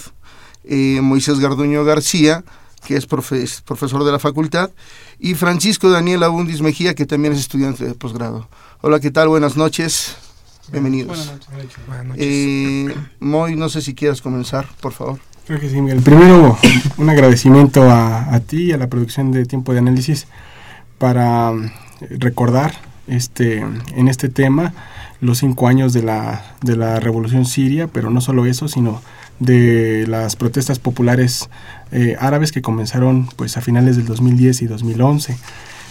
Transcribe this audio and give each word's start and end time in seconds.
eh, 0.65 1.01
Moisés 1.03 1.39
Garduño 1.39 1.85
García, 1.85 2.45
que 2.87 2.97
es 2.97 3.07
profesor 3.07 4.05
de 4.05 4.13
la 4.13 4.19
facultad, 4.19 4.71
y 5.19 5.35
Francisco 5.35 5.91
Daniel 5.91 6.23
Abundis 6.23 6.63
Mejía, 6.63 6.95
que 6.95 7.05
también 7.05 7.35
es 7.35 7.41
estudiante 7.41 7.85
de 7.85 7.95
posgrado. 7.95 8.49
Hola, 8.81 9.01
¿qué 9.01 9.11
tal? 9.11 9.29
Buenas 9.29 9.59
noches. 9.59 10.17
Bienvenidos. 10.73 11.09
Buenas 11.87 12.07
noches. 12.07 12.25
Eh, 12.25 12.95
Moy, 13.19 13.57
no 13.57 13.69
sé 13.69 13.83
si 13.83 13.95
quieras 13.95 14.23
comenzar, 14.23 14.67
por 14.81 14.93
favor. 14.93 15.19
Creo 15.47 15.59
que 15.59 15.69
sí, 15.69 15.81
Miguel. 15.81 16.01
Primero, 16.01 16.57
un 16.97 17.11
agradecimiento 17.11 17.91
a, 17.91 18.33
a 18.33 18.41
ti 18.41 18.65
y 18.65 18.73
a 18.73 18.77
la 18.77 18.87
producción 18.87 19.33
de 19.33 19.47
Tiempo 19.47 19.73
de 19.73 19.81
Análisis 19.81 20.29
para 20.99 21.53
eh, 21.53 22.17
recordar 22.19 22.75
este, 23.09 23.59
en 23.59 24.09
este 24.09 24.29
tema 24.29 24.73
los 25.21 25.39
cinco 25.39 25.67
años 25.67 25.93
de 25.93 26.03
la, 26.03 26.55
de 26.63 26.77
la 26.77 27.01
revolución 27.01 27.47
siria, 27.47 27.89
pero 27.89 28.11
no 28.11 28.21
solo 28.21 28.47
eso, 28.47 28.69
sino 28.69 29.03
de 29.41 30.07
las 30.07 30.37
protestas 30.37 30.79
populares 30.79 31.51
eh, 31.91 32.17
árabes 32.21 32.53
que 32.53 32.63
comenzaron 32.63 33.29
pues 33.37 33.57
a 33.57 33.61
finales 33.61 33.97
del 33.97 34.07
2010 34.07 34.63
y 34.63 34.67
2011 34.67 35.37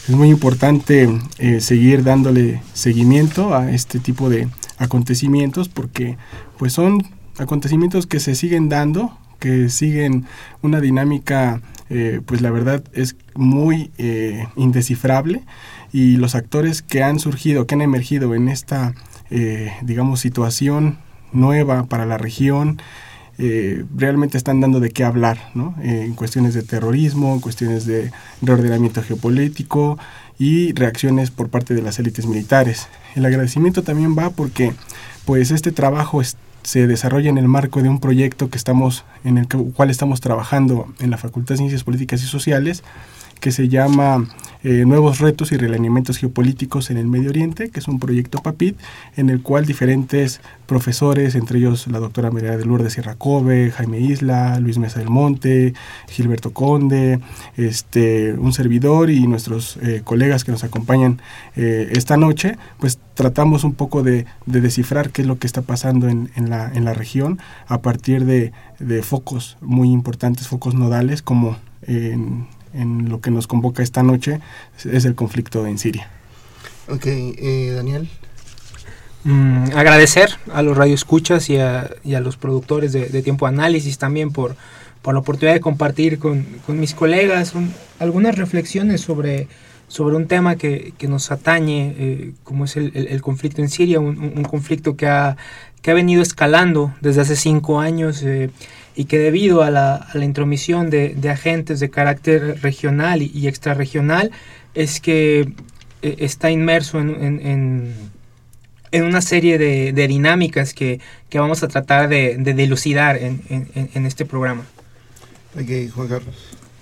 es 0.10 0.16
muy 0.16 0.30
importante 0.30 1.08
eh, 1.38 1.62
seguir 1.62 2.04
dándole 2.04 2.62
seguimiento 2.74 3.54
a 3.54 3.70
este 3.72 4.00
tipo 4.00 4.28
de 4.28 4.48
acontecimientos 4.80 5.70
porque 5.70 6.18
pues 6.58 6.74
son 6.74 7.04
acontecimientos 7.38 8.08
que 8.08 8.20
se 8.20 8.34
siguen 8.34 8.68
dando, 8.68 9.16
que 9.40 9.70
siguen 9.70 10.26
una 10.62 10.82
dinámica 10.82 11.62
eh, 11.90 12.22
pues 12.26 12.42
la 12.42 12.52
verdad 12.52 12.84
es 12.94 13.16
muy 13.36 13.92
eh, 13.98 14.48
indescifrable 14.56 15.44
y 15.94 16.18
los 16.18 16.34
actores 16.36 16.82
que 16.82 17.04
han 17.04 17.20
surgido, 17.20 17.68
que 17.68 17.76
han 17.76 17.82
emergido 17.82 18.34
en 18.36 18.50
esta 18.50 18.96
digamos 19.84 20.22
situación 20.22 20.98
nueva 21.32 21.84
para 21.84 22.08
la 22.08 22.18
región, 22.18 22.82
eh, 23.42 23.86
realmente 23.96 24.38
están 24.38 24.60
dando 24.60 24.82
de 24.82 24.92
qué 24.92 25.06
hablar, 25.06 25.52
¿no? 25.54 25.74
Eh, 25.82 26.04
en 26.06 26.14
cuestiones 26.14 26.54
de 26.54 26.62
terrorismo, 26.62 27.34
en 27.34 27.40
cuestiones 27.40 27.86
de 27.86 28.12
reordenamiento 28.42 29.02
geopolítico 29.02 29.98
y 30.40 30.74
reacciones 30.74 31.30
por 31.30 31.50
parte 31.50 31.76
de 31.76 31.82
las 31.82 32.00
élites 32.00 32.26
militares. 32.26 32.88
El 33.16 33.26
agradecimiento 33.26 33.84
también 33.84 34.18
va 34.18 34.32
porque 34.32 34.74
pues 35.26 35.52
este 35.52 35.72
trabajo 35.72 36.22
se 36.64 36.88
desarrolla 36.88 37.30
en 37.30 37.38
el 37.38 37.48
marco 37.48 37.84
de 37.84 37.90
un 37.90 38.00
proyecto 38.00 38.50
que 38.50 38.58
estamos 38.58 39.04
en 39.24 39.38
el 39.38 39.48
cual 39.48 39.90
estamos 39.90 40.22
trabajando 40.22 40.92
en 41.00 41.12
la 41.12 41.18
Facultad 41.18 41.54
de 41.54 41.58
Ciencias 41.58 41.84
Políticas 41.84 42.24
y 42.24 42.26
Sociales 42.26 42.84
que 43.40 43.52
se 43.52 43.70
llama 43.70 44.28
eh, 44.62 44.84
Nuevos 44.86 45.20
Retos 45.20 45.54
y 45.54 45.58
Realineamientos 45.58 46.18
Geopolíticos 46.18 46.90
en 46.90 46.98
el 46.98 47.08
Medio 47.08 47.30
Oriente, 47.30 47.70
que 47.70 47.80
es 47.80 47.88
un 47.88 47.98
proyecto 47.98 48.42
PAPIT, 48.42 48.78
en 49.16 49.30
el 49.30 49.42
cual 49.42 49.66
diferentes 49.66 50.42
profesores, 50.66 51.36
entre 51.36 51.60
ellos 51.60 51.88
la 51.88 52.00
doctora 52.00 52.30
María 52.30 52.58
de 52.58 52.66
Lourdes 52.66 52.94
Sierra 52.94 53.16
Cove, 53.16 53.72
Jaime 53.72 54.02
Isla, 54.02 54.60
Luis 54.60 54.78
Mesa 54.78 55.00
del 55.00 55.10
Monte, 55.10 55.74
Gilberto 56.10 56.52
Conde, 56.52 57.22
este, 57.56 58.34
un 58.34 58.52
servidor 58.52 59.10
y 59.10 59.26
nuestros 59.28 59.78
eh, 59.78 60.02
colegas 60.04 60.44
que 60.44 60.52
nos 60.52 60.66
acompañan 60.66 61.22
eh, 61.56 61.90
esta 61.94 62.18
noche, 62.18 62.58
pues 62.80 63.00
tratamos 63.14 63.64
un 63.64 63.74
poco 63.74 64.04
de, 64.04 64.26
descifrar 64.46 65.12
qué 65.12 65.22
es 65.22 65.28
lo 65.28 65.40
que 65.40 65.48
está 65.48 65.62
pasando 65.62 66.10
en, 66.10 66.32
en, 66.36 66.50
la, 66.50 66.70
en 66.74 66.84
la 66.84 66.94
región 66.94 67.40
a 67.68 67.82
partir 67.82 68.26
de, 68.26 68.52
de 68.80 69.04
focos 69.04 69.58
muy 69.62 69.90
importantes, 69.90 70.50
focos 70.50 70.76
nodales 70.76 71.22
como 71.22 71.58
en 71.84 72.48
en 72.74 73.10
lo 73.10 73.22
que 73.22 73.32
nos 73.32 73.48
convoca 73.48 73.84
esta 73.84 74.04
noche 74.04 74.40
es 74.84 75.06
el 75.06 75.16
conflicto 75.16 75.66
en 75.66 75.78
Siria. 75.78 76.10
Ok, 76.88 77.06
eh, 77.06 77.74
Daniel. 77.76 78.10
Mm, 79.24 79.72
agradecer 79.76 80.30
a 80.54 80.62
los 80.62 80.78
radioescuchas 80.78 81.50
y 81.50 81.58
a, 81.58 81.90
y 82.04 82.16
a 82.16 82.22
los 82.22 82.38
productores 82.38 82.94
de, 82.94 83.22
Tiempo 83.22 83.48
Análisis 83.48 83.98
también 83.98 84.32
por, 84.32 84.56
por 85.02 85.14
la 85.14 85.20
oportunidad 85.20 85.54
de 85.54 85.60
compartir 85.60 86.20
con, 86.20 86.46
con 86.66 86.80
mis 86.80 86.94
colegas 86.94 87.54
algunas 88.00 88.38
reflexiones 88.38 89.02
sobre, 89.02 89.48
sobre 89.90 90.16
un 90.16 90.28
tema 90.28 90.56
que, 90.56 90.94
que 90.98 91.10
nos 91.10 91.32
atañe, 91.32 91.94
eh, 91.98 92.32
como 92.44 92.66
es 92.66 92.78
el, 92.78 92.96
el, 92.96 93.22
conflicto 93.22 93.62
en 93.62 93.70
Siria, 93.70 94.00
un, 94.00 94.20
un, 94.20 94.44
conflicto 94.44 94.96
que 94.96 95.08
ha, 95.08 95.36
que 95.82 95.92
ha 95.92 95.94
venido 95.94 96.22
escalando 96.22 96.94
desde 97.02 97.22
hace 97.22 97.36
cinco 97.36 97.82
años. 97.82 98.24
Eh, 98.24 98.50
y 98.96 99.06
que 99.06 99.18
debido 99.18 99.64
a 99.64 99.72
la, 99.72 99.96
a 99.96 100.18
la 100.18 100.26
intromisión 100.26 100.90
de, 100.90 101.16
de, 101.16 101.30
agentes 101.30 101.80
de 101.80 101.90
carácter 101.90 102.60
regional 102.62 103.22
y, 103.22 103.32
y 103.34 103.48
extrarregional 103.48 104.32
es 104.74 105.00
que 105.00 105.54
eh, 106.02 106.16
está 106.20 106.52
inmerso 106.52 107.00
en, 107.00 107.10
en, 107.46 107.94
en, 108.92 109.04
una 109.04 109.22
serie 109.22 109.58
de, 109.58 109.94
de 109.94 110.08
dinámicas 110.08 110.74
que, 110.74 111.00
que, 111.30 111.40
vamos 111.40 111.64
a 111.64 111.68
tratar 111.68 112.10
de, 112.10 112.38
de 112.38 112.54
dilucidar 112.54 113.18
en, 113.18 113.42
en, 113.50 114.06
este 114.06 114.26
programa. 114.26 114.64
Okay, 115.54 115.90
Juan 115.90 116.08
Carlos. 116.08 116.36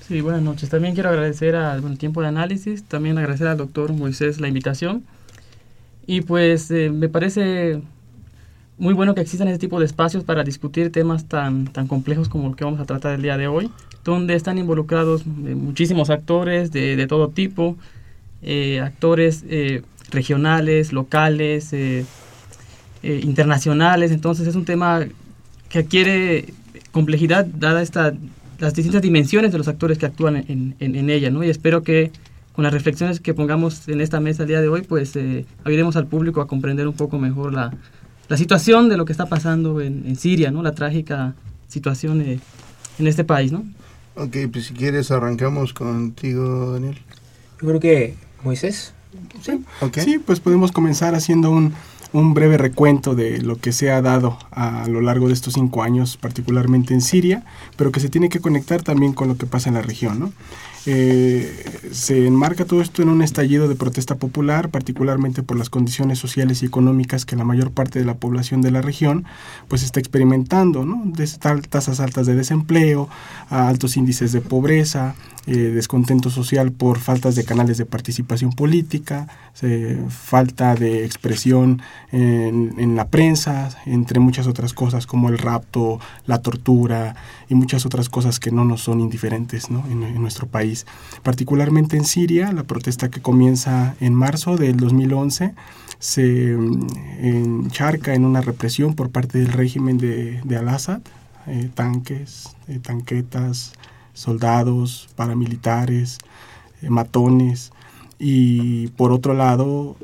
Sí, 0.07 0.21
buenas 0.21 0.41
noches. 0.41 0.69
También 0.69 0.93
quiero 0.93 1.09
agradecer 1.09 1.55
al 1.55 1.97
tiempo 1.97 2.21
de 2.21 2.27
análisis, 2.27 2.83
también 2.83 3.17
agradecer 3.17 3.47
al 3.47 3.57
doctor 3.57 3.91
Moisés 3.93 4.39
la 4.39 4.47
invitación. 4.47 5.03
Y 6.05 6.21
pues 6.21 6.71
eh, 6.71 6.89
me 6.89 7.09
parece 7.09 7.81
muy 8.79 8.93
bueno 8.93 9.15
que 9.15 9.21
existan 9.21 9.47
este 9.47 9.59
tipo 9.59 9.79
de 9.79 9.85
espacios 9.85 10.23
para 10.23 10.43
discutir 10.43 10.91
temas 10.91 11.25
tan, 11.25 11.65
tan 11.67 11.87
complejos 11.87 12.29
como 12.29 12.49
el 12.49 12.55
que 12.55 12.63
vamos 12.63 12.79
a 12.79 12.85
tratar 12.85 13.15
el 13.15 13.21
día 13.21 13.37
de 13.37 13.47
hoy, 13.47 13.71
donde 14.03 14.35
están 14.35 14.57
involucrados 14.57 15.21
eh, 15.21 15.55
muchísimos 15.55 16.09
actores 16.09 16.71
de, 16.71 16.95
de 16.95 17.07
todo 17.07 17.29
tipo, 17.29 17.75
eh, 18.43 18.79
actores 18.79 19.43
eh, 19.49 19.81
regionales, 20.11 20.93
locales, 20.93 21.73
internacionales, 23.03 24.11
entonces 24.11 24.47
es 24.47 24.55
un 24.55 24.65
tema 24.65 25.05
que 25.69 25.79
adquiere 25.79 26.53
complejidad 26.91 27.45
dada 27.45 27.81
esta, 27.81 28.13
las 28.59 28.73
distintas 28.73 29.01
dimensiones 29.01 29.51
de 29.51 29.57
los 29.57 29.67
actores 29.67 29.97
que 29.97 30.05
actúan 30.05 30.35
en, 30.35 30.75
en, 30.79 30.95
en 30.95 31.09
ella, 31.09 31.29
¿no? 31.29 31.43
Y 31.43 31.49
espero 31.49 31.83
que 31.83 32.11
con 32.53 32.63
las 32.63 32.73
reflexiones 32.73 33.19
que 33.19 33.33
pongamos 33.33 33.87
en 33.87 34.01
esta 34.01 34.19
mesa 34.19 34.43
el 34.43 34.49
día 34.49 34.61
de 34.61 34.67
hoy, 34.67 34.81
pues 34.81 35.13
ayudemos 35.63 35.95
al 35.95 36.07
público 36.07 36.41
a 36.41 36.47
comprender 36.47 36.87
un 36.87 36.95
poco 36.95 37.19
mejor 37.19 37.53
la, 37.53 37.71
la 38.27 38.37
situación 38.37 38.89
de 38.89 38.97
lo 38.97 39.05
que 39.05 39.11
está 39.11 39.27
pasando 39.27 39.81
en, 39.81 40.05
en 40.05 40.15
Siria, 40.15 40.51
¿no? 40.51 40.61
La 40.61 40.73
trágica 40.73 41.35
situación 41.67 42.21
eh, 42.21 42.39
en 42.99 43.07
este 43.07 43.23
país, 43.23 43.51
¿no? 43.51 43.65
Ok, 44.15 44.35
pues 44.51 44.65
si 44.65 44.73
quieres 44.73 45.11
arrancamos 45.11 45.73
contigo, 45.73 46.73
Daniel. 46.73 46.97
Yo 47.61 47.67
creo 47.67 47.79
que 47.79 48.15
Moisés. 48.43 48.93
Sí, 49.41 49.63
sí 49.93 50.19
pues 50.19 50.39
podemos 50.39 50.71
comenzar 50.71 51.15
haciendo 51.15 51.49
un, 51.49 51.73
un 52.13 52.33
breve 52.33 52.57
recuento 52.57 53.15
de 53.15 53.41
lo 53.41 53.57
que 53.57 53.71
se 53.71 53.91
ha 53.91 54.01
dado 54.01 54.37
a 54.51 54.87
lo 54.87 55.01
largo 55.01 55.27
de 55.27 55.33
estos 55.33 55.53
cinco 55.53 55.83
años, 55.83 56.17
particularmente 56.17 56.93
en 56.93 57.01
Siria, 57.01 57.43
pero 57.75 57.91
que 57.91 57.99
se 57.99 58.09
tiene 58.09 58.29
que 58.29 58.39
conectar 58.39 58.81
también 58.81 59.13
con 59.13 59.27
lo 59.27 59.37
que 59.37 59.45
pasa 59.45 59.69
en 59.69 59.75
la 59.75 59.81
región. 59.81 60.19
¿no? 60.19 60.33
Eh, 60.89 61.65
se 61.91 62.25
enmarca 62.25 62.63
todo 62.63 62.81
esto 62.81 63.01
en 63.01 63.09
un 63.09 63.21
estallido 63.21 63.67
de 63.67 63.75
protesta 63.75 64.15
popular, 64.15 64.69
particularmente 64.69 65.43
por 65.43 65.57
las 65.57 65.69
condiciones 65.69 66.17
sociales 66.17 66.63
y 66.63 66.65
económicas 66.65 67.25
que 67.25 67.35
la 67.35 67.43
mayor 67.43 67.71
parte 67.71 67.99
de 67.99 68.05
la 68.05 68.13
población 68.13 68.61
de 68.61 68.71
la 68.71 68.81
región 68.81 69.25
pues 69.67 69.83
está 69.83 69.99
experimentando, 69.99 70.85
¿no? 70.85 71.03
tasas 71.69 71.99
altas 71.99 72.25
de 72.25 72.35
desempleo, 72.35 73.09
altos 73.49 73.97
índices 73.97 74.31
de 74.31 74.39
pobreza, 74.39 75.15
eh, 75.45 75.57
descontento 75.57 76.29
social 76.29 76.73
por 76.73 76.99
faltas 76.99 77.35
de 77.35 77.45
canales 77.45 77.77
de 77.77 77.85
participación 77.85 78.51
política, 78.51 79.27
falta 80.09 80.75
de 80.75 81.05
expresión 81.05 81.81
en, 82.11 82.95
la 82.95 83.07
prensa, 83.07 83.69
entre 83.85 84.19
muchas 84.19 84.45
otras 84.45 84.73
cosas 84.73 85.07
como 85.07 85.29
el 85.29 85.37
rapto, 85.37 85.99
la 86.25 86.41
tortura 86.41 87.15
y 87.47 87.55
muchas 87.55 87.85
otras 87.85 88.09
cosas 88.09 88.39
que 88.41 88.51
no 88.51 88.65
nos 88.65 88.81
son 88.81 88.99
indiferentes 88.99 89.69
en, 89.69 90.21
nuestro 90.21 90.47
país. 90.47 90.76
Particularmente 91.23 91.97
en 91.97 92.05
Siria, 92.05 92.51
la 92.51 92.63
protesta 92.63 93.09
que 93.09 93.21
comienza 93.21 93.95
en 93.99 94.13
marzo 94.13 94.57
del 94.57 94.77
2011 94.77 95.53
se 95.99 96.55
mm, 96.55 96.87
encharca 97.21 98.13
en 98.13 98.25
una 98.25 98.41
represión 98.41 98.93
por 98.95 99.09
parte 99.09 99.39
del 99.39 99.51
régimen 99.53 99.97
de, 99.97 100.57
Al-Assad, 100.57 101.01
eh, 101.47 101.69
tanques, 101.73 102.55
eh, 102.67 102.79
tanquetas, 102.79 103.73
soldados, 104.13 105.09
paramilitares, 105.15 106.17
eh, 106.81 106.89
matones, 106.89 107.71
y 108.19 108.87
por 108.89 109.11
otro 109.11 109.35
lado 109.35 109.95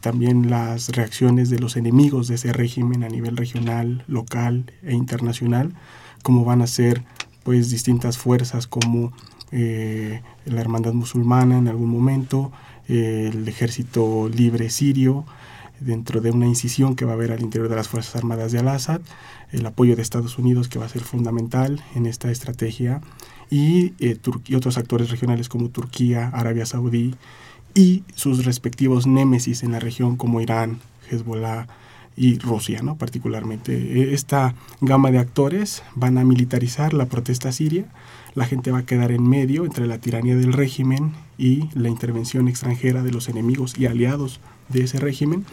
también 0.00 0.50
las 0.50 0.88
reacciones 0.88 1.48
de 1.48 1.60
los 1.60 1.76
enemigos 1.76 2.26
de 2.26 2.34
ese 2.34 2.52
régimen 2.52 3.04
a 3.04 3.08
nivel 3.08 3.36
regional, 3.36 4.02
local 4.08 4.72
e 4.82 4.94
internacional, 4.94 5.72
como 6.24 6.44
van 6.44 6.60
a 6.60 6.66
ser 6.66 7.04
pues 7.44 7.70
distintas 7.70 8.18
fuerzas 8.18 8.66
como 8.66 9.12
eh, 9.52 10.22
la 10.46 10.60
hermandad 10.60 10.92
musulmana 10.92 11.58
en 11.58 11.68
algún 11.68 11.90
momento, 11.90 12.52
el 12.88 13.46
ejército 13.46 14.28
libre 14.28 14.68
sirio, 14.68 15.24
dentro 15.80 16.20
de 16.20 16.30
una 16.30 16.46
incisión 16.46 16.94
que 16.94 17.04
va 17.04 17.12
a 17.12 17.14
haber 17.14 17.32
al 17.32 17.40
interior 17.40 17.68
de 17.68 17.76
las 17.76 17.88
Fuerzas 17.88 18.16
Armadas 18.16 18.52
de 18.52 18.58
Al-Assad, 18.58 19.00
el 19.52 19.66
apoyo 19.66 19.96
de 19.96 20.02
Estados 20.02 20.38
Unidos 20.38 20.68
que 20.68 20.78
va 20.78 20.86
a 20.86 20.88
ser 20.88 21.02
fundamental 21.02 21.82
en 21.94 22.06
esta 22.06 22.30
estrategia 22.30 23.00
y, 23.48 23.94
eh, 23.98 24.18
y 24.46 24.54
otros 24.54 24.78
actores 24.78 25.10
regionales 25.10 25.48
como 25.48 25.70
Turquía, 25.70 26.28
Arabia 26.28 26.66
Saudí 26.66 27.14
y 27.74 28.04
sus 28.14 28.44
respectivos 28.44 29.06
némesis 29.06 29.62
en 29.62 29.72
la 29.72 29.80
región 29.80 30.16
como 30.16 30.40
Irán, 30.40 30.80
Hezbollah 31.10 31.66
y 32.16 32.38
Rusia, 32.38 32.82
¿no? 32.82 32.96
particularmente. 32.96 33.72
E, 33.74 34.14
esta 34.14 34.54
gama 34.80 35.10
de 35.10 35.18
actores 35.18 35.82
van 35.94 36.18
a 36.18 36.24
militarizar 36.24 36.92
la 36.92 37.06
protesta 37.06 37.50
siria, 37.52 37.86
la 38.40 38.46
gente 38.46 38.70
va 38.70 38.78
a 38.78 38.86
quedar 38.86 39.12
en 39.12 39.28
medio 39.28 39.66
entre 39.66 39.86
la 39.86 39.98
tiranía 39.98 40.34
del 40.34 40.54
régimen 40.54 41.12
y 41.36 41.68
la 41.74 41.90
intervención 41.90 42.48
extranjera 42.48 43.02
de 43.02 43.12
los 43.12 43.28
enemigos 43.28 43.78
y 43.78 43.84
aliados 43.84 44.40
de 44.70 44.82
ese 44.84 44.98
régimen, 44.98 45.44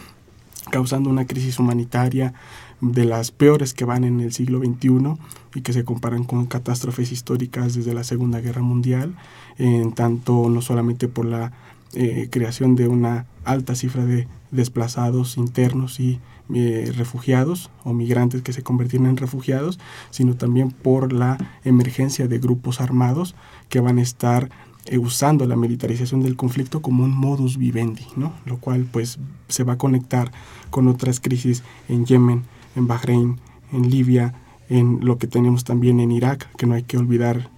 causando 0.70 1.10
una 1.10 1.26
crisis 1.26 1.58
humanitaria 1.58 2.32
de 2.80 3.04
las 3.04 3.30
peores 3.30 3.74
que 3.74 3.84
van 3.84 4.04
en 4.04 4.20
el 4.20 4.32
siglo 4.32 4.60
XXI 4.60 5.18
y 5.54 5.60
que 5.60 5.74
se 5.74 5.84
comparan 5.84 6.24
con 6.24 6.46
catástrofes 6.46 7.12
históricas 7.12 7.74
desde 7.74 7.92
la 7.92 8.04
Segunda 8.04 8.40
Guerra 8.40 8.62
Mundial, 8.62 9.14
en 9.58 9.92
tanto 9.92 10.48
no 10.48 10.62
solamente 10.62 11.08
por 11.08 11.26
la 11.26 11.52
eh, 11.92 12.28
creación 12.30 12.74
de 12.74 12.88
una 12.88 13.26
alta 13.44 13.74
cifra 13.74 14.06
de 14.06 14.28
desplazados 14.50 15.36
internos 15.36 16.00
y 16.00 16.20
eh, 16.54 16.92
refugiados 16.96 17.70
o 17.84 17.92
migrantes 17.92 18.42
que 18.42 18.52
se 18.52 18.62
convirtieron 18.62 19.08
en 19.08 19.16
refugiados, 19.16 19.78
sino 20.10 20.34
también 20.34 20.70
por 20.70 21.12
la 21.12 21.36
emergencia 21.64 22.26
de 22.26 22.38
grupos 22.38 22.80
armados 22.80 23.34
que 23.68 23.80
van 23.80 23.98
a 23.98 24.02
estar 24.02 24.48
eh, 24.86 24.96
usando 24.96 25.46
la 25.46 25.56
militarización 25.56 26.22
del 26.22 26.36
conflicto 26.36 26.80
como 26.80 27.04
un 27.04 27.14
modus 27.14 27.58
vivendi, 27.58 28.06
¿no? 28.16 28.32
lo 28.46 28.56
cual 28.56 28.86
pues 28.90 29.18
se 29.48 29.64
va 29.64 29.74
a 29.74 29.78
conectar 29.78 30.32
con 30.70 30.88
otras 30.88 31.20
crisis 31.20 31.62
en 31.88 32.06
Yemen, 32.06 32.44
en 32.76 32.86
Bahrein, 32.86 33.38
en 33.72 33.90
Libia, 33.90 34.34
en 34.70 35.00
lo 35.02 35.18
que 35.18 35.26
tenemos 35.26 35.64
también 35.64 36.00
en 36.00 36.12
Irak, 36.12 36.50
que 36.56 36.66
no 36.66 36.74
hay 36.74 36.84
que 36.84 36.96
olvidar, 36.96 37.50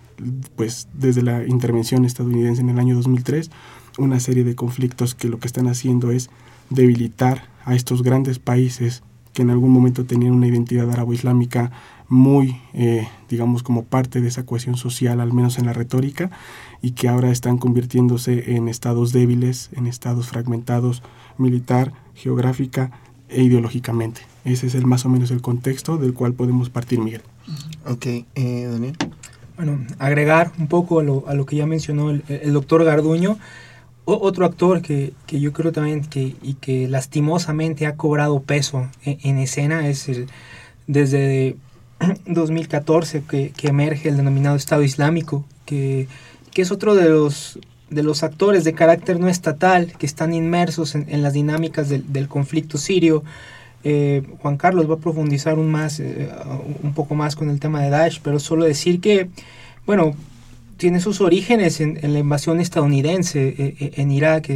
pues 0.57 0.89
desde 0.95 1.23
la 1.23 1.47
intervención 1.47 2.05
estadounidense 2.05 2.63
en 2.63 2.71
el 2.71 2.79
año 2.79 2.97
2003, 2.97 3.51
una 3.99 4.19
serie 4.19 4.43
de 4.43 4.57
conflictos 4.57 5.15
que 5.15 5.29
lo 5.29 5.39
que 5.39 5.47
están 5.47 5.69
haciendo 5.69 6.11
es 6.11 6.31
debilitar 6.71 7.50
a 7.65 7.75
estos 7.75 8.03
grandes 8.03 8.39
países 8.39 9.03
que 9.33 9.43
en 9.43 9.51
algún 9.51 9.71
momento 9.71 10.05
tenían 10.05 10.33
una 10.33 10.49
identidad 10.49 10.91
arabo-islámica 10.91 11.71
muy, 12.09 12.61
eh, 12.75 13.07
digamos, 13.29 13.63
como 13.63 13.85
parte 13.85 14.21
de 14.21 14.29
esa 14.29 14.45
cohesión 14.45 14.77
social, 14.77 15.21
al 15.21 15.33
menos 15.33 15.59
en 15.59 15.67
la 15.67 15.73
retórica, 15.73 16.31
y 16.83 16.93
que 16.93 17.09
ahora 17.09 17.31
están 17.31 17.57
convirtiéndose 17.57 18.57
en 18.57 18.69
estados 18.69 19.13
débiles, 19.13 19.71
en 19.75 19.87
estados 19.87 20.27
fragmentados 20.27 21.03
militar, 21.39 21.93
geográfica 22.15 22.91
e 23.29 23.43
ideológicamente. 23.43 24.23
Ese 24.45 24.67
es 24.67 24.75
el 24.75 24.87
más 24.87 25.05
o 25.05 25.09
menos 25.09 25.31
el 25.31 25.41
contexto 25.41 25.99
del 25.99 26.13
cual 26.13 26.33
podemos 26.33 26.69
partir, 26.69 26.99
Miguel. 26.99 27.23
Ok, 27.87 28.07
eh, 28.07 28.69
Daniel. 28.71 28.97
Bueno, 29.57 29.79
agregar 29.99 30.53
un 30.59 30.67
poco 30.67 31.01
a 31.01 31.03
lo, 31.05 31.29
a 31.29 31.35
lo 31.35 31.47
que 31.47 31.57
ya 31.57 31.67
mencionó 31.67 32.11
el, 32.11 32.25
el 32.29 32.53
doctor 32.53 32.83
Garduño, 32.83 33.39
otro 34.19 34.47
actor 34.47 34.83
que, 34.83 35.13
que, 35.27 35.41
yo 35.41 35.53
creo 35.53 35.73
también 35.73 36.05
que, 36.05 36.37
y 36.43 36.55
que 36.55 36.89
lastimosamente 36.89 37.87
ha 37.87 37.97
cobrado 37.97 38.41
peso 38.41 38.89
en, 39.05 39.39
escena 39.39 39.89
es 39.89 40.09
el, 40.09 40.27
desde 40.87 41.57
2014 42.27 43.23
que, 43.29 43.51
que, 43.51 43.69
emerge 43.69 44.09
el 44.09 44.17
denominado 44.17 44.57
Estado 44.57 44.83
Islámico, 44.83 45.45
que, 45.67 46.09
que 46.53 46.63
es 46.63 46.71
otro 46.71 46.95
de 46.95 47.09
los 47.09 47.59
de 47.91 48.05
los 48.05 48.23
actores 48.23 48.63
de 48.63 48.73
carácter 48.73 49.19
no 49.19 49.29
estatal 49.29 49.93
que 49.99 50.07
están 50.07 50.33
inmersos 50.33 50.95
en, 50.95 51.07
en 51.09 51.23
las 51.23 51.33
dinámicas 51.33 51.89
del, 51.89 52.13
del 52.13 52.29
conflicto 52.29 52.79
sirio, 52.79 53.25
eh, 53.83 54.23
Juan 54.41 54.59
Carlos 54.59 54.91
va 54.91 54.95
a 54.95 54.99
profundizar 54.99 55.59
un, 55.59 55.71
más, 55.71 56.01
eh, 56.01 56.31
un 56.83 56.93
poco 56.93 57.15
más 57.15 57.35
con 57.35 57.49
el 57.49 57.61
tema 57.61 57.83
de 57.83 57.91
Daesh, 57.91 58.21
pero 58.23 58.39
solo 58.39 58.65
decir 58.65 59.01
que, 59.01 59.31
bueno, 59.87 60.15
tiene 60.81 60.99
sus 60.99 61.21
orígenes 61.21 61.81
en, 61.81 61.99
la 62.03 62.19
invasión 62.19 62.59
estadounidense 62.59 63.55
eh, 63.57 63.93
en 63.97 64.11
Irak, 64.11 64.51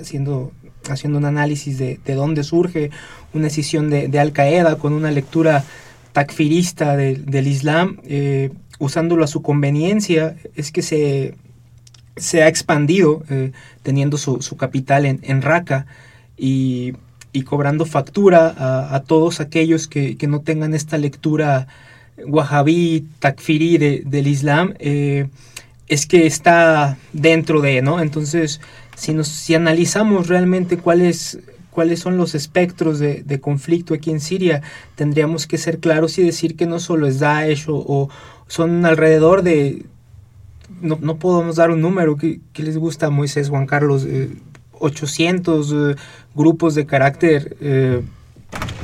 haciendo, 0.00 0.52
haciendo 0.88 1.18
un 1.18 1.24
análisis 1.24 1.76
de, 1.76 2.00
de, 2.04 2.14
dónde 2.14 2.44
surge 2.44 2.90
una 3.34 3.44
decisión 3.44 3.90
de, 3.90 4.06
de 4.06 4.20
Al 4.20 4.32
Qaeda 4.32 4.76
con 4.76 4.92
una 4.92 5.10
lectura 5.10 5.64
takfirista 6.12 6.96
del 6.96 7.46
Islam, 7.46 7.98
usándolo 8.78 9.24
a 9.24 9.26
su 9.26 9.42
conveniencia, 9.42 10.36
es 10.54 10.70
que 10.70 10.82
se, 10.82 11.34
se 12.16 12.42
ha 12.42 12.48
expandido 12.48 13.22
teniendo 13.82 14.18
su, 14.18 14.40
su 14.42 14.56
capital 14.56 15.06
en, 15.06 15.20
en 15.22 15.42
Raqqa 15.42 15.86
y 16.36 16.92
y 17.32 17.42
cobrando 17.42 17.86
factura 17.86 18.94
a, 18.94 19.00
todos 19.00 19.40
aquellos 19.40 19.88
que, 19.88 20.16
no 20.28 20.40
tengan 20.40 20.74
esta 20.74 20.98
lectura 20.98 21.66
wahhabí, 22.26 23.06
takfirí 23.18 23.78
del 23.78 24.26
Islam, 24.26 24.74
eh, 24.78 25.28
es 25.88 26.06
que 26.06 26.26
está 26.26 26.96
dentro 27.12 27.60
de, 27.60 27.82
¿no? 27.82 28.00
Entonces, 28.00 28.60
si, 28.96 29.12
nos, 29.12 29.28
si 29.28 29.54
analizamos 29.54 30.28
realmente 30.28 30.78
cuáles 30.78 31.38
son 31.96 32.16
los 32.16 32.34
espectros 32.34 32.98
de, 32.98 33.40
conflicto 33.40 33.94
aquí 33.94 34.10
en 34.10 34.20
Siria, 34.20 34.62
tendríamos 34.94 35.46
que 35.46 35.58
ser 35.58 35.78
claros 35.78 36.18
y 36.18 36.22
decir 36.22 36.56
que 36.56 36.66
no 36.66 36.80
solo 36.80 37.06
es 37.06 37.18
Daesh 37.18 37.66
o, 37.68 38.08
son 38.46 38.84
alrededor 38.84 39.42
de, 39.42 39.86
no, 40.80 40.98
no, 41.00 41.16
podemos 41.18 41.56
dar 41.56 41.70
un 41.70 41.80
número, 41.80 42.16
¿qué, 42.16 42.40
les 42.56 42.76
gusta 42.76 43.10
Moisés 43.10 43.48
Juan 43.48 43.66
Carlos? 43.66 44.04
Eh, 44.06 44.30
800 44.82 45.72
eh, 45.72 45.96
grupos 46.34 46.74
de 46.74 46.86
carácter 46.86 47.56
eh, 47.60 48.02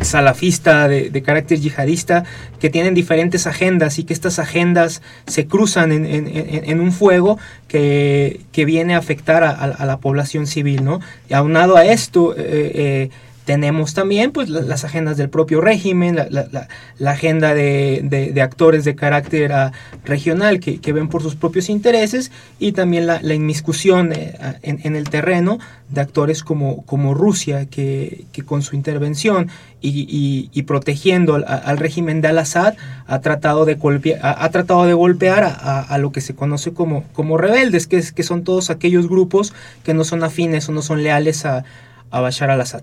salafista, 0.00 0.88
de, 0.88 1.22
carácter 1.22 1.60
yihadista, 1.60 2.24
que 2.60 2.70
tienen 2.70 2.94
diferentes 2.94 3.46
agendas 3.46 3.98
y 3.98 4.04
que 4.04 4.12
estas 4.14 4.38
agendas 4.38 5.02
se 5.26 5.46
cruzan 5.46 5.92
en, 5.92 6.80
un 6.80 6.92
fuego 6.92 7.38
que, 7.68 8.40
viene 8.54 8.94
a 8.94 8.98
afectar 8.98 9.44
a, 9.44 9.86
la 9.86 9.96
población 9.98 10.46
civil. 10.46 10.84
¿no? 10.84 11.00
Y 11.28 11.34
aunado 11.34 11.76
a 11.76 11.84
esto, 11.84 12.34
eh, 12.36 13.10
tenemos 13.48 13.94
también 13.94 14.30
pues 14.32 14.50
las 14.50 14.84
agendas 14.84 15.16
del 15.16 15.30
propio 15.30 15.62
régimen, 15.62 16.16
la, 16.16 16.68
agenda 17.10 17.54
de, 17.54 18.38
actores 18.42 18.84
de 18.84 18.94
carácter 18.94 19.54
ah, 19.54 19.72
regional 20.04 20.60
que, 20.60 20.92
ven 20.92 21.08
por 21.08 21.22
sus 21.22 21.34
propios 21.34 21.70
intereses 21.70 22.30
y 22.58 22.72
también 22.72 23.06
la, 23.06 23.22
inmiscusión 23.32 24.12
eh, 24.12 24.36
en, 24.60 24.96
el 24.96 25.08
terreno 25.08 25.58
de 25.88 26.02
actores 26.02 26.44
como, 26.44 27.14
Rusia 27.14 27.64
que, 27.64 28.26
con 28.44 28.60
su 28.60 28.76
intervención 28.76 29.48
y, 29.80 30.62
protegiendo 30.64 31.36
al, 31.36 31.78
régimen 31.78 32.20
de 32.20 32.28
Al-Assad 32.28 32.74
ha 33.06 33.20
tratado 33.20 33.64
de 33.64 33.76
golpear, 33.76 34.20
ha, 34.22 34.50
tratado 34.50 34.84
de 34.84 34.92
golpear 34.92 35.44
a, 35.44 35.96
lo 35.96 36.12
que 36.12 36.20
se 36.20 36.34
conoce 36.34 36.74
como, 36.74 37.04
como 37.14 37.38
rebeldes, 37.38 37.86
que, 37.86 37.96
es, 37.96 38.12
que 38.12 38.24
son 38.24 38.44
todos 38.44 38.68
aquellos 38.68 39.08
grupos 39.08 39.54
que 39.84 39.94
no 39.94 40.04
son 40.04 40.22
afines 40.22 40.68
o 40.68 40.72
no 40.72 40.82
son 40.82 41.02
leales 41.02 41.46
a, 41.46 41.64
a 42.10 42.20
Bashar 42.20 42.50
al-Assad. 42.50 42.82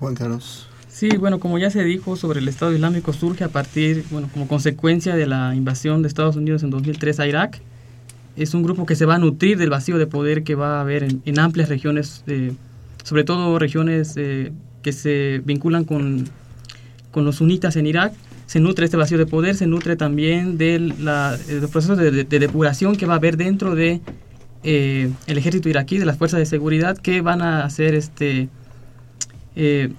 Juan 0.00 0.14
Carlos. 0.14 0.66
Sí, 0.88 1.08
bueno, 1.18 1.38
como 1.38 1.58
ya 1.58 1.70
se 1.70 1.84
dijo 1.84 2.16
sobre 2.16 2.40
el 2.40 2.48
Estado 2.48 2.74
Islámico 2.74 3.12
surge 3.12 3.44
a 3.44 3.48
partir, 3.48 4.04
bueno, 4.10 4.28
como 4.32 4.48
consecuencia 4.48 5.14
de 5.14 5.26
la 5.26 5.54
invasión 5.54 6.02
de 6.02 6.08
Estados 6.08 6.36
Unidos 6.36 6.62
en 6.62 6.70
2003 6.70 7.20
a 7.20 7.26
Irak. 7.26 7.60
Es 8.34 8.54
un 8.54 8.62
grupo 8.62 8.86
que 8.86 8.96
se 8.96 9.06
va 9.06 9.16
a 9.16 9.18
nutrir 9.18 9.58
del 9.58 9.70
vacío 9.70 9.98
de 9.98 10.06
poder 10.06 10.42
que 10.42 10.54
va 10.54 10.78
a 10.78 10.80
haber 10.80 11.04
en, 11.04 11.38
amplias 11.38 11.68
regiones, 11.68 12.24
eh, 12.26 12.52
sobre 13.04 13.24
todo 13.24 13.58
regiones 13.58 14.14
eh, 14.16 14.52
que 14.82 14.92
se 14.92 15.42
vinculan 15.44 15.84
con, 15.84 16.24
con 17.10 17.24
los 17.24 17.36
sunitas 17.36 17.76
en 17.76 17.86
Irak. 17.86 18.12
Se 18.46 18.58
nutre 18.58 18.84
este 18.86 18.96
vacío 18.96 19.18
de 19.18 19.26
poder, 19.26 19.54
se 19.54 19.66
nutre 19.66 19.96
también 19.96 20.58
del 20.58 20.96
de 20.96 21.68
proceso 21.70 21.94
de, 21.94 22.24
depuración 22.24 22.96
que 22.96 23.06
va 23.06 23.14
a 23.14 23.16
haber 23.16 23.36
dentro 23.36 23.74
de 23.74 24.00
eh, 24.64 25.10
el 25.26 25.38
ejército 25.38 25.68
iraquí, 25.68 25.98
de 25.98 26.04
las 26.04 26.18
fuerzas 26.18 26.40
de 26.40 26.46
seguridad, 26.46 26.98
que 26.98 27.20
van 27.20 27.42
a 27.42 27.64
hacer 27.64 27.94
este 27.94 28.48
eh, 29.56 29.92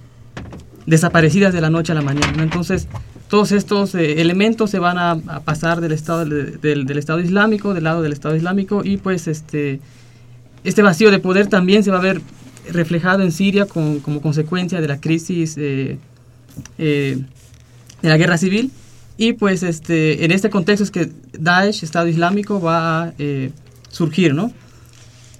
desaparecidas 0.85 1.53
de 1.53 1.61
la 1.61 1.69
noche 1.69 1.91
a 1.91 1.95
la 1.95 2.01
mañana. 2.01 2.43
Entonces, 2.43 2.87
todos 3.27 3.51
estos 3.51 3.95
eh, 3.95 4.21
elementos 4.21 4.69
se 4.69 4.79
van 4.79 4.97
a, 4.97 5.15
pasar 5.45 5.81
del 5.81 5.91
estado 5.91 6.25
del, 6.25 6.97
estado 6.97 7.19
islámico 7.19 7.73
del 7.73 7.85
lado 7.85 8.01
del 8.01 8.11
estado 8.11 8.35
islámico 8.35 8.81
y 8.83 8.97
pues 8.97 9.27
este 9.27 9.79
este 10.63 10.81
vacío 10.81 11.11
de 11.11 11.19
poder 11.19 11.47
también 11.47 11.83
se 11.83 11.91
va 11.91 11.99
a 11.99 12.01
ver 12.01 12.21
reflejado 12.69 13.23
en 13.23 13.31
Siria 13.31 13.65
como 13.67 14.21
consecuencia 14.21 14.81
de 14.81 14.87
la 14.87 14.99
crisis 14.99 15.55
eh, 15.57 15.97
de 16.77 17.25
la 18.01 18.17
guerra 18.17 18.37
civil 18.37 18.69
y 19.15 19.33
pues 19.33 19.63
este 19.63 20.25
en 20.25 20.31
este 20.31 20.49
contexto 20.49 20.83
es 20.83 20.91
que 20.91 21.09
Daesh 21.39 21.85
Estado 21.85 22.09
Islámico 22.09 22.59
va 22.59 23.03
a 23.03 23.13
surgir 23.89 24.33
no 24.33 24.51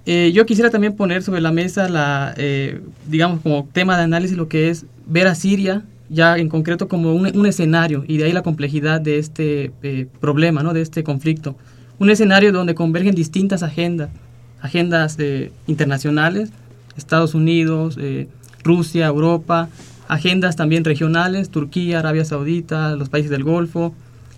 eh, 0.06 0.32
yo 0.34 0.46
quisiera 0.46 0.70
también 0.70 0.96
poner 0.96 1.22
sobre 1.22 1.42
la 1.42 1.52
mesa, 1.52 1.88
la, 1.88 2.34
eh, 2.38 2.82
digamos, 3.08 3.42
como 3.42 3.68
tema 3.72 3.98
de 3.98 4.04
análisis 4.04 4.36
lo 4.36 4.48
que 4.48 4.70
es 4.70 4.86
ver 5.06 5.28
a 5.28 5.36
Siria 5.36 5.84
ya 6.10 6.38
en 6.38 6.50
concreto 6.50 6.90
como 6.90 7.14
un, 7.14 7.46
escenario 7.46 8.04
y 8.06 8.18
de 8.18 8.26
ahí 8.26 8.34
la 8.34 8.42
complejidad 8.42 9.00
de 9.00 9.18
este 9.18 9.72
eh, 9.82 10.08
problema, 10.20 10.62
¿no? 10.62 10.74
de 10.74 10.82
este 10.82 11.04
conflicto. 11.04 11.56
Un 12.00 12.10
escenario 12.10 12.52
donde 12.52 12.76
convergen 12.76 13.16
distintas 13.16 13.64
agendas, 13.64 14.10
agendas 14.62 15.18
internacionales, 15.68 16.50
Estados 16.98 17.34
Unidos, 17.34 17.98
Rusia, 18.64 19.06
Europa, 19.06 19.70
agendas 20.08 20.58
también 20.58 20.84
regionales, 20.84 21.50
Turquía, 21.50 22.00
Arabia 22.00 22.26
Saudita, 22.26 22.96
los 22.96 23.08
países 23.08 23.32
del 23.32 23.44
Golfo, 23.44 23.94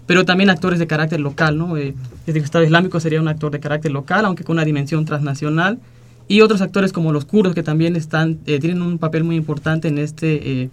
pero 0.05 0.25
también 0.25 0.49
actores 0.49 0.79
de 0.79 0.87
carácter 0.87 1.19
local, 1.19 1.57
¿no? 1.57 1.77
Eh, 1.77 1.93
el 2.27 2.37
Estado 2.37 2.63
Islámico 2.63 2.99
sería 2.99 3.21
un 3.21 3.27
actor 3.27 3.51
de 3.51 3.59
carácter 3.59 3.91
local, 3.91 4.25
aunque 4.25 4.43
con 4.43 4.55
una 4.55 4.65
dimensión 4.65 5.05
transnacional, 5.05 5.79
y 6.27 6.41
otros 6.41 6.61
actores 6.61 6.93
como 6.93 7.11
los 7.11 7.25
kurdos 7.25 7.53
que 7.53 7.63
también 7.63 7.95
están, 7.95 8.39
eh, 8.45 8.59
tienen 8.59 8.81
un 8.81 8.97
papel 8.97 9.23
muy 9.23 9.35
importante 9.35 9.87
en 9.87 9.97
este, 9.97 10.63
eh, 10.63 10.69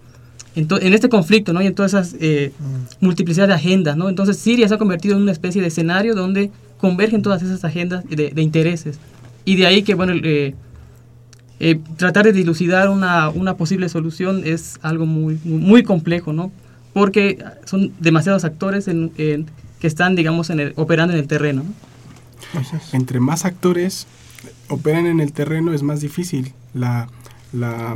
en, 0.55 0.93
este 0.93 1.09
conflicto, 1.09 1.53
¿no? 1.53 1.63
Y 1.63 1.67
en 1.67 1.75
todas 1.75 1.95
esas 1.95 2.17
eh, 2.21 2.53
mm. 2.59 3.05
multiplicidad 3.05 3.49
de 3.49 3.55
agendas, 3.55 3.97
¿no? 3.97 4.09
Entonces 4.09 4.37
Siria 4.37 4.69
se 4.69 4.75
ha 4.75 4.79
convertido 4.79 5.17
en 5.17 5.23
una 5.23 5.33
especie 5.33 5.61
de 5.61 5.69
escenario 5.69 6.15
donde 6.15 6.51
convergen 6.79 7.23
todas 7.23 7.43
esas 7.43 7.65
agendas 7.65 8.05
de, 8.09 8.33
intereses. 8.41 8.99
Y 9.45 9.57
de 9.57 9.67
ahí 9.67 9.83
que, 9.83 9.95
bueno, 9.95 10.15
tratar 11.97 12.25
de 12.25 12.33
dilucidar 12.33 12.89
una, 12.89 13.29
una, 13.29 13.57
posible 13.57 13.89
solución 13.89 14.43
es 14.45 14.79
algo 14.81 15.05
muy, 15.05 15.39
muy 15.45 15.83
complejo, 15.83 16.33
¿no? 16.33 16.51
Porque 16.93 17.43
son 17.65 17.93
demasiados 18.01 18.45
actores 18.45 18.89
en, 18.89 19.11
que 19.11 19.47
están, 19.87 20.17
digamos, 20.17 20.51
en 20.51 20.73
operando 20.77 21.15
en 21.15 21.21
el 21.21 21.27
terreno. 21.27 21.65
Entre 22.93 23.21
más 23.21 23.45
actores 23.45 24.07
operan 24.69 25.07
en 25.07 25.21
el 25.21 25.33
terreno 25.33 25.73
es 25.73 25.83
más 25.83 26.01
difícil 26.01 26.53
la, 26.75 27.09
la 27.53 27.95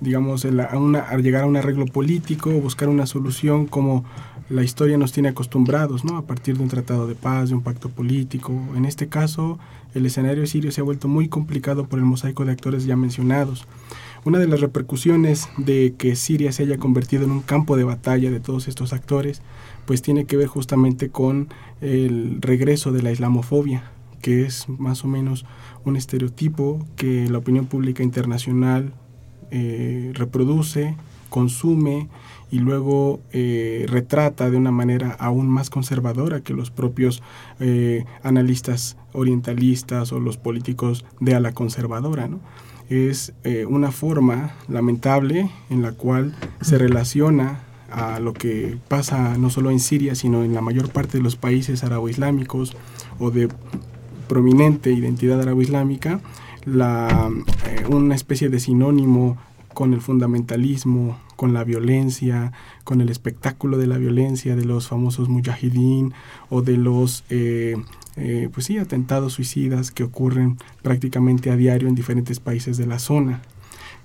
digamos, 0.00 0.44
a 0.44 1.16
llegar 1.18 1.42
a 1.42 1.46
un 1.46 1.56
arreglo 1.56 1.86
político, 1.86 2.50
buscar 2.50 2.88
una 2.88 3.06
solución 3.06 3.66
como 3.66 4.04
la 4.48 4.62
historia 4.62 4.98
nos 4.98 5.12
tiene 5.12 5.30
acostumbrados, 5.30 6.04
¿no? 6.04 6.16
A 6.16 6.26
partir 6.26 6.56
de 6.56 6.62
un 6.62 6.68
tratado 6.68 7.06
de 7.06 7.14
paz, 7.14 7.48
de 7.48 7.54
un 7.54 7.62
pacto 7.62 7.88
político. 7.88 8.52
En 8.76 8.84
este 8.84 9.08
caso, 9.08 9.58
el 9.94 10.04
escenario 10.04 10.46
sirio 10.46 10.70
se 10.72 10.80
ha 10.80 10.84
vuelto 10.84 11.08
muy 11.08 11.28
complicado 11.28 11.86
por 11.86 11.98
el 11.98 12.04
mosaico 12.04 12.44
de 12.44 12.52
actores 12.52 12.84
ya 12.84 12.96
mencionados. 12.96 13.66
Una 14.24 14.38
de 14.38 14.46
las 14.46 14.60
repercusiones 14.60 15.48
de 15.56 15.94
que 15.98 16.14
Siria 16.14 16.52
se 16.52 16.62
haya 16.62 16.78
convertido 16.78 17.24
en 17.24 17.32
un 17.32 17.40
campo 17.40 17.76
de 17.76 17.82
batalla 17.82 18.30
de 18.30 18.38
todos 18.38 18.68
estos 18.68 18.92
actores, 18.92 19.42
pues 19.84 20.00
tiene 20.00 20.26
que 20.26 20.36
ver 20.36 20.46
justamente 20.46 21.08
con 21.08 21.48
el 21.80 22.40
regreso 22.40 22.92
de 22.92 23.02
la 23.02 23.10
islamofobia, 23.10 23.90
que 24.20 24.44
es 24.46 24.68
más 24.68 25.04
o 25.04 25.08
menos 25.08 25.44
un 25.84 25.96
estereotipo 25.96 26.86
que 26.94 27.28
la 27.28 27.38
opinión 27.38 27.66
pública 27.66 28.04
internacional 28.04 28.92
eh, 29.50 30.12
reproduce, 30.14 30.94
consume 31.28 32.08
y 32.52 32.60
luego 32.60 33.20
eh, 33.32 33.86
retrata 33.88 34.50
de 34.50 34.56
una 34.56 34.70
manera 34.70 35.16
aún 35.18 35.48
más 35.48 35.68
conservadora 35.68 36.42
que 36.42 36.54
los 36.54 36.70
propios 36.70 37.24
eh, 37.58 38.04
analistas 38.22 38.96
orientalistas 39.12 40.12
o 40.12 40.20
los 40.20 40.36
políticos 40.36 41.04
de 41.18 41.34
ala 41.34 41.52
conservadora. 41.52 42.28
¿no? 42.28 42.38
Es 42.92 43.32
eh, 43.44 43.66
una 43.66 43.90
forma 43.92 44.54
lamentable 44.68 45.50
en 45.70 45.82
la 45.82 45.92
cual 45.92 46.34
se 46.60 46.78
relaciona 46.78 47.60
a 47.90 48.20
lo 48.20 48.32
que 48.32 48.78
pasa 48.88 49.36
no 49.36 49.50
solo 49.50 49.70
en 49.70 49.80
Siria, 49.80 50.14
sino 50.14 50.44
en 50.44 50.54
la 50.54 50.60
mayor 50.60 50.90
parte 50.90 51.18
de 51.18 51.24
los 51.24 51.36
países 51.36 51.84
arabo-islámicos 51.84 52.76
o 53.18 53.30
de 53.30 53.48
prominente 54.28 54.92
identidad 54.92 55.40
arabo-islámica, 55.40 56.20
la, 56.64 57.30
eh, 57.66 57.84
una 57.88 58.14
especie 58.14 58.48
de 58.48 58.60
sinónimo 58.60 59.36
con 59.74 59.94
el 59.94 60.00
fundamentalismo, 60.00 61.18
con 61.36 61.52
la 61.52 61.64
violencia, 61.64 62.52
con 62.84 63.00
el 63.00 63.08
espectáculo 63.08 63.78
de 63.78 63.86
la 63.86 63.98
violencia 63.98 64.54
de 64.54 64.64
los 64.64 64.88
famosos 64.88 65.28
mujahideen 65.28 66.12
o 66.50 66.62
de 66.62 66.76
los 66.76 67.24
eh, 67.30 67.76
eh, 68.16 68.48
pues 68.52 68.66
sí, 68.66 68.78
atentados 68.78 69.34
suicidas 69.34 69.90
que 69.90 70.04
ocurren 70.04 70.58
prácticamente 70.82 71.50
a 71.50 71.56
diario 71.56 71.88
en 71.88 71.94
diferentes 71.94 72.40
países 72.40 72.76
de 72.76 72.86
la 72.86 72.98
zona. 72.98 73.40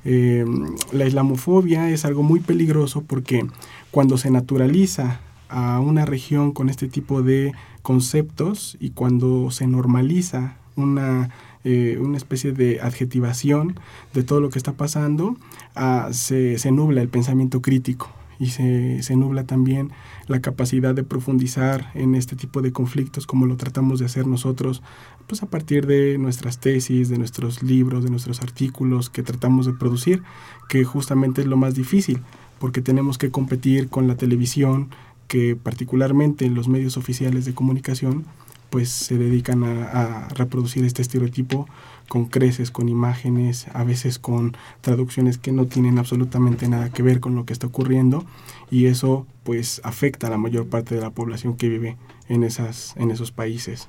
Eh, 0.06 0.46
la 0.94 1.06
islamofobia 1.06 1.90
es 1.90 2.06
algo 2.06 2.24
muy 2.24 2.40
peligroso 2.40 3.02
porque 3.02 3.46
cuando 3.92 4.18
se 4.18 4.32
naturaliza 4.32 5.20
a 5.50 5.80
una 5.80 6.06
región 6.06 6.52
con 6.52 6.70
este 6.70 6.88
tipo 6.88 7.22
de 7.22 7.54
conceptos 7.82 8.78
y 8.80 8.92
cuando 8.92 9.52
se 9.52 9.68
normaliza 9.68 10.58
una, 10.76 11.30
eh, 11.64 11.98
una 12.00 12.18
especie 12.18 12.54
de 12.54 12.80
adjetivación 12.80 13.80
de 14.14 14.24
todo 14.24 14.40
lo 14.40 14.50
que 14.50 14.60
está 14.60 14.74
pasando, 14.74 15.36
ah, 15.76 16.10
se, 16.12 16.58
se 16.58 16.72
nubla 16.72 17.02
el 17.02 17.10
pensamiento 17.10 17.62
crítico 17.62 18.17
y 18.40 18.48
se, 18.48 19.02
se, 19.04 19.16
nubla 19.16 19.46
también 19.46 19.92
la 20.28 20.42
capacidad 20.42 20.94
de 20.94 21.04
profundizar 21.04 21.92
en 21.96 22.16
este 22.16 22.36
tipo 22.36 22.62
de 22.62 22.72
conflictos 22.72 23.26
como 23.26 23.46
lo 23.46 23.58
tratamos 23.58 24.00
de 24.00 24.06
hacer 24.06 24.28
nosotros, 24.28 24.82
pues 25.28 25.44
a 25.44 25.48
partir 25.48 25.86
de 25.86 26.18
nuestras 26.18 26.60
tesis, 26.60 27.10
de 27.10 27.18
nuestros 27.18 27.64
libros, 27.64 28.04
de 28.04 28.10
nuestros 28.10 28.42
artículos 28.42 29.10
que 29.10 29.24
tratamos 29.24 29.66
de 29.66 29.74
producir, 29.74 30.24
que 30.70 30.84
justamente 30.84 31.42
es 31.42 31.48
lo 31.48 31.58
más 31.58 31.76
difícil, 31.76 32.22
porque 32.60 32.82
tenemos 32.82 33.18
que 33.18 33.32
competir 33.32 33.90
con 33.90 34.08
la 34.08 34.16
televisión, 34.16 34.90
que 35.28 35.56
particularmente 35.56 36.46
en 36.46 36.56
los 36.56 36.70
medios 36.70 36.98
oficiales 36.98 37.46
de 37.46 37.54
comunicación, 37.54 38.26
pues 38.70 38.90
se 38.90 39.18
dedican 39.18 39.64
a, 39.64 40.28
reproducir 40.30 40.84
este 40.86 41.02
estereotipo 41.02 41.68
con 42.08 42.26
creces, 42.26 42.72
con 42.72 42.90
imágenes, 42.90 43.68
a 43.74 43.84
veces 43.84 44.20
con 44.20 44.56
traducciones 44.82 45.38
que 45.38 45.52
no 45.52 45.66
tienen 45.66 46.00
absolutamente 46.00 46.68
nada 46.68 46.90
que 46.90 47.04
ver 47.04 47.20
con 47.20 47.36
lo 47.36 47.46
que 47.46 47.54
está 47.54 47.68
ocurriendo 47.68 48.26
y 48.72 48.86
eso 48.86 49.26
pues 49.44 49.82
afecta 49.84 50.28
a 50.28 50.30
la 50.30 50.38
mayor 50.38 50.68
parte 50.68 50.96
de 50.96 51.02
la 51.02 51.10
población 51.10 51.58
que 51.58 51.70
vive 51.70 51.98
en, 52.30 52.44
esas, 52.44 52.94
en 52.98 53.12
esos 53.12 53.32
países. 53.32 53.88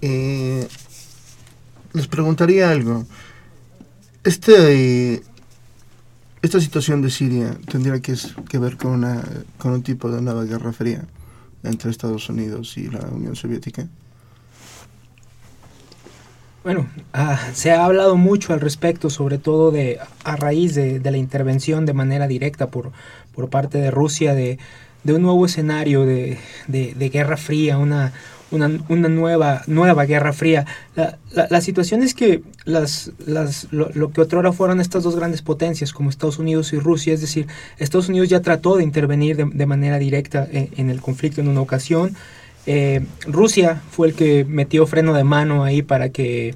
Eh, 0.00 0.68
les 1.92 2.06
preguntaría 2.06 2.70
algo. 2.70 3.04
Este, 4.24 5.22
esta 6.42 6.60
situación 6.60 7.00
de 7.00 7.10
Siria 7.10 7.58
tendría 7.70 8.00
que, 8.00 8.14
que 8.48 8.58
ver 8.58 8.76
con, 8.76 8.92
una, 8.92 9.24
con 9.58 9.72
un 9.72 9.82
tipo 9.82 10.10
de 10.10 10.20
nueva 10.20 10.44
guerra 10.44 10.72
fría 10.72 11.06
entre 11.62 11.90
Estados 11.90 12.28
Unidos 12.28 12.76
y 12.76 12.88
la 12.88 13.00
Unión 13.08 13.36
Soviética. 13.36 13.86
Bueno, 16.64 16.86
ah, 17.12 17.38
se 17.54 17.70
ha 17.70 17.84
hablado 17.84 18.16
mucho 18.16 18.52
al 18.52 18.60
respecto, 18.60 19.10
sobre 19.10 19.38
todo 19.38 19.70
de 19.70 19.98
a 20.24 20.36
raíz 20.36 20.74
de, 20.74 21.00
la 21.00 21.16
intervención 21.16 21.86
de 21.86 21.94
manera 21.94 22.26
directa 22.26 22.68
por, 22.68 22.92
por 23.34 23.48
parte 23.48 23.78
de 23.78 23.90
Rusia 23.90 24.34
de, 24.34 24.58
un 25.04 25.22
nuevo 25.22 25.46
escenario 25.46 26.04
de, 26.04 26.38
de 26.66 27.08
guerra 27.08 27.38
fría, 27.38 27.78
una, 27.78 28.12
una, 28.50 28.70
una, 28.88 29.08
nueva, 29.08 29.62
nueva 29.66 30.04
guerra 30.04 30.32
fría. 30.32 30.66
La, 30.94 31.18
la, 31.50 31.60
situación 31.60 32.02
es 32.02 32.14
que 32.14 32.42
las, 32.64 33.12
las, 33.26 33.68
lo, 33.70 34.10
que 34.10 34.20
otrora 34.20 34.52
fueron 34.52 34.80
estas 34.80 35.02
dos 35.02 35.16
grandes 35.16 35.42
potencias 35.42 35.92
como 35.92 36.10
Estados 36.10 36.38
Unidos 36.38 36.72
y 36.72 36.78
Rusia, 36.78 37.14
es 37.14 37.20
decir, 37.20 37.46
Estados 37.78 38.08
Unidos 38.08 38.28
ya 38.28 38.40
trató 38.40 38.76
de 38.76 38.84
intervenir 38.84 39.36
de, 39.36 39.66
manera 39.66 39.98
directa 39.98 40.46
en, 40.50 40.90
el 40.90 41.00
conflicto 41.00 41.40
en 41.40 41.48
una 41.48 41.60
ocasión. 41.60 42.16
Eh, 42.66 43.04
Rusia 43.26 43.82
fue 43.90 44.08
el 44.08 44.14
que 44.14 44.44
metió 44.44 44.86
freno 44.86 45.14
de 45.14 45.24
mano 45.24 45.64
ahí 45.64 45.82
para 45.82 46.10
que, 46.10 46.54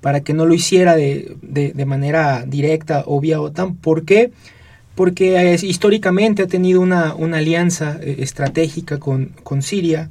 para 0.00 0.20
que 0.20 0.32
no 0.32 0.46
lo 0.46 0.54
hiciera 0.54 0.96
de, 0.96 1.36
de 1.42 1.84
manera 1.84 2.44
directa 2.46 3.04
o 3.06 3.20
vía 3.20 3.40
OTAN. 3.40 3.76
¿Por 3.76 4.04
qué? 4.04 4.30
Porque 4.94 5.56
históricamente 5.62 6.42
ha 6.42 6.46
tenido 6.46 6.80
una, 6.80 7.14
una 7.14 7.38
alianza 7.38 7.98
eh, 8.02 8.16
estratégica 8.18 8.98
con, 8.98 9.32
con 9.42 9.62
Siria, 9.62 10.10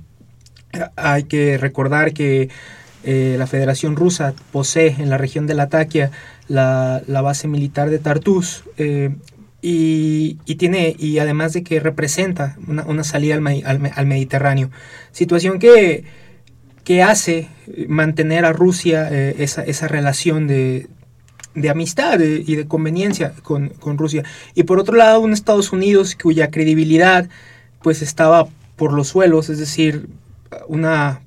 hay 0.95 1.23
que 1.23 1.57
recordar 1.57 2.13
que 2.13 2.49
eh, 3.03 3.35
la 3.37 3.47
Federación 3.47 3.95
Rusa 3.95 4.33
posee 4.51 4.95
en 4.99 5.09
la 5.09 5.17
región 5.17 5.47
de 5.47 5.53
Latakia 5.53 6.11
la, 6.47 7.01
la 7.07 7.21
base 7.21 7.47
militar 7.47 7.89
de 7.89 7.99
Tartus 7.99 8.63
eh, 8.77 9.15
y, 9.61 10.35
tiene 10.57 10.95
y 10.97 11.19
además 11.19 11.53
de 11.53 11.63
que 11.63 11.79
representa 11.79 12.57
una, 12.67 13.03
salida 13.03 13.35
al, 13.35 14.05
Mediterráneo 14.05 14.69
situación 15.11 15.59
que, 15.59 16.03
que 16.83 17.01
hace 17.01 17.47
mantener 17.87 18.45
a 18.45 18.53
Rusia 18.53 19.07
eh, 19.11 19.35
esa, 19.39 19.63
esa 19.63 19.87
relación 19.87 20.47
de, 20.47 20.87
de 21.55 21.69
amistad 21.69 22.19
y 22.19 22.55
de 22.55 22.67
conveniencia 22.67 23.33
con, 23.43 23.69
con, 23.69 23.97
Rusia. 23.97 24.23
Y 24.55 24.63
por 24.63 24.79
otro 24.79 24.95
lado, 24.95 25.19
un 25.19 25.33
Estados 25.33 25.71
Unidos 25.71 26.17
cuya 26.21 26.51
credibilidad 26.51 27.29
pues 27.81 28.01
estaba 28.01 28.47
por 28.75 28.93
los 28.93 29.09
suelos, 29.09 29.49
es 29.49 29.59
decir, 29.59 30.07
una 30.67 31.21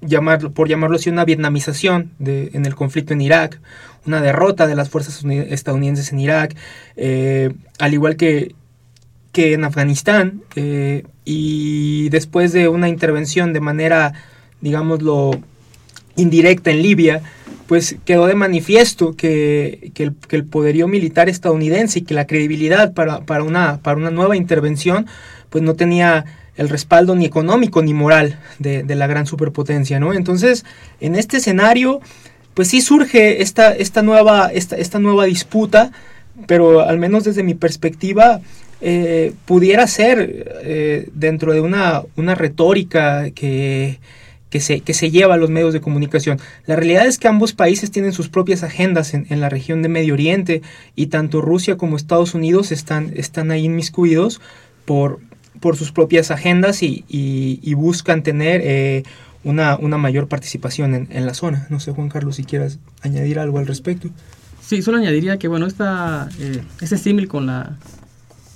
llamar, 0.00 0.50
por 0.50 0.68
llamarlo 0.68 0.96
así, 0.96 1.10
una 1.10 1.24
vietnamización 1.24 2.12
de, 2.18 2.50
en 2.54 2.66
el 2.66 2.74
conflicto 2.74 3.12
en 3.12 3.20
Irak, 3.20 3.60
una 4.06 4.20
derrota 4.20 4.66
de 4.66 4.74
las 4.74 4.88
fuerzas 4.88 5.24
estadounidenses 5.24 6.12
en 6.12 6.20
Irak, 6.20 6.54
eh, 6.96 7.52
al 7.78 7.94
igual 7.94 8.16
que, 8.16 8.54
que 9.32 9.52
en 9.52 9.64
Afganistán, 9.64 10.42
eh, 10.54 11.04
y 11.24 12.08
después 12.10 12.52
de 12.52 12.68
una 12.68 12.88
intervención 12.88 13.52
de 13.52 13.60
manera, 13.60 14.12
digámoslo, 14.60 15.40
indirecta 16.14 16.70
en 16.70 16.82
Libia, 16.82 17.22
pues 17.66 17.96
quedó 18.04 18.26
de 18.26 18.36
manifiesto 18.36 19.16
que, 19.16 19.90
que, 19.94 20.12
el, 20.36 20.44
poderío 20.44 20.86
militar 20.86 21.28
estadounidense 21.28 21.98
y 21.98 22.02
que 22.02 22.14
la 22.14 22.26
credibilidad 22.26 22.94
para, 22.94 23.20
para, 23.22 23.42
una, 23.42 23.80
para 23.82 23.96
una 23.96 24.10
nueva 24.10 24.36
intervención, 24.36 25.06
pues 25.50 25.64
no 25.64 25.74
tenía 25.74 26.24
el 26.56 26.68
respaldo 26.68 27.14
ni 27.14 27.24
económico 27.24 27.82
ni 27.82 27.94
moral 27.94 28.38
de, 28.58 28.82
la 28.94 29.06
gran 29.06 29.26
superpotencia, 29.26 30.00
¿no? 30.00 30.14
Entonces, 30.14 30.64
en 31.00 31.16
este 31.16 31.38
escenario, 31.38 32.00
pues 32.54 32.68
sí 32.68 32.80
surge 32.80 33.42
esta, 33.42 33.74
esta, 33.74 34.02
nueva, 34.02 34.50
esta, 34.52 34.98
nueva 34.98 35.26
disputa, 35.26 35.92
pero 36.46 36.80
al 36.80 36.98
menos 36.98 37.24
desde 37.24 37.42
mi 37.42 37.54
perspectiva, 37.54 38.40
eh, 38.80 39.32
pudiera 39.44 39.86
ser 39.86 40.60
eh, 40.62 41.08
dentro 41.14 41.52
de 41.52 41.60
una, 41.60 42.02
una 42.16 42.34
retórica 42.34 43.30
que, 43.30 43.98
que, 44.50 44.60
se, 44.60 44.80
que 44.80 44.94
se 44.94 45.10
lleva 45.10 45.34
a 45.34 45.38
los 45.38 45.50
medios 45.50 45.72
de 45.72 45.80
comunicación. 45.80 46.38
La 46.66 46.76
realidad 46.76 47.06
es 47.06 47.18
que 47.18 47.28
ambos 47.28 47.52
países 47.52 47.90
tienen 47.90 48.12
sus 48.12 48.28
propias 48.28 48.62
agendas 48.62 49.14
en, 49.14 49.26
en 49.28 49.40
la 49.40 49.48
región 49.48 49.82
de 49.82 49.88
Medio 49.88 50.14
Oriente 50.14 50.62
y 50.94 51.06
tanto 51.06 51.40
Rusia 51.40 51.76
como 51.76 51.96
Estados 51.96 52.34
Unidos 52.34 52.72
están, 52.72 53.12
están 53.16 53.50
ahí 53.50 53.64
inmiscuidos 53.64 54.40
por, 54.84 55.20
por 55.60 55.76
sus 55.76 55.92
propias 55.92 56.30
agendas 56.30 56.82
y, 56.82 57.04
y, 57.08 57.74
buscan 57.74 58.22
tener 58.22 58.60
eh, 58.64 59.04
una, 59.44 59.76
una, 59.76 59.98
mayor 59.98 60.28
participación 60.28 60.94
en, 60.94 61.08
en, 61.10 61.26
la 61.26 61.34
zona. 61.34 61.66
No 61.70 61.80
sé, 61.80 61.92
Juan 61.92 62.08
Carlos, 62.08 62.36
si 62.36 62.44
quieras 62.44 62.78
añadir 63.02 63.38
algo 63.38 63.58
al 63.58 63.66
respecto. 63.66 64.08
Sí, 64.60 64.82
solo 64.82 64.98
añadiría 64.98 65.38
que, 65.38 65.48
bueno, 65.48 65.66
esta, 65.66 66.28
eh, 66.40 66.62
ese 66.80 66.98
símil 66.98 67.28
con 67.28 67.46
la, 67.46 67.76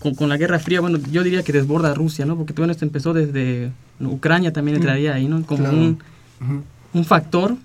con, 0.01 0.15
con, 0.15 0.29
la 0.29 0.37
Guerra 0.37 0.59
Fría, 0.59 0.81
bueno, 0.81 0.99
yo 1.11 1.23
diría 1.23 1.43
que 1.43 1.53
desborda 1.53 1.93
a 1.93 1.95
Rusia, 1.95 2.27
¿no? 2.27 2.37
Porque, 2.37 2.53
bueno, 2.55 2.73
esto 2.73 2.85
empezó 2.85 3.13
desde 3.13 3.71
Ucrania 4.01 4.53
también 4.53 4.77
mm. 4.77 4.81
entraría 4.81 5.15
ahí, 5.15 5.29
¿no? 5.29 5.45
Como 5.47 5.69
un, 5.69 5.99
un, 6.93 7.05
factor 7.05 7.57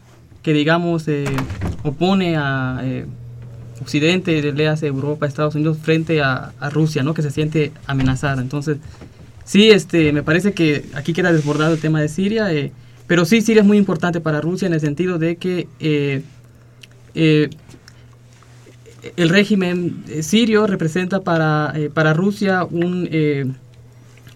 que, 0.44 0.54
digamos, 0.54 1.08
eh, 1.08 1.26
opone 1.84 2.36
a... 2.38 2.82
Eh, 2.84 3.06
Occidente, 3.82 4.54
le 4.54 4.68
hace 4.68 4.88
Europa, 4.88 5.26
Estados 5.26 5.56
Unidos 5.56 5.78
frente 5.82 6.22
a, 6.22 6.54
a, 6.60 6.70
Rusia, 6.70 7.04
¿no? 7.04 7.14
Que 7.14 7.22
se 7.22 7.30
siente 7.30 7.74
amenazada. 7.88 8.42
Entonces, 8.42 8.78
Sí, 9.46 9.70
este, 9.70 10.12
me 10.12 10.24
parece 10.24 10.54
que 10.54 10.86
aquí 10.96 11.14
queda 11.14 11.32
desbordado 11.32 11.76
el 11.76 11.80
tema 11.80 12.02
de 12.02 12.10
Siria, 12.10 12.52
eh, 12.52 12.72
pero 13.06 13.26
sí, 13.26 13.42
Siria 13.42 13.62
es 13.62 13.68
muy 13.68 13.78
importante 13.78 14.20
para 14.20 14.42
Rusia 14.42 14.66
en 14.66 14.74
el 14.74 14.82
sentido 14.82 15.20
de 15.20 15.36
que 15.36 15.68
eh, 15.80 16.24
eh, 17.14 17.50
el 19.16 19.30
régimen 19.30 20.04
sirio 20.22 20.66
representa 20.66 21.20
para, 21.20 21.76
para 21.94 22.14
Rusia 22.14 22.64
un, 22.64 23.08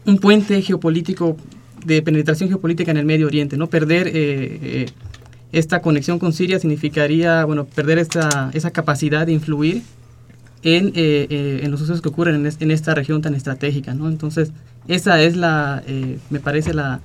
un 0.05 0.17
puente 0.19 0.61
geopolítico 0.61 1.37
de 1.83 2.03
penetración 2.03 2.49
geopolítica 2.49 2.91
en 2.91 2.97
el 2.97 3.05
Medio 3.05 3.25
Oriente, 3.25 3.57
¿no? 3.57 3.65
Perder 3.65 4.91
esta 5.51 5.81
conexión 5.81 6.19
con 6.19 6.33
Siria 6.33 6.59
significaría, 6.59 7.45
bueno, 7.45 7.65
perder 7.65 7.97
esta, 7.97 8.51
esa 8.53 8.69
capacidad 8.69 9.25
de 9.25 9.31
influir 9.31 9.81
en, 10.63 10.91
en 10.95 11.71
los 11.71 11.79
sucesos 11.79 12.01
que 12.01 12.09
ocurren 12.09 12.45
en, 12.45 12.53
en, 12.59 12.71
esta 12.71 12.93
región 12.93 13.21
tan 13.21 13.33
estratégica, 13.33 13.93
¿no? 13.93 14.09
Entonces, 14.09 14.51
esa 14.89 15.21
es 15.21 15.35
la, 15.35 15.83
eh, 15.85 16.17
me 16.31 16.39
parece 16.39 16.73
la, 16.73 16.99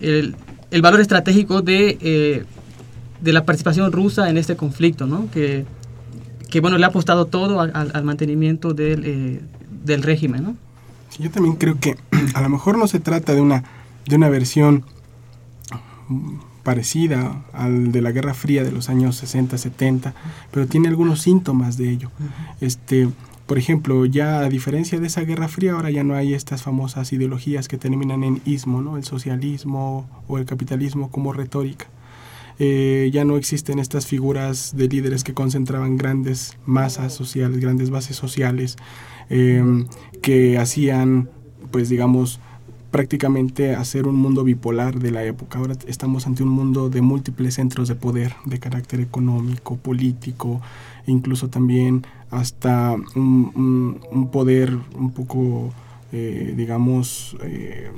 el, 0.00 0.34
valor 0.82 1.00
estratégico 1.00 1.62
de, 1.62 1.96
eh, 2.00 2.44
de 3.20 3.32
la 3.32 3.44
participación 3.44 3.92
rusa 3.92 4.28
en 4.28 4.36
este 4.36 4.56
conflicto, 4.56 5.06
¿no? 5.06 5.30
Que, 5.30 5.64
que 6.50 6.60
bueno, 6.60 6.76
le 6.76 6.84
ha 6.84 6.88
apostado 6.88 7.26
todo 7.26 7.60
al, 7.60 8.04
mantenimiento 8.04 8.74
del, 8.74 9.04
eh, 9.04 9.40
del 9.84 10.02
régimen, 10.02 10.42
¿no? 10.42 10.56
Yo 11.20 11.30
también 11.30 11.54
creo 11.54 11.78
que 11.78 11.96
a 12.34 12.40
lo 12.40 12.48
mejor 12.48 12.76
no 12.76 12.88
se 12.88 12.98
trata 12.98 13.32
de 13.32 13.40
una, 13.40 13.62
de 14.06 14.16
una 14.16 14.28
versión 14.28 14.84
parecida 16.62 17.42
al 17.52 17.92
de 17.92 18.02
la 18.02 18.12
Guerra 18.12 18.34
Fría 18.34 18.64
de 18.64 18.72
los 18.72 18.88
años 18.88 19.16
60, 19.16 19.58
70, 19.58 20.14
pero 20.50 20.66
tiene 20.66 20.88
algunos 20.88 21.20
síntomas 21.20 21.76
de 21.76 21.90
ello. 21.90 22.10
Este, 22.60 23.08
por 23.46 23.58
ejemplo, 23.58 24.06
ya 24.06 24.40
a 24.40 24.48
diferencia 24.48 25.00
de 25.00 25.08
esa 25.08 25.22
Guerra 25.22 25.48
Fría, 25.48 25.72
ahora 25.72 25.90
ya 25.90 26.04
no 26.04 26.14
hay 26.14 26.34
estas 26.34 26.62
famosas 26.62 27.12
ideologías 27.12 27.66
que 27.66 27.78
terminan 27.78 28.22
en 28.22 28.40
ismo, 28.44 28.80
¿no? 28.80 28.96
el 28.96 29.04
socialismo 29.04 30.08
o 30.28 30.38
el 30.38 30.44
capitalismo 30.44 31.10
como 31.10 31.32
retórica. 31.32 31.86
Eh, 32.62 33.10
ya 33.10 33.24
no 33.24 33.38
existen 33.38 33.78
estas 33.78 34.06
figuras 34.06 34.76
de 34.76 34.86
líderes 34.86 35.24
que 35.24 35.32
concentraban 35.32 35.96
grandes 35.96 36.58
masas 36.66 37.14
sociales, 37.14 37.58
grandes 37.58 37.88
bases 37.88 38.16
sociales, 38.16 38.76
em, 39.30 39.86
que 40.20 40.58
hacían, 40.58 41.30
pues 41.70 41.88
digamos, 41.88 42.38
prácticamente 42.90 43.74
hacer 43.74 44.06
un 44.06 44.16
mundo 44.16 44.44
bipolar 44.44 44.98
de 44.98 45.10
la 45.10 45.24
época. 45.24 45.58
Ahora 45.58 45.74
estamos 45.86 46.26
ante 46.26 46.42
un 46.42 46.48
mundo 46.48 46.90
de 46.90 47.00
múltiples 47.00 47.54
centros 47.54 47.88
de 47.88 47.94
poder, 47.94 48.34
de 48.44 48.58
carácter 48.58 49.00
económico, 49.00 49.76
político, 49.76 50.60
incluso 51.06 51.48
también 51.48 52.04
hasta 52.30 52.96
un, 53.14 54.28
poder 54.32 54.76
un 54.96 55.10
poco, 55.12 55.72
eh, 56.12 56.54
digamos, 56.56 57.36
eh, 57.42 57.90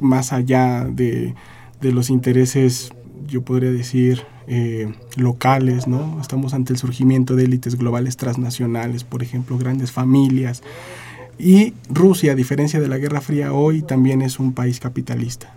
más 0.00 0.32
allá 0.32 0.84
de, 0.84 1.34
los 1.80 2.10
intereses, 2.10 2.92
yo 3.26 3.42
podría 3.42 3.70
decir, 3.70 4.22
eh, 4.46 4.92
locales, 5.16 5.86
¿no? 5.86 6.18
Estamos 6.20 6.52
ante 6.52 6.72
el 6.72 6.78
surgimiento 6.78 7.36
de 7.36 7.44
élites 7.44 7.76
globales 7.76 8.16
transnacionales, 8.16 9.04
por 9.04 9.22
ejemplo, 9.22 9.56
grandes 9.56 9.92
familias. 9.92 10.62
Y 11.40 11.72
Rusia, 11.88 12.32
a 12.32 12.34
diferencia 12.34 12.80
de 12.80 12.88
la 12.88 12.98
Guerra 12.98 13.22
Fría, 13.22 13.54
hoy 13.54 13.80
también 13.80 14.20
es 14.20 14.38
un 14.38 14.52
país 14.52 14.78
capitalista, 14.78 15.54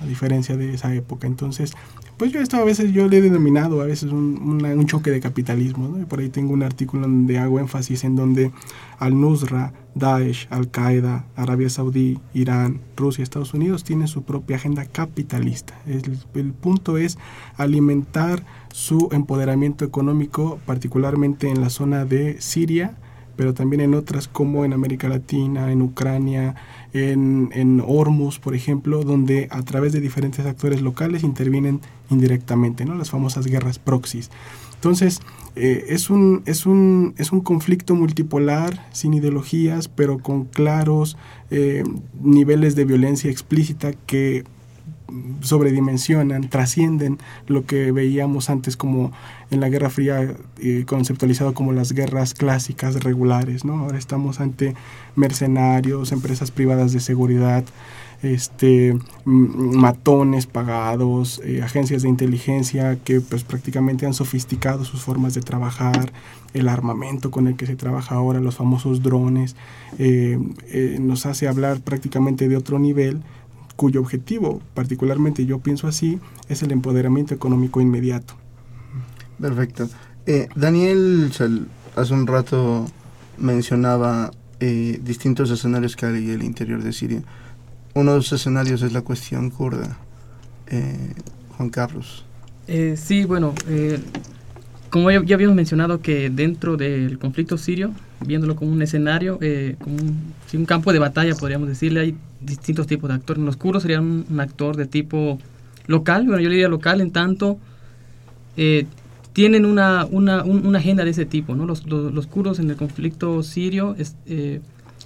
a 0.00 0.06
diferencia 0.06 0.58
de 0.58 0.74
esa 0.74 0.94
época. 0.94 1.26
Entonces, 1.26 1.72
pues 2.18 2.32
yo 2.32 2.40
esto 2.40 2.58
a 2.58 2.64
veces 2.64 2.92
yo 2.92 3.08
le 3.08 3.16
he 3.16 3.20
denominado 3.22 3.80
a 3.80 3.86
veces 3.86 4.12
un, 4.12 4.86
choque 4.86 5.10
de 5.10 5.20
capitalismo, 5.20 5.88
¿no? 5.88 6.02
Y 6.02 6.04
por 6.04 6.20
ahí 6.20 6.28
tengo 6.28 6.52
un 6.52 6.62
artículo 6.62 7.02
donde 7.02 7.38
hago 7.38 7.58
énfasis 7.58 8.04
en 8.04 8.14
donde 8.14 8.52
Al-Nusra, 8.98 9.72
Daesh, 9.94 10.48
Al-Qaeda, 10.50 11.24
Arabia 11.34 11.70
Saudí, 11.70 12.18
Irán, 12.34 12.80
Rusia, 12.94 13.22
Estados 13.22 13.54
Unidos 13.54 13.84
tienen 13.84 14.08
su 14.08 14.22
propia 14.22 14.56
agenda 14.56 14.84
capitalista. 14.84 15.74
El, 15.86 16.18
el 16.34 16.52
punto 16.52 16.98
es 16.98 17.16
alimentar 17.56 18.44
su 18.70 19.08
empoderamiento 19.12 19.86
económico, 19.86 20.60
particularmente 20.66 21.48
en 21.48 21.62
la 21.62 21.70
zona 21.70 22.04
de 22.04 22.38
Siria, 22.40 22.98
pero 23.42 23.54
también 23.54 23.80
en 23.80 23.94
otras 23.94 24.28
como 24.28 24.64
en 24.64 24.72
América 24.72 25.08
Latina, 25.08 25.72
en 25.72 25.82
Ucrania, 25.82 26.54
en, 26.92 27.50
en 27.52 27.82
Hormuz, 27.84 28.38
por 28.38 28.54
ejemplo, 28.54 29.02
donde 29.02 29.48
a 29.50 29.62
través 29.62 29.92
de 29.92 30.00
diferentes 30.00 30.46
actores 30.46 30.80
locales 30.80 31.24
intervienen 31.24 31.80
indirectamente, 32.08 32.84
¿no? 32.84 32.94
las 32.94 33.10
famosas 33.10 33.48
guerras 33.48 33.80
proxies. 33.80 34.30
Entonces, 34.76 35.22
eh, 35.56 35.86
es, 35.88 36.08
un, 36.08 36.44
es, 36.46 36.66
un, 36.66 37.14
es 37.18 37.32
un 37.32 37.40
conflicto 37.40 37.96
multipolar, 37.96 38.86
sin 38.92 39.12
ideologías, 39.12 39.88
pero 39.88 40.18
con 40.18 40.44
claros 40.44 41.16
eh, 41.50 41.82
niveles 42.22 42.76
de 42.76 42.84
violencia 42.84 43.28
explícita 43.28 43.90
que 44.06 44.44
sobredimensionan, 45.40 46.48
trascienden 46.48 47.18
lo 47.46 47.66
que 47.66 47.92
veíamos 47.92 48.50
antes 48.50 48.76
como 48.76 49.12
en 49.50 49.60
la 49.60 49.68
Guerra 49.68 49.90
Fría 49.90 50.34
eh, 50.60 50.84
conceptualizado 50.86 51.54
como 51.54 51.72
las 51.72 51.92
guerras 51.92 52.34
clásicas 52.34 53.02
regulares, 53.02 53.64
¿no? 53.64 53.78
Ahora 53.78 53.98
estamos 53.98 54.40
ante 54.40 54.74
mercenarios, 55.14 56.12
empresas 56.12 56.50
privadas 56.50 56.92
de 56.92 57.00
seguridad, 57.00 57.64
este 58.22 58.96
matones 59.24 60.46
pagados, 60.46 61.40
eh, 61.44 61.60
agencias 61.62 62.02
de 62.02 62.08
inteligencia 62.08 62.96
que 63.04 63.20
pues 63.20 63.42
prácticamente 63.42 64.06
han 64.06 64.14
sofisticado 64.14 64.84
sus 64.84 65.02
formas 65.02 65.34
de 65.34 65.40
trabajar, 65.40 66.12
el 66.54 66.68
armamento 66.68 67.30
con 67.30 67.48
el 67.48 67.56
que 67.56 67.66
se 67.66 67.76
trabaja 67.76 68.14
ahora, 68.14 68.40
los 68.40 68.56
famosos 68.56 69.02
drones, 69.02 69.56
eh, 69.98 70.38
nos 71.00 71.26
hace 71.26 71.48
hablar 71.48 71.80
prácticamente 71.80 72.48
de 72.48 72.56
otro 72.56 72.78
nivel 72.78 73.22
cuyo 73.82 73.98
objetivo, 73.98 74.62
particularmente 74.74 75.44
yo 75.44 75.58
pienso 75.58 75.88
así, 75.88 76.20
es 76.48 76.62
el 76.62 76.70
empoderamiento 76.70 77.34
económico 77.34 77.80
inmediato. 77.80 78.34
Perfecto. 79.40 79.88
Eh, 80.24 80.48
Daniel 80.54 81.32
hace 81.96 82.14
un 82.14 82.28
rato 82.28 82.86
mencionaba 83.38 84.30
eh, 84.60 85.00
distintos 85.02 85.50
escenarios 85.50 85.96
que 85.96 86.06
hay 86.06 86.26
en 86.26 86.30
el 86.30 86.44
interior 86.44 86.80
de 86.80 86.92
Siria. 86.92 87.24
Uno 87.94 88.12
de 88.12 88.18
los 88.18 88.32
escenarios 88.32 88.82
es 88.82 88.92
la 88.92 89.00
cuestión 89.00 89.50
kurda. 89.50 89.98
Eh, 90.68 91.14
Juan 91.56 91.68
Carlos. 91.68 92.24
sí, 92.94 93.24
bueno, 93.24 93.52
como 94.90 95.10
ya, 95.10 95.34
habíamos 95.34 95.56
mencionado 95.56 96.00
que 96.00 96.30
dentro 96.30 96.76
del 96.76 97.18
conflicto 97.18 97.58
sirio, 97.58 97.90
viéndolo 98.24 98.54
como 98.54 98.70
un 98.70 98.80
escenario, 98.80 99.40
como 99.80 99.96
un, 99.96 100.34
un 100.54 100.66
campo 100.66 100.92
de 100.92 101.00
batalla, 101.00 101.34
podríamos 101.34 101.66
decirle, 101.66 101.98
hay 101.98 102.16
distintos 102.44 102.86
tipos 102.86 103.08
de 103.08 103.14
actores. 103.14 103.42
Los 103.42 103.56
kurdos 103.56 103.82
serían 103.82 104.24
un, 104.28 104.40
actor 104.40 104.76
de 104.76 104.86
tipo 104.86 105.38
local, 105.86 106.26
bueno, 106.26 106.40
yo 106.40 106.48
diría 106.50 106.68
local 106.68 107.00
en 107.00 107.10
tanto 107.10 107.58
eh, 108.56 108.86
tienen 109.32 109.64
una, 109.64 110.06
una, 110.10 110.44
una, 110.44 110.78
agenda 110.78 111.04
de 111.04 111.10
ese 111.10 111.24
tipo. 111.24 111.54
¿no? 111.54 111.64
Los, 111.64 111.86
los, 111.86 112.26
kurdos 112.26 112.58
en 112.58 112.68
el 112.68 112.76
conflicto 112.76 113.42
sirio 113.42 113.94
es, 113.98 114.14
eh, 114.26 114.60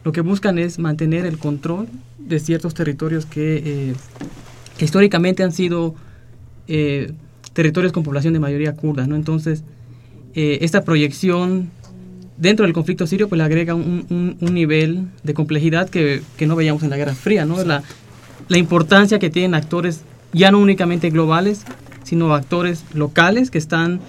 lo 0.05 0.11
que 0.11 0.21
buscan 0.21 0.59
es 0.59 0.81
mantener 0.81 1.27
el 1.27 1.39
control 1.39 1.87
de 2.19 2.41
ciertos 2.41 2.75
territorios 2.75 3.25
que, 3.25 3.63
eh, 3.65 3.95
históricamente 4.81 5.45
han 5.45 5.53
sido 5.53 5.95
territorios 7.53 7.93
con 7.93 8.03
población 8.03 8.35
de 8.35 8.41
mayoría 8.41 8.75
kurda. 8.75 9.07
¿no? 9.07 9.15
Entonces, 9.15 9.63
esta 10.35 10.83
proyección 10.83 11.71
dentro 12.39 12.65
del 12.65 12.73
conflicto 12.73 13.07
sirio 13.07 13.29
pues 13.29 13.39
le 13.39 13.45
agrega 13.45 13.75
un, 13.75 14.37
un, 14.41 14.55
nivel 14.55 15.07
de 15.23 15.35
complejidad 15.35 15.89
que, 15.89 16.23
que, 16.37 16.47
no 16.47 16.57
veíamos 16.57 16.83
en 16.83 16.91
la 16.91 16.97
Guerra 16.97 17.15
Fría, 17.15 17.45
¿no? 17.45 17.63
La, 17.65 17.83
la, 18.49 18.59
importancia 18.59 19.19
que 19.19 19.31
tienen 19.31 19.55
actores 19.55 20.03
ya 20.33 20.51
no 20.51 20.59
únicamente 20.59 21.11
globales, 21.11 21.65
sino 22.05 22.35
actores 22.35 22.85
locales 22.95 23.51
que 23.51 23.59
están 23.59 24.01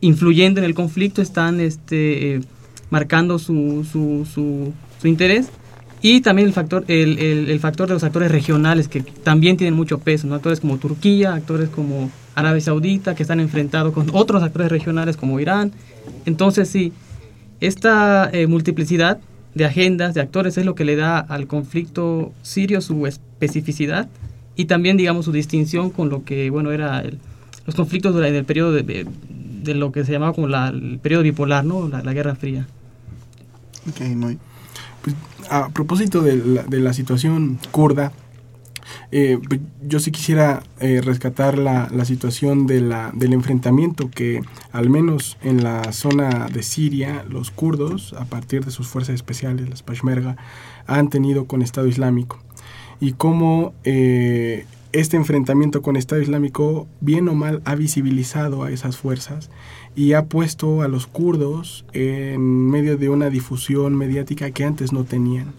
influyendo 0.00 0.60
en 0.60 0.64
el 0.64 0.74
conflicto, 0.74 1.20
están 1.20 1.60
este, 1.60 2.36
eh, 2.36 2.40
marcando 2.90 3.38
su, 3.38 3.84
su, 3.90 4.26
su, 4.32 4.72
su, 5.00 5.08
interés 5.08 5.48
y 6.00 6.20
también 6.20 6.46
el 6.46 6.54
factor, 6.54 6.84
el, 6.86 7.18
el, 7.18 7.50
el, 7.50 7.60
factor 7.60 7.88
de 7.88 7.94
los 7.94 8.04
actores 8.04 8.30
regionales 8.30 8.86
que 8.86 9.00
también 9.00 9.56
tienen 9.56 9.74
mucho 9.74 9.98
peso, 9.98 10.28
¿no? 10.28 10.36
actores 10.36 10.60
como 10.60 10.78
Turquía, 10.78 11.34
actores 11.34 11.68
como 11.68 12.10
Arabia 12.36 12.60
Saudita 12.60 13.16
que 13.16 13.24
están 13.24 13.40
enfrentados 13.40 13.92
con 13.92 14.10
otros 14.12 14.44
actores 14.44 14.70
regionales 14.70 15.16
como 15.16 15.40
Irán. 15.40 15.72
Entonces 16.24 16.68
sí, 16.68 16.92
esta 17.60 18.30
eh, 18.32 18.46
multiplicidad 18.46 19.18
de 19.54 19.64
agendas, 19.64 20.14
de 20.14 20.20
actores, 20.20 20.56
es 20.58 20.64
lo 20.64 20.74
que 20.74 20.84
le 20.84 20.96
da 20.96 21.18
al 21.18 21.46
conflicto 21.46 22.32
sirio 22.42 22.80
su 22.80 23.06
especificidad 23.06 24.08
y 24.56 24.66
también, 24.66 24.96
digamos, 24.96 25.24
su 25.24 25.32
distinción 25.32 25.90
con 25.90 26.08
lo 26.08 26.24
que, 26.24 26.50
bueno, 26.50 26.72
era 26.72 27.02
los 27.66 27.74
conflictos 27.74 28.14
en 28.16 28.34
el 28.34 28.44
periodo 28.44 28.72
de, 28.72 29.06
lo 29.74 29.92
que 29.92 30.04
se 30.04 30.12
llamaba 30.12 30.32
como 30.32 30.46
el 30.46 30.98
periodo 31.00 31.22
bipolar, 31.22 31.64
¿no? 31.64 31.88
La, 31.88 32.12
Guerra 32.12 32.34
Fría. 32.34 32.66
Ok, 33.88 34.00
muy. 34.16 34.38
Pues, 35.02 35.14
a 35.50 35.68
propósito 35.68 36.22
de 36.22 36.36
la, 36.36 36.62
de 36.62 36.80
la 36.80 36.92
situación 36.92 37.58
kurda, 37.70 38.12
eh, 39.10 39.38
yo 39.86 40.00
sí 40.00 40.10
quisiera 40.10 40.62
eh, 40.80 41.00
rescatar 41.02 41.58
la, 41.58 41.88
situación 42.04 42.66
del 42.66 43.32
enfrentamiento 43.32 44.10
que 44.10 44.40
al 44.72 44.88
menos 44.88 45.36
en 45.42 45.62
la 45.62 45.92
zona 45.92 46.46
de 46.52 46.62
Siria 46.62 47.24
los 47.28 47.50
kurdos, 47.50 48.14
a 48.14 48.24
partir 48.24 48.64
de 48.64 48.70
sus 48.70 48.88
fuerzas 48.88 49.14
especiales, 49.14 49.68
las 49.68 49.82
Peshmerga, 49.82 50.36
han 50.86 51.10
tenido 51.10 51.44
con 51.46 51.62
Estado 51.62 51.86
Islámico. 51.86 52.38
Y 53.00 53.12
cómo 53.12 53.74
eh, 53.84 54.64
este 54.92 55.16
enfrentamiento 55.16 55.82
con 55.82 55.96
Estado 55.96 56.22
Islámico, 56.22 56.86
bien 57.00 57.28
o 57.28 57.34
mal, 57.34 57.60
ha 57.64 57.74
visibilizado 57.74 58.62
a 58.62 58.70
esas 58.70 58.96
fuerzas 58.96 59.50
y 59.94 60.14
ha 60.14 60.26
puesto 60.26 60.82
a 60.82 60.88
los 60.88 61.06
kurdos 61.06 61.84
en 61.92 62.70
medio 62.70 62.96
de 62.96 63.08
una 63.08 63.30
difusión 63.30 63.96
mediática 63.96 64.50
que 64.50 64.64
antes 64.64 64.92
no 64.92 65.04
tenían. 65.04 65.52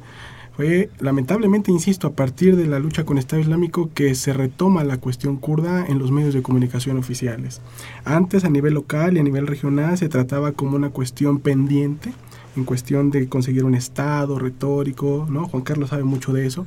Fue 0.60 0.89
lamentablemente, 1.00 1.72
insisto, 1.72 2.06
a 2.06 2.12
partir 2.12 2.58
de 2.58 2.67
la 2.67 2.80
lucha 2.80 3.06
con 3.06 3.17
Estado 3.17 3.41
Islámico 3.41 3.91
que 3.93 4.13
se 4.13 4.34
retoma 4.34 4.84
la 4.84 4.98
cuestión 4.98 5.38
kurda 5.38 5.86
en 5.86 6.00
los 6.00 6.12
medios 6.12 6.34
de 6.34 6.41
comunicación 6.41 6.98
oficiales. 6.98 7.62
Antes 8.04 8.43
a 8.43 8.50
nivel 8.50 8.74
local 8.74 9.15
y 9.15 9.22
a 9.22 9.24
nivel 9.24 9.48
regional 9.48 9.98
se 9.98 10.10
trataba 10.10 10.52
como 10.52 10.76
una 10.76 10.89
cuestión 10.89 11.39
pendiente, 11.39 12.12
en 12.58 12.65
cuestión 12.65 13.10
de 13.10 13.30
conseguir 13.30 13.63
un 13.63 13.74
estado 13.74 14.38
retórico, 14.38 15.26
¿no? 15.30 15.48
Juan 15.48 15.63
Carlos 15.63 15.91
sabe 15.91 16.04
mucho 16.04 16.34
de 16.34 16.45
eso. 16.45 16.65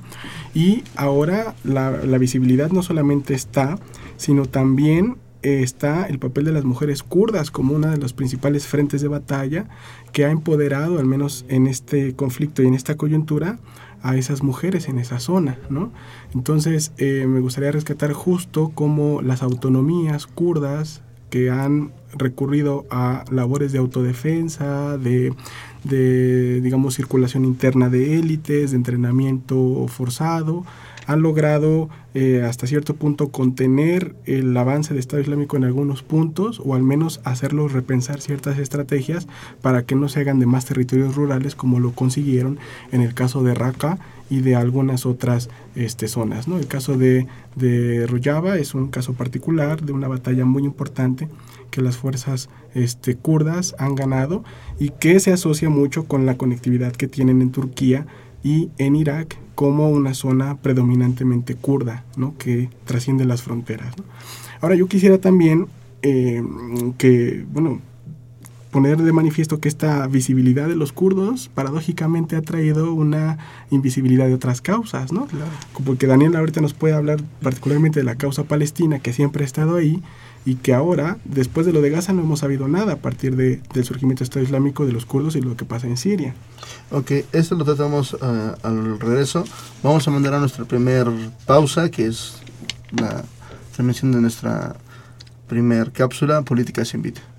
Y 0.55 0.85
ahora 0.96 1.55
la 1.62 2.16
visibilidad 2.16 2.70
no 2.70 2.83
solamente 2.83 3.35
está, 3.35 3.78
sino 4.16 4.46
también 4.46 5.16
está 5.42 6.05
el 6.07 6.18
papel 6.18 6.44
de 6.44 6.52
las 6.52 6.64
mujeres 6.64 7.02
kurdas 7.02 7.50
como 7.50 7.74
una 7.74 7.90
de 7.90 7.98
los 7.98 8.12
principales 8.12 8.66
frentes 8.66 9.02
de 9.02 9.09
batalla 9.09 9.66
que 10.12 10.24
ha 10.24 10.31
empoderado, 10.31 10.98
al 10.98 11.07
menos 11.07 11.44
en 11.48 11.66
este 11.66 12.14
conflicto 12.14 12.62
y 12.62 12.66
en 12.66 12.74
esta 12.74 12.96
coyuntura, 12.96 13.59
a 14.02 14.16
esas 14.16 14.42
mujeres 14.42 14.88
en 14.88 14.98
esa 14.98 15.20
zona, 15.20 15.59
¿no? 15.70 15.92
Entonces, 16.35 16.92
eh, 16.98 17.26
me 17.28 17.40
gustaría 17.40 17.70
rescatar 17.70 18.12
justo 18.12 18.72
como 18.74 19.22
las 19.22 19.42
autonomías 19.42 20.26
kurdas 20.26 21.02
que 21.31 21.50
han 21.50 21.92
recurrido 22.14 22.85
a 22.90 23.24
labores 23.31 23.72
de 23.72 23.78
autodefensa, 23.78 24.98
de, 24.98 25.33
de 25.85 26.61
digamos, 26.61 26.94
circulación 26.94 27.44
interna 27.44 27.88
de 27.88 28.18
élites, 28.18 28.72
de 28.72 28.76
entrenamiento 28.76 29.87
forzado, 29.88 30.64
han 31.06 31.22
logrado 31.22 31.88
eh, 32.14 32.42
hasta 32.42 32.66
cierto 32.66 32.94
punto 32.94 33.28
contener 33.28 34.14
el 34.26 34.56
avance 34.56 34.90
del 34.90 35.00
Estado 35.00 35.22
Islámico 35.22 35.56
en 35.56 35.64
algunos 35.64 36.02
puntos 36.02 36.60
o 36.64 36.74
al 36.74 36.82
menos 36.82 37.20
hacerlos 37.24 37.72
repensar 37.72 38.20
ciertas 38.20 38.58
estrategias 38.58 39.26
para 39.60 39.84
que 39.84 39.94
no 39.94 40.08
se 40.08 40.20
hagan 40.20 40.38
de 40.38 40.46
más 40.46 40.66
territorios 40.66 41.14
rurales 41.14 41.54
como 41.54 41.80
lo 41.80 41.92
consiguieron 41.92 42.58
en 42.92 43.00
el 43.00 43.14
caso 43.14 43.42
de 43.42 43.54
Raqqa 43.54 43.98
y 44.30 44.40
de 44.40 44.56
algunas 44.56 45.04
otras 45.04 45.50
este, 45.74 46.08
zonas. 46.08 46.48
¿no? 46.48 46.58
El 46.58 46.66
caso 46.66 46.96
de, 46.96 47.26
de 47.56 48.06
Rojava 48.06 48.56
es 48.56 48.74
un 48.74 48.88
caso 48.88 49.14
particular 49.14 49.82
de 49.82 49.92
una 49.92 50.08
batalla 50.08 50.44
muy 50.44 50.64
importante 50.64 51.28
que 51.70 51.82
las 51.82 51.96
fuerzas 51.96 52.48
este, 52.74 53.16
kurdas 53.16 53.74
han 53.78 53.94
ganado 53.94 54.44
y 54.78 54.90
que 54.90 55.18
se 55.18 55.32
asocia 55.32 55.70
mucho 55.70 56.04
con 56.04 56.26
la 56.26 56.36
conectividad 56.36 56.92
que 56.92 57.08
tienen 57.08 57.42
en 57.42 57.50
Turquía 57.50 58.06
y 58.42 58.70
en 58.78 58.96
Irak 58.96 59.38
como 59.55 59.90
una 59.90 60.14
zona 60.14 60.57
predominantemente 60.59 61.55
kurda, 61.55 62.05
¿no? 62.16 62.37
que 62.38 62.70
trasciende 62.85 63.24
las 63.24 63.42
fronteras. 63.42 63.94
Ahora 64.61 64.74
yo 64.74 64.87
quisiera 64.87 65.18
también 65.18 65.66
eh, 66.02 66.42
que, 66.98 67.44
bueno, 67.52 67.81
poner 68.72 68.96
de 68.96 69.12
manifiesto 69.12 69.61
que 69.61 69.68
esta 69.68 70.07
visibilidad 70.07 70.66
de 70.66 70.74
los 70.74 70.92
kurdos 70.92 71.50
paradójicamente 71.55 72.37
ha 72.37 72.42
traído 72.42 72.92
una 72.94 73.38
invisibilidad 73.70 74.26
de 74.26 74.35
otras 74.35 74.62
causas, 74.62 75.12
¿no? 75.12 75.28
Porque 75.85 76.07
Daniel 76.07 76.35
ahorita 76.35 76.62
nos 76.62 76.72
puede 76.72 76.94
hablar 76.94 77.20
particularmente 77.42 78.00
de 78.00 78.05
la 78.05 78.16
causa 78.16 78.44
palestina 78.44 78.98
que 78.98 79.12
siempre 79.12 79.44
ha 79.44 79.46
estado 79.46 79.76
ahí, 79.76 80.02
y 80.44 80.57
que 80.57 80.74
ahora, 80.74 81.18
después 81.24 81.66
de 81.66 81.72
lo 81.72 81.81
de 81.81 81.90
Gaza, 81.90 82.12
no 82.12 82.22
hemos 82.22 82.40
sabido 82.40 82.66
nada 82.68 82.94
a 82.94 82.96
partir 82.96 83.37
de, 83.37 83.61
del 83.72 83.85
surgimiento 83.85 84.20
del 84.20 84.26
Estado 84.26 84.44
Islámico 84.44 84.85
de 84.87 84.92
los 84.92 85.07
kurdos 85.07 85.37
y 85.37 85.40
lo 85.40 85.57
que 85.57 85.64
pasa 85.64 85.87
en 85.87 85.96
Siria. 85.96 86.35
Ok, 86.90 87.12
esto 87.33 87.55
lo 87.55 87.64
tratamos 87.64 88.14
uh, 88.14 88.55
al 88.62 88.98
regreso. 88.98 89.44
Vamos 89.83 90.07
a 90.07 90.11
mandar 90.11 90.35
a 90.35 90.40
nuestra 90.40 90.64
primer 90.64 91.07
pausa, 91.46 91.90
que 91.90 92.07
es 92.07 92.35
la 92.90 93.24
transmisión 93.72 94.12
de 94.12 94.20
nuestra 94.20 94.76
primer 95.46 95.92
cápsula, 95.92 96.42
Política 96.42 96.85
sin 96.85 96.98
Invita. 96.98 97.31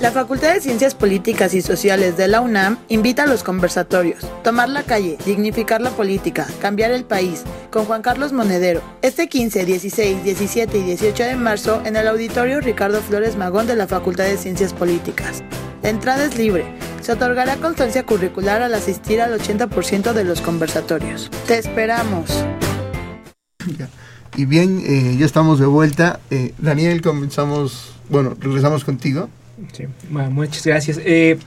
La 0.00 0.12
Facultad 0.12 0.54
de 0.54 0.60
Ciencias 0.60 0.94
Políticas 0.94 1.54
y 1.54 1.60
Sociales 1.60 2.16
de 2.16 2.28
la 2.28 2.40
UNAM 2.40 2.78
invita 2.86 3.24
a 3.24 3.26
los 3.26 3.42
conversatorios, 3.42 4.24
tomar 4.44 4.68
la 4.68 4.84
calle, 4.84 5.18
dignificar 5.26 5.80
la 5.80 5.90
política, 5.90 6.46
cambiar 6.60 6.92
el 6.92 7.04
país, 7.04 7.42
con 7.72 7.84
Juan 7.84 8.02
Carlos 8.02 8.32
Monedero, 8.32 8.80
este 9.02 9.28
15, 9.28 9.64
16, 9.64 10.22
17 10.22 10.78
y 10.78 10.82
18 10.82 11.24
de 11.24 11.34
marzo 11.34 11.82
en 11.84 11.96
el 11.96 12.06
auditorio 12.06 12.60
Ricardo 12.60 13.00
Flores 13.00 13.36
Magón 13.36 13.66
de 13.66 13.74
la 13.74 13.88
Facultad 13.88 14.22
de 14.22 14.36
Ciencias 14.36 14.72
Políticas. 14.72 15.42
Entrada 15.82 16.26
es 16.26 16.38
libre. 16.38 16.64
Se 17.00 17.10
otorgará 17.10 17.56
constancia 17.56 18.06
curricular 18.06 18.62
al 18.62 18.74
asistir 18.74 19.20
al 19.20 19.36
80% 19.36 20.12
de 20.12 20.22
los 20.22 20.40
conversatorios. 20.40 21.28
Te 21.48 21.58
esperamos. 21.58 22.44
Y 24.36 24.44
bien, 24.44 24.80
eh, 24.86 25.16
ya 25.18 25.26
estamos 25.26 25.58
de 25.58 25.66
vuelta. 25.66 26.20
Eh, 26.30 26.54
Daniel, 26.58 27.02
comenzamos, 27.02 27.94
bueno, 28.08 28.36
regresamos 28.38 28.84
contigo. 28.84 29.28
Sí, 29.72 29.84
bueno, 30.10 30.30
muchas 30.30 30.64
gracias. 30.66 31.00
Eh, 31.04 31.38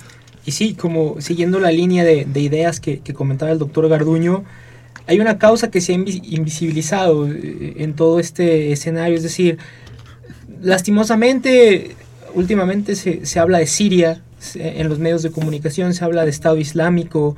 y 0.45 0.51
sí, 0.51 0.73
como 0.73 1.21
siguiendo 1.21 1.59
la 1.59 1.71
línea 1.71 2.03
de, 2.03 2.25
de 2.25 2.39
ideas 2.39 2.79
que, 2.79 2.99
que, 2.99 3.13
comentaba 3.13 3.51
el 3.51 3.59
doctor 3.59 3.87
Garduño, 3.87 4.43
hay 5.07 5.19
una 5.19 5.37
causa 5.37 5.71
que 5.71 5.81
se 5.81 5.93
ha 5.93 5.95
invisibilizado 5.95 7.27
eh, 7.27 7.75
en 7.77 7.93
todo 7.95 8.19
este 8.19 8.71
escenario, 8.71 9.15
es 9.15 9.23
decir, 9.23 9.57
lastimosamente, 10.61 11.95
últimamente 12.33 12.95
se, 12.95 13.25
se 13.25 13.39
habla 13.39 13.59
de 13.59 13.67
Siria, 13.67 14.21
en 14.55 14.89
los 14.89 14.99
medios 14.99 15.21
de 15.21 15.31
comunicación 15.31 15.93
se 15.93 16.03
habla 16.03 16.23
de 16.23 16.31
Estado 16.31 16.57
Islámico, 16.57 17.35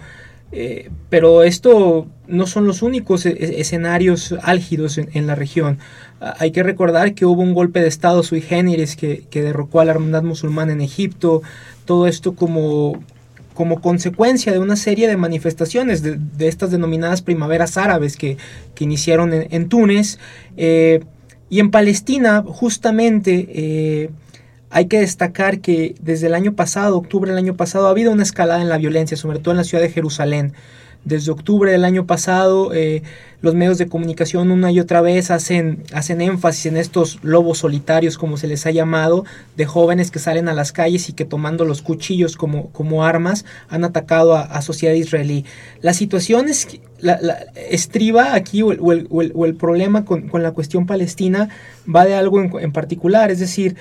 eh, 0.55 0.91
pero 1.09 1.41
esto 1.41 2.07
no 2.27 2.45
son 2.45 2.67
los 2.67 2.83
únicos 2.83 3.25
e, 3.25 3.31
e, 3.31 3.59
escenarios 3.59 4.35
álgidos 4.43 4.99
en, 4.99 5.09
en, 5.13 5.25
la 5.25 5.33
región. 5.33 5.79
Hay 6.19 6.51
que 6.51 6.61
recordar 6.61 7.15
que 7.15 7.25
hubo 7.25 7.41
un 7.41 7.55
golpe 7.55 7.81
de 7.81 7.87
Estado 7.87 8.21
sui 8.21 8.39
generis 8.39 8.95
que, 8.95 9.25
derrocó 9.31 9.79
a 9.79 9.85
la 9.85 9.91
hermandad 9.91 10.21
musulmana 10.21 10.71
en 10.71 10.81
Egipto, 10.81 11.41
todo 11.85 12.07
esto 12.07 12.35
como, 12.35 13.03
como 13.55 13.81
consecuencia 13.81 14.51
de 14.51 14.59
una 14.59 14.75
serie 14.75 15.07
de 15.07 15.17
manifestaciones 15.17 16.03
de, 16.03 16.17
de 16.17 16.47
estas 16.47 16.69
denominadas 16.69 17.23
primaveras 17.23 17.75
árabes 17.75 18.15
que, 18.15 18.37
que 18.75 18.83
iniciaron 18.83 19.33
en, 19.33 19.47
en 19.49 19.69
Túnez. 19.69 20.19
Eh, 20.55 21.03
y 21.49 21.59
en 21.59 21.71
Palestina, 21.71 22.43
justamente, 22.45 23.47
eh, 23.49 24.09
hay 24.73 24.87
que 24.87 24.99
destacar 24.99 25.59
que 25.59 25.93
desde 26.01 26.25
el 26.25 26.33
año 26.33 26.55
pasado, 26.55 26.97
octubre 26.97 27.29
del 27.29 27.37
año 27.37 27.55
pasado, 27.55 27.85
ha 27.85 27.91
habido 27.91 28.11
una 28.11 28.23
escalada 28.23 28.59
en 28.59 28.69
la 28.69 28.79
violencia, 28.79 29.15
sobre 29.15 29.37
todo 29.37 29.51
en 29.51 29.57
la 29.57 29.63
ciudad 29.63 29.83
de 29.83 29.91
Jerusalén. 29.91 30.53
Desde 31.05 31.31
octubre 31.31 31.71
del 31.71 31.85
año 31.85 32.07
pasado, 32.07 32.73
eh, 32.73 33.03
los 33.41 33.53
medios 33.53 33.77
de 33.77 33.87
comunicación 33.87 34.49
una 34.49 34.71
y 34.71 34.79
otra 34.79 35.01
vez 35.01 35.29
hacen, 35.29 35.83
hacen 35.93 36.21
énfasis 36.21 36.65
en 36.65 36.77
estos 36.77 37.19
lobos 37.21 37.59
solitarios, 37.59 38.17
como 38.17 38.35
se 38.35 38.47
les 38.47 38.65
ha 38.65 38.71
llamado, 38.71 39.25
de 39.55 39.65
jóvenes 39.65 40.09
que 40.09 40.17
salen 40.17 40.47
a 40.49 40.53
las 40.53 40.71
calles 40.71 41.07
y 41.07 41.13
que 41.13 41.25
tomando 41.25 41.65
los 41.65 41.83
cuchillos 41.83 42.35
como, 42.35 42.71
como 42.71 43.05
armas 43.05 43.45
han 43.69 43.83
atacado 43.83 44.35
a, 44.35 44.41
a 44.41 44.63
sociedad 44.63 44.95
israelí. 44.95 45.45
La 45.81 45.93
situación 45.93 46.49
es, 46.49 46.79
la, 46.99 47.19
la, 47.21 47.37
estriba 47.69 48.33
aquí 48.33 48.63
o 48.63 48.71
el, 48.71 48.79
o 48.81 48.91
el, 49.21 49.31
o 49.35 49.45
el, 49.45 49.55
problema 49.55 50.03
con, 50.03 50.29
con, 50.29 50.41
la 50.41 50.51
cuestión 50.53 50.87
palestina 50.87 51.49
va 51.93 52.05
de 52.05 52.15
algo 52.15 52.41
en, 52.41 52.51
en 52.59 52.71
particular, 52.71 53.29
es 53.29 53.39
decir, 53.39 53.75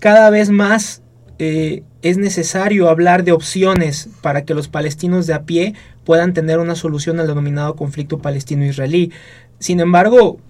cada 0.00 0.30
vez 0.30 0.50
más 0.50 1.02
eh, 1.38 1.84
es 2.02 2.18
necesario 2.18 2.88
hablar 2.88 3.22
de 3.22 3.32
opciones 3.32 4.08
para 4.20 4.44
que 4.44 4.54
los 4.54 4.68
palestinos 4.68 5.26
de 5.26 5.34
a 5.34 5.44
pie 5.44 5.74
puedan 6.04 6.34
tener 6.34 6.58
una 6.58 6.74
solución 6.74 7.20
al 7.20 7.28
denominado 7.28 7.76
conflicto 7.76 8.18
palestino-israelí. 8.18 9.12
Sin 9.58 9.80
embargo, 9.80 10.40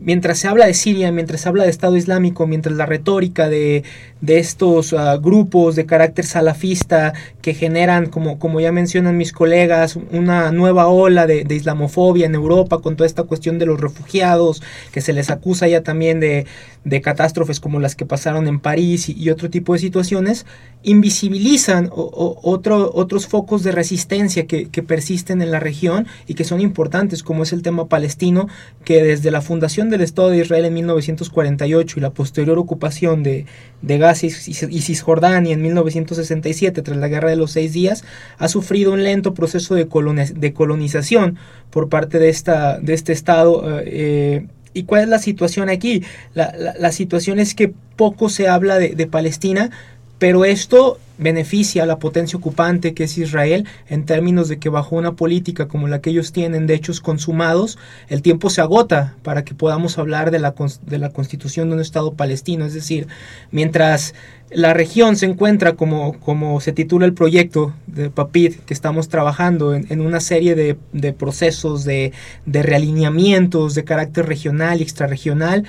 mientras 0.00 0.38
se 0.38 0.48
habla 0.48 0.66
de 0.66 0.74
Siria, 0.74 1.12
mientras 1.12 1.42
se 1.42 1.48
habla 1.48 1.64
de 1.64 1.70
Estado 1.70 1.96
Islámico, 1.96 2.46
mientras 2.46 2.76
la 2.76 2.86
retórica 2.86 3.48
de, 3.48 3.84
de 4.20 4.38
estos 4.38 4.92
uh, 4.92 5.20
grupos 5.20 5.76
de 5.76 5.86
carácter 5.86 6.24
salafista 6.26 7.12
que 7.42 7.54
generan, 7.54 8.06
como, 8.06 8.38
como 8.38 8.60
ya 8.60 8.72
mencionan 8.72 9.16
mis 9.16 9.32
colegas, 9.32 9.96
una 10.10 10.50
nueva 10.52 10.88
ola 10.88 11.26
de, 11.26 11.46
islamofobia 11.48 12.26
en 12.26 12.34
Europa 12.34 12.78
con 12.78 12.96
toda 12.96 13.06
esta 13.06 13.22
cuestión 13.24 13.58
de 13.58 13.66
los 13.66 13.80
refugiados, 13.80 14.62
que 14.92 15.00
se 15.00 15.12
les 15.12 15.30
acusa 15.30 15.68
ya 15.68 15.82
también 15.82 16.20
de, 16.20 16.46
de 16.84 17.00
catástrofes 17.00 17.60
como 17.60 17.80
las 17.80 17.94
que 17.94 18.06
pasaron 18.06 18.48
en 18.48 18.60
París 18.60 19.08
y, 19.08 19.28
otro 19.30 19.50
tipo 19.50 19.74
de 19.74 19.78
situaciones, 19.78 20.46
invisibilizan 20.82 21.90
o, 21.92 22.02
o, 22.02 22.50
otro, 22.50 22.90
otros 22.94 23.26
focos 23.26 23.62
de 23.62 23.72
resistencia 23.72 24.46
que 24.46 24.82
persisten 24.82 25.42
en 25.42 25.50
la 25.50 25.60
región 25.60 26.06
y 26.26 26.34
que 26.34 26.44
son 26.44 26.60
importantes, 26.60 27.22
como 27.22 27.42
es 27.42 27.52
el 27.52 27.62
tema 27.62 27.88
palestino, 27.88 28.48
que 28.84 29.02
desde 29.02 29.30
la 29.30 29.42
fundación 29.42 29.87
del 29.90 30.00
Estado 30.00 30.30
de 30.30 30.38
Israel 30.38 30.64
en 30.64 30.74
1948 30.74 31.98
y 31.98 32.02
la 32.02 32.10
posterior 32.10 32.58
ocupación 32.58 33.22
de, 33.22 33.46
de 33.82 33.98
Gaza 33.98 34.26
y 34.26 34.30
Cisjordania 34.30 35.52
en 35.52 35.62
1967 35.62 36.82
tras 36.82 36.96
la 36.96 37.08
Guerra 37.08 37.30
de 37.30 37.36
los 37.36 37.52
Seis 37.52 37.72
Días 37.72 38.04
ha 38.38 38.48
sufrido 38.48 38.92
un 38.92 39.04
lento 39.04 39.34
proceso 39.34 39.74
de, 39.74 39.88
coloniz 39.88 40.34
de 40.34 40.52
colonización 40.52 41.38
por 41.70 41.88
parte 41.88 42.18
de, 42.18 42.28
esta, 42.28 42.78
de 42.78 42.94
este 42.94 43.12
Estado. 43.12 43.80
Eh, 43.84 44.46
¿Y 44.74 44.84
cuál 44.84 45.02
es 45.02 45.08
la 45.08 45.18
situación 45.18 45.68
aquí? 45.68 46.04
La, 46.34 46.52
la, 46.78 46.92
situación 46.92 47.40
es 47.40 47.54
que 47.54 47.72
poco 47.96 48.28
se 48.28 48.48
habla 48.48 48.78
de 48.78 49.06
Palestina, 49.06 49.70
pero 50.18 50.44
esto 50.44 50.98
beneficia 51.18 51.82
a 51.82 51.86
la 51.86 51.98
potencia 51.98 52.38
ocupante 52.38 52.94
que 52.94 53.04
es 53.04 53.18
Israel 53.18 53.66
en 53.88 54.06
términos 54.06 54.48
de 54.48 54.58
que 54.58 54.68
bajo 54.68 54.96
una 54.96 55.12
política 55.12 55.66
como 55.66 55.88
la 55.88 56.00
que 56.00 56.10
ellos 56.10 56.32
tienen 56.32 56.66
de 56.66 56.74
hechos 56.74 57.00
consumados, 57.00 57.76
el 58.08 58.22
tiempo 58.22 58.50
se 58.50 58.60
agota 58.60 59.16
para 59.22 59.44
que 59.44 59.54
podamos 59.54 59.98
hablar 59.98 60.30
de 60.30 60.38
la, 60.38 60.54
de 60.82 60.98
la 60.98 61.10
constitución 61.10 61.68
de 61.68 61.74
un 61.74 61.80
Estado 61.80 62.14
palestino. 62.14 62.64
Es 62.64 62.74
decir, 62.74 63.08
mientras 63.50 64.14
la 64.50 64.72
región 64.72 65.16
se 65.16 65.26
encuentra 65.26 65.74
como, 65.74 66.18
como 66.20 66.60
se 66.60 66.72
titula 66.72 67.04
el 67.04 67.14
proyecto 67.14 67.74
de 67.86 68.10
PAPID 68.10 68.56
que 68.60 68.74
estamos 68.74 69.08
trabajando 69.08 69.74
en, 69.74 70.00
una 70.00 70.20
serie 70.20 70.54
de, 70.54 70.78
de 70.92 71.12
procesos 71.12 71.84
de, 71.84 72.12
de 72.46 72.62
realineamientos 72.62 73.74
de 73.74 73.84
carácter 73.84 74.26
regional 74.26 74.78
y 74.78 74.84
extrarregional, 74.84 75.64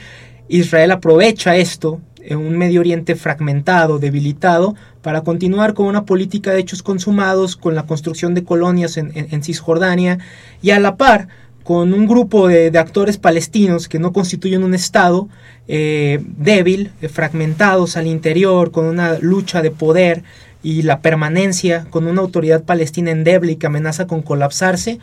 Israel 0.48 0.92
aprovecha 0.92 1.56
esto 1.56 2.02
un 2.36 2.58
Medio 2.58 2.82
Oriente 2.82 3.16
fragmentado, 3.16 4.00
debilitado, 4.00 4.76
para 5.02 5.22
continuar 5.22 5.74
con 5.74 5.88
una 5.88 6.06
política 6.06 6.52
de 6.52 6.60
hechos 6.60 6.84
consumados, 6.84 7.56
con 7.56 7.76
la 7.76 7.84
construcción 7.84 8.34
de 8.36 8.44
colonias 8.44 8.98
en, 8.98 9.12
en, 9.16 9.44
Cisjordania 9.44 10.20
y 10.62 10.72
a 10.72 10.80
la 10.80 10.98
par 10.98 11.28
con 11.64 11.94
un 11.94 12.08
grupo 12.08 12.48
de, 12.48 12.72
de, 12.72 12.80
actores 12.80 13.18
palestinos 13.18 13.88
que 13.88 14.00
no 14.00 14.12
constituyen 14.12 14.64
un 14.64 14.74
Estado 14.74 15.28
eh, 15.68 16.20
débil, 16.38 16.92
eh, 17.02 17.10
fragmentados 17.10 17.96
al 17.96 18.08
interior, 18.08 18.72
con 18.72 18.86
una 18.86 19.20
lucha 19.20 19.62
de 19.62 19.70
poder 19.70 20.24
y 20.64 20.82
la 20.82 21.02
permanencia, 21.02 21.86
con 21.92 22.08
una 22.08 22.22
autoridad 22.22 22.64
palestina 22.64 23.12
endeble 23.12 23.52
y 23.52 23.56
que 23.56 23.68
amenaza 23.68 24.08
con 24.08 24.24
colapsarse, 24.24 25.00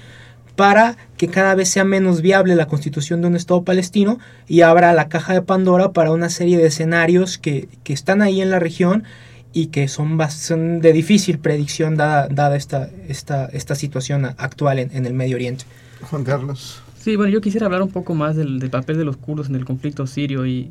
para 0.56 0.96
que 1.16 1.28
cada 1.28 1.54
vez 1.54 1.68
sea 1.68 1.84
menos 1.84 2.22
viable 2.22 2.56
la 2.56 2.66
constitución 2.66 3.20
de 3.20 3.28
un 3.28 3.36
Estado 3.36 3.62
palestino 3.62 4.18
y 4.48 4.62
abra 4.62 4.92
la 4.94 5.08
caja 5.08 5.34
de 5.34 5.42
Pandora 5.42 5.92
para 5.92 6.10
una 6.10 6.30
serie 6.30 6.58
de 6.58 6.66
escenarios 6.66 7.38
que, 7.38 7.68
que 7.84 7.92
están 7.92 8.22
ahí 8.22 8.40
en 8.40 8.50
la 8.50 8.58
región 8.58 9.04
y 9.52 9.68
que 9.68 9.88
son, 9.88 10.18
son 10.30 10.80
de 10.80 10.92
difícil 10.92 11.38
predicción 11.38 11.96
dada, 11.96 12.28
dada 12.28 12.56
esta, 12.56 12.90
esta, 13.08 13.46
esta 13.46 13.74
situación 13.74 14.24
actual 14.24 14.78
en, 14.78 14.90
en, 14.94 15.06
el 15.06 15.14
Medio 15.14 15.36
Oriente. 15.36 15.64
Juan 16.02 16.24
Carlos. 16.24 16.82
Sí, 16.98 17.16
bueno, 17.16 17.32
yo 17.32 17.40
quisiera 17.40 17.66
hablar 17.66 17.82
un 17.82 17.90
poco 17.90 18.14
más 18.14 18.36
del, 18.36 18.58
del 18.58 18.68
papel 18.68 18.98
de 18.98 19.04
los 19.04 19.16
kurdos 19.16 19.48
en 19.48 19.54
el 19.54 19.64
conflicto 19.64 20.06
sirio 20.06 20.44
y, 20.44 20.70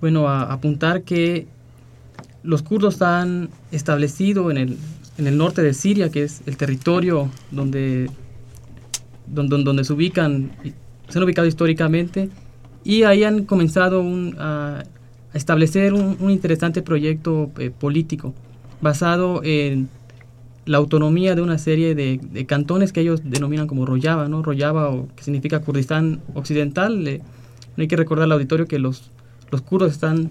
bueno, 0.00 0.28
a, 0.28 0.44
apuntar 0.44 1.02
que 1.02 1.46
los 2.42 2.62
kurdos 2.62 3.02
han 3.02 3.50
establecido 3.70 4.50
en 4.50 4.56
el, 4.56 4.78
en 5.18 5.26
el 5.26 5.36
norte 5.36 5.62
de 5.62 5.74
Siria, 5.74 6.10
que 6.10 6.24
es 6.24 6.42
el 6.46 6.56
territorio 6.56 7.30
donde 7.50 8.10
donde, 9.26 9.62
donde 9.62 9.84
se 9.84 9.92
ubican, 9.92 10.52
se 11.08 11.18
han 11.18 11.24
ubicado 11.24 11.46
históricamente 11.46 12.28
y 12.84 13.04
ahí 13.04 13.24
han 13.24 13.44
comenzado 13.44 14.04
a, 14.38 14.84
establecer 15.34 15.94
un, 15.94 16.30
interesante 16.30 16.82
proyecto 16.82 17.50
eh, 17.58 17.70
político 17.70 18.34
basado 18.82 19.40
en 19.42 19.88
la 20.66 20.76
autonomía 20.76 21.34
de 21.34 21.40
una 21.40 21.56
serie 21.56 21.94
de, 21.94 22.44
cantones 22.46 22.92
que 22.92 23.00
ellos 23.00 23.22
denominan 23.24 23.66
como 23.66 23.86
Rojava, 23.86 24.28
¿no? 24.28 24.42
Rojava, 24.42 24.90
o, 24.90 25.08
que 25.16 25.24
significa 25.24 25.60
Kurdistán 25.60 26.20
Occidental. 26.34 27.08
Eh, 27.08 27.22
no 27.76 27.80
hay 27.80 27.88
que 27.88 27.96
recordar 27.96 28.24
al 28.24 28.32
auditorio 28.32 28.66
que 28.66 28.78
los, 28.78 29.10
los 29.50 29.62
kurdos 29.62 29.92
están 29.92 30.30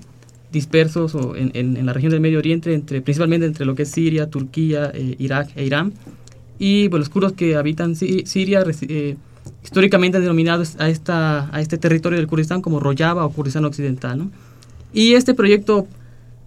dispersos 0.51 1.15
o 1.15 1.35
en, 1.35 1.51
en, 1.55 1.83
la 1.85 1.93
región 1.93 2.11
del 2.11 2.21
Medio 2.21 2.37
Oriente, 2.37 2.77
principalmente 3.01 3.47
entre 3.47 3.65
lo 3.65 3.73
que 3.73 3.83
es 3.83 3.89
Siria, 3.89 4.29
Turquía, 4.29 4.91
eh, 4.93 5.15
Irak 5.17 5.49
e 5.55 5.65
Irán 5.65 5.93
y 6.63 6.89
pues, 6.89 6.99
los 6.99 7.09
kurdos 7.09 7.33
que 7.33 7.55
habitan 7.55 7.95
Siria 7.95 8.63
eh, 8.81 9.17
históricamente 9.63 10.19
denominados 10.19 10.75
a, 10.77 10.89
esta, 10.89 11.49
a 11.51 11.59
este 11.59 11.79
territorio 11.79 12.19
del 12.19 12.27
Kurdistán 12.27 12.61
como 12.61 12.79
Rojava 12.79 13.25
o 13.25 13.31
Kurdistán 13.31 13.65
Occidental. 13.65 14.19
¿no? 14.19 14.31
Y 14.93 15.13
este 15.13 15.33
proyecto 15.33 15.87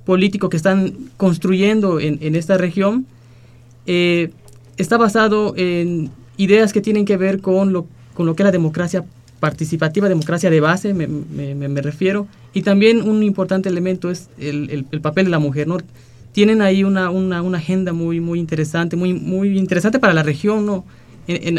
político 0.05 0.51
que 0.51 0.57
están 0.57 0.93
construyendo 1.17 1.99
en, 1.99 2.19
en 2.21 2.37
esta 2.37 2.57
región 2.57 3.07
eh, 3.87 4.31
está 4.77 4.99
basado 4.99 5.53
en 5.57 6.13
ideas 6.37 6.73
que 6.73 6.81
tienen 6.81 7.07
que 7.07 7.17
ver 7.17 7.41
con 7.41 7.73
lo, 7.73 7.89
con 8.15 8.25
lo 8.25 8.37
que 8.37 8.45
es 8.45 8.45
la 8.45 8.53
democracia 8.53 9.05
participativa, 9.41 10.09
democracia 10.09 10.49
de 10.49 10.61
base, 10.61 10.95
me, 10.95 11.09
me, 11.09 11.57
me 11.57 11.83
refiero, 11.83 12.29
y 12.53 12.63
también 12.63 13.03
un 13.03 13.25
importante 13.25 13.69
elemento 13.69 14.13
es 14.13 14.29
el, 14.39 14.71
el, 14.71 14.87
el 14.93 15.01
papel 15.01 15.25
de 15.25 15.33
la 15.33 15.41
mujer, 15.41 15.67
¿no? 15.67 15.79
Tienen 16.35 16.63
ahí 16.63 16.83
una, 16.83 17.11
una, 17.11 17.43
una, 17.43 17.59
agenda 17.59 17.93
muy, 17.93 18.19
muy 18.19 18.41
interesante, 18.41 18.97
muy, 18.97 19.15
muy 19.15 19.57
interesante 19.57 20.01
para 20.01 20.13
la 20.13 20.25
región, 20.25 20.67
¿no? 20.67 20.85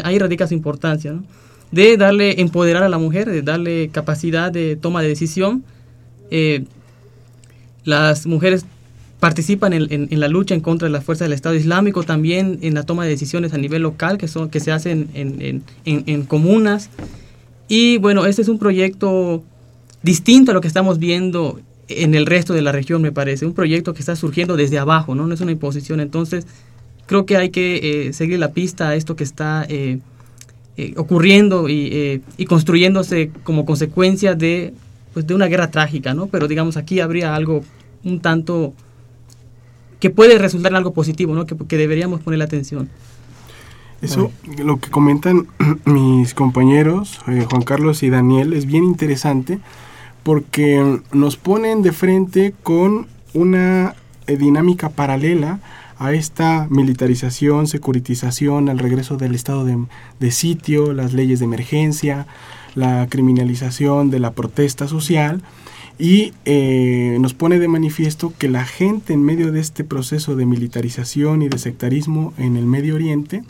Ahí 0.04 0.18
radica 0.18 0.46
su 0.46 0.52
importancia, 0.52 1.14
¿no? 1.14 1.24
De 1.72 1.96
darle, 1.96 2.42
empoderar 2.42 2.82
a 2.82 2.90
la 2.90 2.98
mujer, 2.98 3.30
de 3.30 3.40
darle 3.40 3.88
capacidad 3.88 4.52
de 4.52 4.76
toma 4.76 5.00
de 5.00 5.08
decisión. 5.08 5.64
Eh, 6.30 6.64
las 7.84 8.26
mujeres 8.26 8.66
participan 9.18 9.72
en, 9.72 10.08
en, 10.10 10.20
la 10.20 10.28
lucha 10.28 10.54
en 10.54 10.60
contra 10.60 10.88
de 10.88 10.92
las 10.92 11.04
fuerzas 11.04 11.24
del 11.24 11.32
Estado 11.32 11.54
Islámico, 11.54 12.02
también 12.02 12.58
en 12.60 12.74
la 12.74 12.82
toma 12.82 13.04
de 13.04 13.10
decisiones 13.10 13.54
a 13.54 13.58
nivel 13.58 13.80
local, 13.80 14.18
que, 14.18 14.28
son, 14.28 14.50
que 14.50 14.60
se 14.60 14.72
hacen 14.72 15.08
en, 15.14 15.62
en 15.86 16.22
comunas. 16.24 16.90
Y 17.66 17.96
bueno, 17.96 18.26
este 18.26 18.42
es 18.42 18.48
un 18.48 18.58
proyecto 18.58 19.42
distinto 20.02 20.50
a 20.50 20.54
lo 20.54 20.60
que 20.60 20.68
estamos 20.68 20.98
viendo 20.98 21.60
en 21.88 22.14
el 22.14 22.26
resto 22.26 22.52
de 22.52 22.62
la 22.62 22.72
región, 22.72 23.02
me 23.02 23.12
parece. 23.12 23.46
Un 23.46 23.54
proyecto 23.54 23.94
que 23.94 24.00
está 24.00 24.16
surgiendo 24.16 24.56
desde 24.56 24.78
abajo, 24.78 25.14
no, 25.14 25.26
no 25.26 25.34
es 25.34 25.40
una 25.40 25.52
imposición. 25.52 26.00
Entonces, 26.00 26.46
creo 27.06 27.26
que 27.26 27.36
hay 27.36 27.50
que 27.50 28.08
eh, 28.08 28.12
seguir 28.12 28.38
la 28.38 28.52
pista 28.52 28.88
a 28.88 28.94
esto 28.94 29.16
que 29.16 29.24
está 29.24 29.64
eh, 29.68 30.00
eh, 30.76 30.94
ocurriendo 30.96 31.68
y, 31.68 32.22
construyéndose 32.48 33.30
como 33.44 33.64
consecuencia 33.64 34.34
de, 34.34 34.74
pues, 35.14 35.26
de 35.26 35.34
una 35.34 35.46
guerra 35.46 35.70
trágica, 35.70 36.14
¿no? 36.14 36.26
Pero 36.26 36.48
digamos, 36.48 36.76
aquí 36.76 37.00
habría 37.00 37.34
algo 37.34 37.62
un 38.04 38.20
tanto 38.20 38.74
que 40.00 40.10
puede 40.10 40.38
resultar 40.38 40.72
en 40.72 40.76
algo 40.76 40.92
positivo, 40.92 41.34
¿no? 41.34 41.46
Que, 41.46 41.56
que 41.56 41.76
deberíamos 41.76 42.20
poner 42.20 42.42
atención. 42.42 42.90
Eso, 44.02 44.30
lo 44.58 44.78
que 44.78 44.90
comentan 44.90 45.46
mis 45.86 46.34
compañeros, 46.34 47.18
Juan 47.24 47.62
Carlos 47.62 48.02
y 48.02 48.10
Daniel, 48.10 48.52
es 48.52 48.66
bien 48.66 48.84
interesante 48.84 49.58
porque 50.26 51.00
nos 51.12 51.36
ponen 51.36 51.82
de 51.82 51.92
frente 51.92 52.52
con 52.64 53.06
una 53.32 53.94
eh, 54.26 54.36
dinámica 54.36 54.88
paralela 54.88 55.60
a 56.00 56.14
esta 56.14 56.66
militarización, 56.68 57.68
securitización, 57.68 58.68
al 58.68 58.80
regreso 58.80 59.18
del 59.18 59.36
estado 59.36 59.64
de, 59.64 60.30
sitio, 60.32 60.92
las 60.92 61.12
leyes 61.12 61.38
de 61.38 61.44
emergencia, 61.44 62.26
la 62.74 63.06
criminalización 63.08 64.10
de 64.10 64.18
la 64.18 64.32
protesta 64.32 64.88
social. 64.88 65.42
Y 65.96 66.32
eh, 66.44 67.18
nos 67.20 67.32
pone 67.32 67.60
de 67.60 67.68
manifiesto 67.68 68.32
que 68.36 68.48
la 68.48 68.64
gente 68.64 69.12
en 69.12 69.22
medio 69.22 69.52
de 69.52 69.60
este 69.60 69.84
proceso 69.84 70.34
de 70.34 70.44
militarización 70.44 71.42
y 71.42 71.48
de 71.48 71.58
sectarismo 71.58 72.34
en 72.36 72.56
el 72.56 72.66
Medio 72.66 72.96
Oriente 72.96 73.44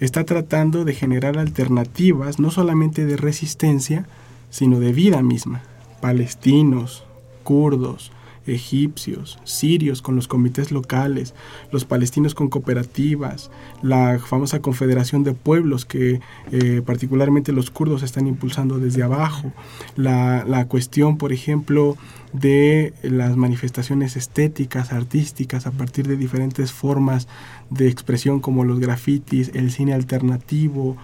está 0.00 0.24
tratando 0.24 0.86
de 0.86 0.94
generar 0.94 1.36
alternativas 1.36 2.38
no 2.38 2.50
solamente 2.50 3.04
de 3.04 3.18
resistencia, 3.18 4.06
sino 4.48 4.80
de 4.80 4.94
vida 4.94 5.20
misma 5.20 5.60
palestinos, 6.02 7.04
kurdos, 7.44 8.12
egipcios, 8.46 9.38
sirios 9.44 10.02
con 10.02 10.16
los 10.16 10.26
comités 10.26 10.72
locales, 10.72 11.34
los 11.70 11.84
palestinos 11.84 12.34
con 12.34 12.48
cooperativas, 12.48 13.50
la 13.82 14.18
famosa 14.18 14.60
confederación 14.60 15.22
de 15.22 15.32
pueblos 15.32 15.84
que 15.84 16.20
eh, 16.50 16.82
particularmente 16.84 17.52
los 17.52 17.70
kurdos 17.70 18.02
están 18.02 18.26
impulsando 18.26 18.78
desde 18.78 19.02
abajo, 19.02 19.52
la, 19.96 20.44
la, 20.44 20.66
cuestión, 20.66 21.18
por 21.18 21.32
ejemplo, 21.32 21.96
de 22.32 22.94
las 23.02 23.36
manifestaciones 23.36 24.16
estéticas, 24.16 24.92
artísticas, 24.92 25.66
a 25.66 25.70
partir 25.70 26.08
de 26.08 26.16
diferentes 26.16 26.72
formas 26.72 27.28
de 27.70 27.88
expresión 27.88 28.40
como 28.40 28.64
los 28.64 28.80
grafitis, 28.80 29.52
el 29.54 29.70
cine 29.70 29.94
alternativo. 29.94 30.96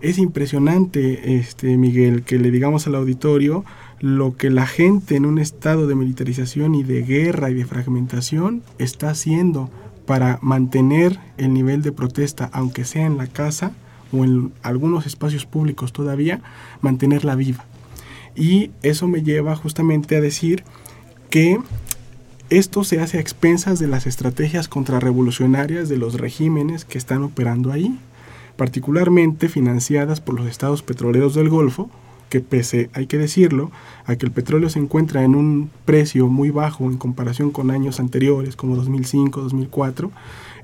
Es 0.00 0.18
impresionante, 0.18 1.38
este, 1.38 1.78
Miguel, 1.78 2.24
que 2.24 2.38
le 2.38 2.50
digamos 2.50 2.86
al 2.86 2.94
auditorio, 2.94 3.64
lo 4.04 4.36
que 4.36 4.50
la 4.50 4.66
gente 4.66 5.16
en 5.16 5.24
un 5.24 5.38
estado 5.38 5.86
de 5.86 5.94
militarización 5.94 6.74
y 6.74 6.82
de 6.82 7.00
guerra 7.04 7.48
y 7.48 7.54
de 7.54 7.64
fragmentación 7.64 8.62
está 8.76 9.08
haciendo 9.08 9.70
para 10.04 10.38
mantener 10.42 11.18
el 11.38 11.54
nivel 11.54 11.80
de 11.80 11.90
protesta, 11.90 12.50
aunque 12.52 12.84
sea 12.84 13.06
en 13.06 13.16
la 13.16 13.28
casa 13.28 13.72
o 14.12 14.22
en 14.22 14.52
algunos 14.62 15.06
espacios 15.06 15.46
públicos 15.46 15.94
todavía, 15.94 16.42
mantenerla 16.82 17.34
viva. 17.34 17.64
Y 18.36 18.72
eso 18.82 19.08
me 19.08 19.22
lleva 19.22 19.56
justamente 19.56 20.16
a 20.16 20.20
decir 20.20 20.64
que 21.30 21.58
esto 22.50 22.84
se 22.84 23.00
hace 23.00 23.16
a 23.16 23.22
expensas 23.22 23.78
de 23.78 23.88
las 23.88 24.06
estrategias 24.06 24.68
contrarrevolucionarias 24.68 25.88
de 25.88 25.96
los 25.96 26.20
regímenes 26.20 26.84
que 26.84 26.98
están 26.98 27.22
operando 27.22 27.72
ahí, 27.72 27.98
particularmente 28.56 29.48
financiadas 29.48 30.20
por 30.20 30.34
los 30.34 30.46
estados 30.46 30.82
petroleros 30.82 31.34
del 31.34 31.48
Golfo, 31.48 31.88
que 32.28 32.40
pese, 32.40 32.90
hay 32.94 33.06
que 33.06 33.18
decirlo, 33.18 33.70
a 34.06 34.16
que 34.16 34.26
el 34.26 34.32
petróleo 34.32 34.68
se 34.68 34.78
encuentra 34.78 35.22
en 35.22 35.34
un 35.34 35.70
precio 35.84 36.26
muy 36.28 36.50
bajo 36.50 36.84
en 36.84 36.96
comparación 36.96 37.50
con 37.50 37.70
años 37.70 38.00
anteriores 38.00 38.56
como 38.56 38.76
2005, 38.76 39.40
2004, 39.40 40.10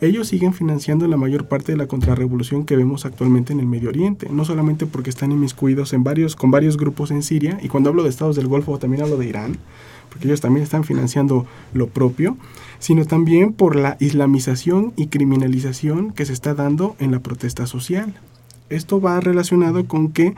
ellos 0.01 0.29
siguen 0.29 0.55
financiando 0.55 1.07
la 1.09 1.18
mayor 1.18 1.46
parte 1.46 1.73
de 1.73 1.79
la 1.79 1.87
contrarrevolución 1.87 2.64
que 2.64 2.77
vemos 2.77 3.05
actualmente 3.05 3.53
en 3.53 3.61
el 3.61 3.66
Medio 3.66 3.90
Oriente, 3.90 4.29
no 4.31 4.46
solamente 4.46 4.87
porque 4.87 5.11
están 5.11 5.31
inmiscuidos 5.31 5.92
con 6.37 6.51
varios 6.51 6.77
grupos 6.79 7.11
en 7.11 7.23
Siria, 7.23 7.59
y 7.62 7.68
cuando 7.68 7.90
hablo 7.90 8.03
de 8.03 8.09
estados 8.09 8.37
del 8.37 8.46
Golfo 8.46 8.79
también 8.79 9.03
hablo 9.03 9.18
de 9.18 9.27
Irán, 9.27 9.59
porque 10.09 10.27
ellos 10.27 10.40
también 10.40 10.64
están 10.64 10.85
financiando 10.85 11.46
lo 11.75 11.87
propio, 11.88 12.37
sino 12.79 13.05
también 13.05 13.53
por 13.53 13.77
la 13.77 13.96
islamización 14.01 14.92
y 14.96 15.09
criminalización 15.09 16.12
que 16.12 16.25
se 16.25 16.33
está 16.33 16.55
dando 16.55 16.96
en 16.99 17.12
la 17.12 17.20
protesta 17.20 17.66
social. 17.66 18.14
Esto 18.70 19.01
va 19.01 19.20
relacionado 19.20 19.87
con 19.87 20.12
que 20.12 20.35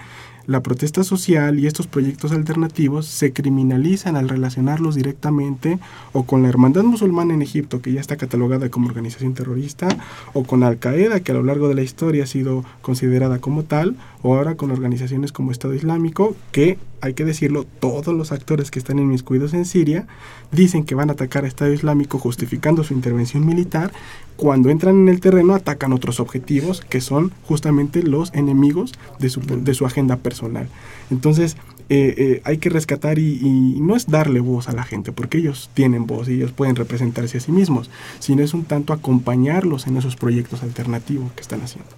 la 0.47 0.63
protesta 0.63 1.05
social 1.05 1.59
y 1.59 1.67
estos 1.67 1.87
proyectos 1.87 2.33
alternativos 2.33 3.07
se 3.07 3.33
criminalizan 3.33 4.17
al 4.17 4.29
relacionarlos 4.29 4.95
directamente 4.95 5.79
o 6.13 6.25
con 6.25 6.43
la 6.43 6.49
Hermandad 6.49 6.85
Musulmana 6.85 7.35
en 7.35 7.43
Egipto, 7.43 7.81
que 7.81 7.93
ya 7.93 8.01
está 8.01 8.17
catalogada 8.17 8.69
como 8.69 8.89
organización 8.89 9.35
terrorista, 9.35 9.89
o 10.33 10.45
con 10.45 10.63
Al 10.63 10.79
Qaeda, 10.79 11.21
que 11.21 11.33
a 11.33 11.35
lo 11.35 11.43
largo 11.43 11.69
de 11.69 11.75
la 11.75 11.83
historia 11.83 12.25
ha 12.25 12.27
sido 12.27 12.65
considerada 12.81 13.39
como 13.39 13.65
tal, 13.65 13.97
o 14.23 14.35
ahora 14.37 14.57
con 14.57 14.71
organizaciones 14.71 15.33
como 15.33 15.53
Estado 15.53 15.75
Islámico, 15.75 16.37
que 16.51 16.79
hay 17.03 17.15
que 17.15 17.25
decirlo, 17.25 17.67
todos 17.81 18.15
los 18.15 18.33
actores 18.33 18.71
que 18.71 18.79
están 18.79 18.99
inmiscuidos 18.99 19.53
en 19.53 19.65
Siria 19.65 20.07
dicen 20.53 20.85
que 20.85 20.95
van 20.95 21.11
a 21.11 21.15
atacar 21.15 21.45
a 21.45 21.49
Estado 21.49 21.73
Islámico 21.73 22.19
justificando 22.19 22.85
su 22.85 22.95
intervención 22.95 23.45
militar. 23.45 23.93
Cuando 24.37 24.71
entran 24.71 24.97
en 24.97 25.09
el 25.09 25.21
terreno 25.21 25.55
atacan 25.55 25.93
otros 25.93 26.21
objetivos 26.21 26.81
que 26.81 27.01
son 27.01 27.33
justamente 27.45 28.03
los 28.03 28.33
enemigos 28.35 28.93
de 29.19 29.29
su, 29.31 29.41
de 29.41 29.75
su 29.75 29.85
agenda 29.85 30.17
personal. 30.17 30.69
Entonces, 31.11 31.57
eh, 31.89 32.15
eh, 32.17 32.43
hay 32.45 32.59
que 32.59 32.71
rescatar 32.71 33.19
y, 33.19 33.77
no 33.81 33.97
es 33.97 34.07
darle 34.07 34.41
voz 34.41 34.69
a 34.69 34.73
la 34.73 34.85
gente, 34.85 35.13
porque 35.13 35.39
ellos 35.39 35.69
tienen 35.75 36.07
voz 36.07 36.29
y 36.29 36.35
ellos 36.35 36.53
pueden 36.53 36.77
representarse 36.77 37.39
a 37.39 37.41
sí 37.41 37.53
mismos, 37.53 37.91
sino 38.19 38.43
es 38.43 38.55
un 38.55 38.65
tanto 38.65 38.93
acompañarlos 38.93 39.87
en 39.87 39.97
esos 39.97 40.17
proyectos 40.17 40.63
alternativos 40.63 41.33
que 41.33 41.43
están 41.43 41.61
haciendo. 41.61 41.91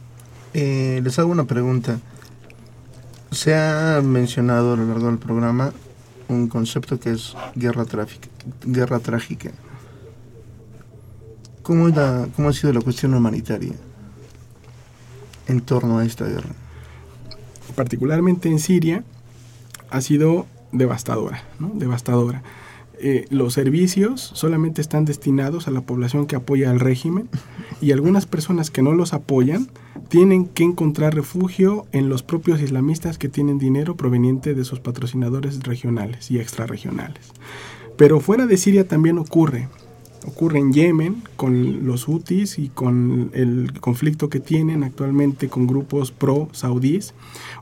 Eh, 0.55 1.01
les 1.05 1.19
hago 1.19 1.31
una 1.31 1.45
pregunta. 1.45 2.01
Se 3.35 3.53
ha 3.53 4.01
mencionado 4.01 4.75
a 4.75 4.77
lo 4.77 4.87
largo 4.87 5.07
del 5.07 5.19
programa 5.19 5.73
un 6.29 6.47
concepto 6.47 7.01
que 7.01 7.11
es 7.11 7.35
guerra, 7.57 7.85
trágica. 7.85 9.51
¿Cómo, 11.65 11.93
¿Cómo 12.37 12.49
ha 12.49 12.53
sido 12.53 12.73
la 12.73 12.81
cuestión 12.81 13.13
humanitaria 13.13 13.73
en 15.49 15.61
torno 15.63 15.99
a 15.99 16.05
esta 16.05 16.27
guerra? 16.27 16.51
Particularmente 17.75 18.49
en 18.49 18.61
Siria 18.61 19.03
ha 19.91 20.01
sido 20.01 20.47
devastadora, 20.71 21.43
¿no? 21.59 21.73
devastadora. 21.75 22.41
Eh, 23.07 23.27
los 23.29 23.53
servicios 23.53 24.31
solamente 24.33 24.81
están 24.81 25.05
destinados 25.05 25.69
a 25.69 25.71
la 25.71 25.83
población 25.83 26.27
que 26.27 26.37
apoya 26.37 26.71
al 26.71 26.81
régimen 26.81 27.29
y 27.83 27.93
algunas 27.93 28.25
personas 28.25 28.71
que 28.71 28.81
no 28.81 28.95
los 28.95 29.13
apoyan 29.13 29.69
tienen 30.09 30.47
que 30.47 30.65
encontrar 30.65 31.15
refugio 31.15 31.85
en 31.93 32.09
los 32.09 32.23
propios 32.23 32.63
islamistas 32.63 33.19
que 33.19 33.29
tienen 33.29 33.59
dinero 33.59 33.95
proveniente 33.95 34.55
de 34.55 34.65
sus 34.65 34.81
patrocinadores 34.81 35.63
regionales 35.65 36.31
y 36.31 36.39
extrarregionales. 36.39 37.35
Pero 37.99 38.21
fuera 38.21 38.47
de 38.47 38.57
Siria 38.57 38.89
también 38.89 39.19
ocurre 39.19 39.69
ocurre 40.27 40.59
en 40.59 40.73
Yemen 40.73 41.23
con 41.37 41.87
los 41.87 42.09
hutis 42.09 42.59
y 42.59 42.69
con 42.69 43.31
el 43.35 43.79
conflicto 43.81 44.29
que 44.29 44.41
tienen 44.41 44.83
actualmente 44.83 45.49
con 45.49 45.67
grupos 45.67 46.13
pro-saudíes. 46.13 47.15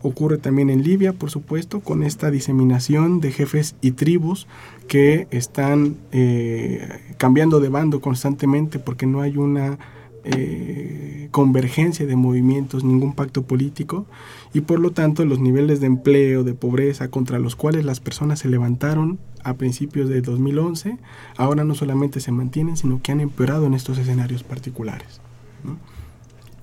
Ocurre 0.02 0.38
también 0.38 0.70
en 0.70 0.82
Libia, 0.82 1.12
por 1.12 1.30
supuesto, 1.30 1.80
con 1.80 2.02
esta 2.02 2.30
diseminación 2.30 3.20
de 3.20 3.32
jefes 3.32 3.74
y 3.80 3.92
tribus 3.92 4.46
que 4.82 5.26
están 5.30 5.96
eh, 6.12 7.14
cambiando 7.16 7.60
de 7.60 7.68
bando 7.68 8.00
constantemente 8.00 8.78
porque 8.78 9.06
no 9.06 9.20
hay 9.20 9.36
una 9.36 9.78
eh, 10.24 11.28
convergencia 11.32 12.06
de 12.06 12.14
movimientos, 12.14 12.84
ningún 12.84 13.14
pacto 13.14 13.42
político 13.42 14.06
y 14.52 14.60
por 14.60 14.78
lo 14.78 14.92
tanto 14.92 15.24
los 15.24 15.40
niveles 15.40 15.80
de 15.80 15.86
empleo, 15.86 16.44
de 16.44 16.54
pobreza 16.54 17.08
contra 17.08 17.38
los 17.38 17.56
cuales 17.56 17.84
las 17.84 18.00
personas 18.00 18.38
se 18.38 18.48
levantaron 18.48 19.18
a 19.42 19.54
principios 19.54 20.08
de 20.08 20.20
2011, 20.20 20.98
ahora 21.36 21.64
no 21.64 21.74
solamente 21.74 22.20
se 22.20 22.30
mantienen, 22.30 22.76
sino 22.76 23.02
que 23.02 23.10
han 23.10 23.20
empeorado 23.20 23.66
en 23.66 23.74
estos 23.74 23.98
escenarios 23.98 24.44
particulares. 24.44 25.20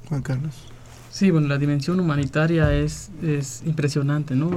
Juan 0.07 0.21
Carlos. 0.21 0.55
Sí, 1.11 1.31
bueno, 1.31 1.47
la 1.47 1.57
dimensión 1.57 1.99
humanitaria 1.99 2.73
es, 2.73 3.11
es 3.21 3.63
impresionante, 3.65 4.35
¿no? 4.35 4.51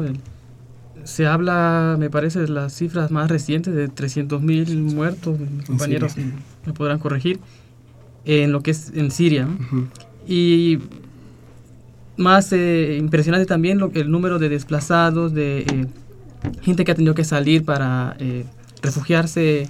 Se 1.04 1.26
habla, 1.26 1.96
me 1.98 2.10
parece, 2.10 2.40
de 2.40 2.48
las 2.48 2.74
cifras 2.74 3.10
más 3.10 3.30
recientes 3.30 3.74
de 3.74 3.88
300.000 3.88 4.76
muertos, 4.76 5.38
mis 5.38 5.66
compañeros 5.66 6.14
me 6.66 6.72
podrán 6.72 6.98
corregir, 6.98 7.40
en 8.24 8.52
lo 8.52 8.62
que 8.62 8.72
es 8.72 8.92
en 8.94 9.10
Siria. 9.10 9.48
Y 10.26 10.78
más 12.16 12.52
eh, 12.52 12.96
impresionante 12.98 13.46
también 13.46 13.78
lo, 13.78 13.90
el 13.94 14.10
número 14.10 14.38
de 14.38 14.48
desplazados, 14.48 15.34
de 15.34 15.60
eh, 15.60 15.86
gente 16.62 16.84
que 16.84 16.92
ha 16.92 16.94
tenido 16.94 17.14
que 17.14 17.24
salir 17.24 17.64
para 17.64 18.16
eh, 18.18 18.44
refugiarse 18.82 19.68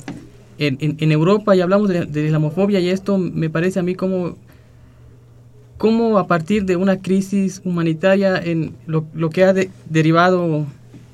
en, 0.58 0.76
en, 0.80 1.12
Europa. 1.12 1.56
Y 1.56 1.60
hablamos 1.60 1.88
de, 1.88 2.04
de, 2.04 2.26
islamofobia 2.26 2.80
y 2.80 2.88
esto 2.88 3.16
me 3.18 3.48
parece 3.48 3.80
a 3.80 3.82
mí 3.82 3.94
como, 3.94 4.36
como 5.78 6.18
a 6.18 6.26
partir 6.26 6.64
de 6.64 6.76
una 6.76 6.98
crisis 6.98 7.62
humanitaria, 7.64 8.36
en 8.36 8.74
lo, 8.86 9.06
lo 9.14 9.30
que 9.30 9.44
ha 9.44 9.54
derivado 9.88 10.66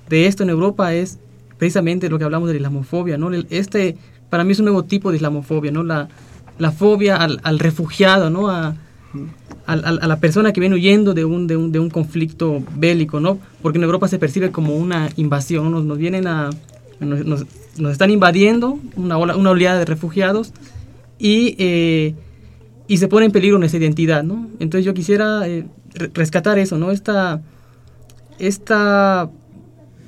de 0.09 0.27
esto 0.27 0.43
en 0.43 0.51
Europa 0.51 0.95
es 0.95 1.19
precisamente 1.59 2.09
lo 2.09 2.19
que 2.19 2.25
hablamos 2.25 2.49
de 2.49 2.55
la 2.55 2.59
islamofobia. 2.59 3.19
¿no? 3.19 3.31
Este 3.51 3.97
para 4.31 4.45
mí 4.45 4.53
es 4.53 4.59
un 4.59 4.67
nuevo 4.67 4.85
tipo 4.85 5.11
de 5.11 5.17
islamofobia, 5.17 5.73
¿no? 5.73 5.83
la, 5.83 6.09
la 6.59 6.71
fobia 6.71 7.17
al, 7.17 7.41
al 7.43 7.59
refugiado, 7.59 8.31
¿no? 8.31 8.49
a 8.51 8.77
a, 9.69 9.77
la 9.77 10.19
persona 10.19 10.53
que 10.53 10.61
viene 10.61 10.77
huyendo 10.77 11.13
de 11.13 11.25
un, 11.25 11.47
de 11.47 11.57
un, 11.57 11.73
de 11.73 11.79
un 11.79 11.91
conflicto 11.91 12.63
bélico, 12.77 13.21
¿no? 13.21 13.39
Porque 13.61 13.77
en 13.77 13.85
Europa 13.85 14.09
se 14.09 14.19
percibe 14.19 14.51
como 14.51 14.75
una 14.77 15.11
invasión, 15.17 15.71
nos, 15.71 15.85
nos 15.85 15.99
vienen 15.99 16.27
a... 16.27 16.51
Nos, 17.01 17.45
nos, 17.77 17.93
están 17.93 18.11
invadiendo 18.11 18.81
una, 18.97 19.19
una 19.19 19.51
oleada 19.51 19.79
de 19.79 19.85
refugiados 19.85 20.53
y, 21.17 21.55
eh, 21.59 22.15
y 22.89 22.97
se 22.97 23.07
pone 23.07 23.27
en 23.27 23.33
peligro 23.33 23.59
nuestra 23.59 23.79
identidad, 23.79 24.25
¿no? 24.25 24.49
Entonces 24.59 24.85
yo 24.85 24.95
quisiera 24.95 25.47
eh, 25.47 25.65
rescatar 26.13 26.59
eso, 26.59 26.77
¿no? 26.77 26.91
Esta, 26.91 27.41
esta, 28.41 29.31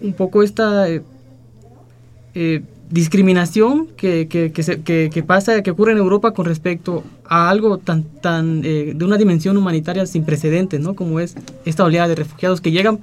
un 0.00 0.12
poco 0.12 0.42
esta... 0.42 0.86
Eh, 0.88 2.62
discriminación 2.90 3.86
que, 3.96 4.26
que, 4.26 4.50
que, 4.52 5.22
pasa, 5.22 5.62
que 5.62 5.70
ocurre 5.70 5.92
en 5.92 5.98
Europa 5.98 6.32
con 6.32 6.44
respecto 6.44 7.04
a 7.24 7.48
algo 7.48 7.78
tan, 7.78 8.02
tan 8.02 8.62
eh, 8.64 8.92
de 8.94 9.04
una 9.04 9.16
dimensión 9.16 9.56
humanitaria 9.56 10.04
sin 10.06 10.24
precedentes, 10.24 10.80
¿no? 10.80 10.94
Como 10.94 11.20
es 11.20 11.36
esta 11.64 11.84
oleada 11.84 12.08
de 12.08 12.16
refugiados 12.16 12.60
que 12.60 12.72
llegan, 12.72 12.98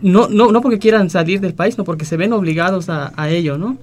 no, 0.00 0.28
no, 0.28 0.50
no 0.50 0.60
porque 0.62 0.78
quieran 0.78 1.10
salir 1.10 1.40
del 1.40 1.52
país, 1.52 1.76
no 1.76 1.84
porque 1.84 2.06
se 2.06 2.16
ven 2.16 2.32
obligados 2.32 2.88
a, 2.88 3.12
ello, 3.28 3.58
¿no? 3.58 3.76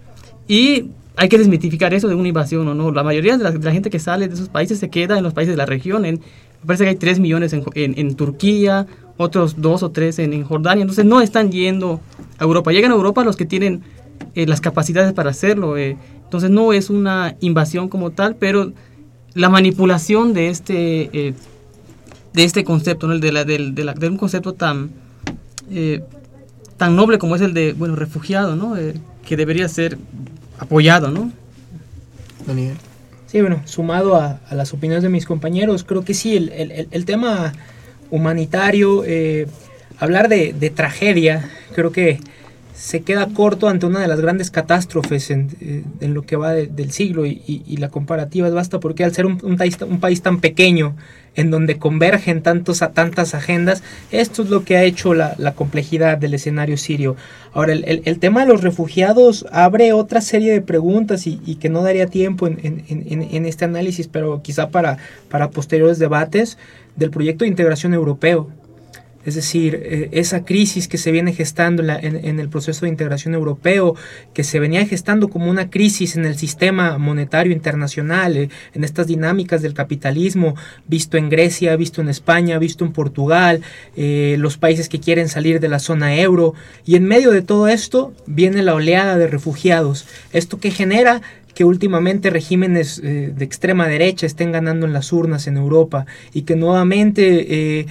Y 0.48 0.90
hay 1.16 1.30
que 1.30 1.38
desmitificar 1.38 1.94
eso 1.94 2.08
de 2.08 2.16
una 2.16 2.28
invasión 2.28 2.68
o 2.68 2.74
no. 2.74 2.92
La 2.92 3.04
mayoría 3.04 3.38
de 3.38 3.60
la, 3.60 3.72
gente 3.72 3.92
que 3.92 4.00
sale 4.00 4.28
de 4.28 4.34
esos 4.34 4.50
países 4.50 4.80
se 4.80 4.90
queda 4.90 5.16
en 5.16 5.24
los 5.24 5.34
países 5.34 5.54
de 5.54 5.58
la 5.58 5.68
región. 5.68 6.06
En, 6.06 6.22
parece 6.66 6.84
que 6.84 6.90
hay 6.92 6.96
3 6.96 7.20
millones 7.20 7.54
en, 7.54 7.64
en, 7.76 7.94
en 7.98 8.16
Turquía, 8.16 8.88
otros 9.22 9.56
2 9.62 9.84
o 9.84 9.92
3 9.92 10.20
en, 10.20 10.44
Jordania. 10.44 10.82
Entonces 10.82 11.06
no 11.06 11.22
están 11.22 11.52
yendo 11.52 12.02
a 12.38 12.44
Europa. 12.44 12.72
Llegan 12.72 12.92
a 12.92 12.96
Europa 12.96 13.24
los 13.24 13.36
que 13.36 13.46
tienen 13.46 13.82
eh, 14.36 14.46
las 14.48 14.62
capacidades 14.62 15.14
para 15.14 15.30
hacerlo. 15.30 15.78
Eh. 15.78 15.98
Entonces 16.24 16.50
no 16.50 16.74
es 16.74 16.90
una 16.90 17.36
invasión 17.40 17.90
como 17.90 18.12
tal, 18.12 18.36
pero 18.36 18.72
la 19.34 19.50
manipulación 19.50 20.34
de 20.34 20.50
este, 20.50 21.10
eh, 21.28 21.34
de 22.34 22.44
este 22.44 22.64
concepto, 22.64 23.08
¿no? 23.08 23.18
de, 23.18 23.32
la, 23.32 23.46
de, 23.46 23.60
la, 23.60 23.94
de, 23.94 24.10
un 24.10 24.18
concepto 24.18 24.54
tan, 24.54 24.92
tan 26.78 26.96
noble 26.96 27.18
como 27.18 27.36
es 27.36 27.42
el 27.42 27.54
de 27.54 27.74
bueno 27.74 27.96
refugiado, 27.96 28.56
¿no? 28.56 28.76
que 29.26 29.38
debería 29.38 29.68
ser 29.68 29.98
apoyado. 30.60 31.12
¿no? 31.12 31.32
Daniel. 32.46 32.76
Sí, 33.32 33.40
bueno, 33.40 33.62
sumado 33.64 34.18
a, 34.18 34.42
las 34.52 34.74
opiniones 34.74 35.04
de 35.04 35.10
mis 35.10 35.26
compañeros, 35.26 35.86
creo 35.86 36.04
que 36.04 36.14
sí, 36.14 36.36
el, 36.36 36.50
el, 36.50 36.90
el 36.92 37.06
tema 37.06 37.54
humanitario, 38.10 39.06
hablar 40.00 40.28
de, 40.28 40.52
de 40.52 40.70
tragedia, 40.70 41.50
creo 41.74 41.94
que 41.94 42.20
se 42.82 43.02
queda 43.02 43.28
corto 43.28 43.70
ante 43.70 43.86
una 43.86 44.00
de 44.00 44.08
las 44.08 44.20
grandes 44.22 44.50
catástrofes 44.50 45.30
en, 45.30 45.50
eh, 45.62 46.08
lo 46.08 46.24
que 46.24 46.36
va 46.36 46.54
del 46.54 46.92
siglo 46.92 47.28
y, 47.28 47.78
la 47.78 47.90
comparativa 47.90 48.48
es 48.48 48.56
basta 48.56 48.80
porque 48.80 49.04
al 49.04 49.14
ser 49.14 49.28
un, 49.28 49.38
país, 49.56 49.78
un, 49.88 50.00
país, 50.00 50.24
tan 50.24 50.40
pequeño 50.40 50.96
en 51.36 51.52
donde 51.52 51.78
convergen 51.78 52.42
tantos 52.42 52.82
a 52.82 52.92
tantas 52.92 53.36
agendas, 53.36 53.84
esto 54.10 54.42
es 54.42 54.50
lo 54.50 54.66
que 54.66 54.78
ha 54.78 54.84
hecho 54.84 55.14
la, 55.14 55.54
complejidad 55.56 56.18
del 56.18 56.34
escenario 56.34 56.76
sirio. 56.76 57.16
Ahora, 57.54 57.74
el, 57.74 58.20
tema 58.20 58.42
de 58.42 58.48
los 58.48 58.62
refugiados 58.62 59.46
abre 59.52 59.94
otra 59.94 60.20
serie 60.20 60.52
de 60.52 60.62
preguntas 60.62 61.28
y, 61.28 61.38
que 61.58 61.70
no 61.70 61.84
daría 61.84 62.08
tiempo 62.08 62.48
en, 62.48 62.58
en, 62.64 63.28
en, 63.32 63.46
este 63.46 63.64
análisis, 63.64 64.08
pero 64.08 64.42
quizá 64.42 64.70
para, 64.70 64.98
para 65.30 65.52
posteriores 65.52 66.00
debates 66.00 66.58
del 66.96 67.12
proyecto 67.12 67.46
de 67.46 67.50
integración 67.50 67.94
europeo 67.94 68.50
es 69.26 69.36
decir, 69.36 69.80
eh, 69.84 70.10
esa 70.12 70.46
crisis 70.46 70.88
que 70.88 70.98
se 70.98 71.12
viene 71.12 71.34
gestando 71.34 71.84
en, 71.84 72.40
el 72.40 72.50
proceso 72.50 72.86
de 72.86 72.90
integración 72.90 73.34
europeo, 73.34 73.96
que 74.34 74.44
se 74.44 74.60
venía 74.60 74.86
gestando 74.86 75.30
como 75.30 75.50
una 75.50 75.70
crisis 75.70 76.16
en 76.16 76.26
el 76.26 76.38
sistema 76.38 76.98
monetario 76.98 77.54
internacional, 77.54 78.38
eh, 78.38 78.50
en 78.74 78.84
estas 78.84 79.08
dinámicas 79.08 79.62
del 79.62 79.74
capitalismo, 79.74 80.56
visto 80.88 81.18
en 81.18 81.30
Grecia, 81.30 81.76
visto 81.76 82.02
en 82.02 82.10
España, 82.10 82.58
visto 82.58 82.84
en 82.84 82.94
Portugal, 82.94 83.62
eh, 83.96 84.36
los 84.40 84.58
países 84.58 84.90
que 84.90 85.00
quieren 85.00 85.30
salir 85.30 85.60
de 85.60 85.70
la 85.70 85.80
zona 85.80 86.16
euro. 86.16 86.54
Y 86.86 86.96
en 86.96 87.06
medio 87.06 87.32
de 87.32 87.42
todo 87.42 87.68
esto 87.68 88.14
viene 88.26 88.64
la 88.64 88.74
oleada 88.74 89.18
de 89.18 89.28
refugiados. 89.28 90.08
Esto 90.34 90.60
que 90.60 90.72
genera 90.72 91.22
que 91.54 91.66
últimamente 91.66 92.30
regímenes 92.30 93.02
de 93.02 93.44
extrema 93.44 93.86
derecha 93.90 94.26
estén 94.26 94.54
ganando 94.54 94.86
en 94.86 94.94
las 94.94 95.12
urnas 95.12 95.48
en 95.48 95.58
Europa 95.58 96.06
y 96.34 96.44
que 96.44 96.56
nuevamente 96.56 97.86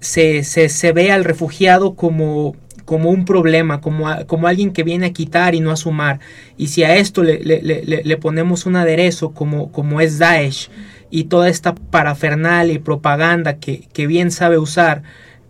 se, 0.00 0.44
se, 0.44 0.68
se 0.68 0.92
ve 0.92 1.12
al 1.12 1.24
refugiado 1.24 1.94
como, 1.94 2.56
como 2.84 3.10
un 3.10 3.24
problema, 3.24 3.80
como, 3.80 4.08
como 4.26 4.46
alguien 4.46 4.72
que 4.72 4.84
viene 4.84 5.06
a 5.06 5.12
quitar 5.12 5.54
y 5.54 5.60
no 5.60 5.70
a 5.70 5.76
sumar. 5.76 6.20
Y 6.56 6.68
si 6.68 6.84
a 6.84 6.96
esto 6.96 7.22
le, 7.22 7.38
le, 7.40 7.60
le, 7.62 7.82
le 7.82 8.16
ponemos 8.16 8.66
un 8.66 8.76
aderezo 8.76 9.32
como, 9.32 9.72
como 9.72 10.00
es 10.00 10.18
Daesh 10.18 10.70
y 11.10 11.24
toda 11.24 11.48
esta 11.48 11.74
parafernalia 11.74 12.74
y 12.74 12.78
propaganda 12.78 13.58
que, 13.58 13.88
que 13.92 14.06
bien 14.06 14.30
sabe 14.30 14.58
usar 14.58 15.02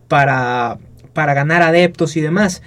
para, 0.08 0.78
para 1.12 1.34
ganar 1.34 1.62
adeptos 1.62 2.16
y 2.16 2.20
demás, 2.20 2.62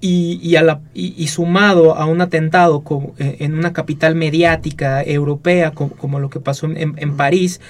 y, 0.00 0.40
y, 0.42 0.56
a 0.56 0.62
la, 0.62 0.80
y, 0.94 1.14
y, 1.22 1.28
sumado 1.28 1.94
a 1.94 2.06
un 2.06 2.22
atentado 2.22 2.82
como, 2.82 3.12
eh, 3.18 3.36
en 3.40 3.52
una 3.52 3.74
capital 3.74 4.14
mediática 4.14 5.02
europea 5.02 5.72
como, 5.72 5.90
como 5.90 6.20
lo 6.20 6.30
que 6.30 6.40
pasó 6.40 6.66
en, 6.66 6.94
en 6.96 7.16
París, 7.16 7.60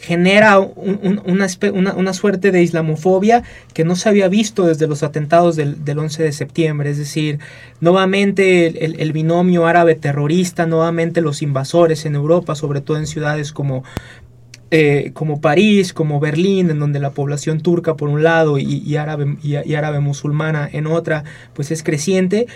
genera 0.00 0.58
un, 0.58 1.20
una, 1.26 1.94
una, 1.94 2.12
suerte 2.14 2.52
de 2.52 2.62
islamofobia 2.62 3.42
que 3.74 3.84
no 3.84 3.96
se 3.96 4.08
había 4.08 4.28
visto 4.28 4.66
desde 4.66 4.86
los 4.86 5.02
atentados 5.02 5.56
del, 5.56 5.84
del 5.84 5.98
11 5.98 6.22
de 6.22 6.32
septiembre. 6.32 6.88
Es 6.88 6.96
decir, 6.96 7.38
nuevamente 7.80 8.66
el, 8.84 8.98
el, 8.98 9.12
binomio 9.12 9.66
árabe 9.66 9.94
terrorista, 9.96 10.64
nuevamente 10.64 11.20
los 11.20 11.42
invasores 11.42 12.06
en 12.06 12.14
Europa, 12.14 12.54
sobre 12.54 12.80
todo 12.80 12.96
en 12.96 13.06
ciudades 13.06 13.52
como, 13.52 13.84
eh, 14.70 15.10
como 15.12 15.42
París, 15.42 15.92
como 15.92 16.18
Berlín, 16.18 16.70
en 16.70 16.78
donde 16.78 16.98
la 16.98 17.10
población 17.10 17.60
turca 17.60 17.94
por 17.94 18.08
un 18.08 18.22
lado 18.22 18.58
y, 18.58 18.96
árabe, 18.96 19.36
y, 19.42 19.74
árabe 19.74 20.00
musulmana 20.00 20.66
en 20.72 20.86
otra, 20.86 21.24
pues 21.52 21.70
es 21.70 21.82
creciente. 21.82 22.46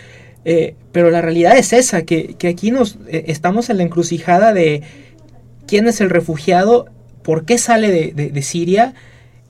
Eh, 0.46 0.76
pero 0.92 1.10
la 1.10 1.20
realidad 1.20 1.58
es 1.58 1.74
esa, 1.74 2.04
que, 2.04 2.36
que 2.38 2.48
aquí 2.48 2.70
nos 2.70 2.98
eh, 3.06 3.24
estamos 3.28 3.68
en 3.68 3.76
la 3.76 3.82
encrucijada 3.82 4.54
de 4.54 4.82
quién 5.66 5.86
es 5.88 6.00
el 6.00 6.08
refugiado 6.08 6.86
por 7.24 7.44
qué 7.44 7.58
sale 7.58 7.90
de, 7.90 8.30
de, 8.30 8.42
Siria 8.42 8.94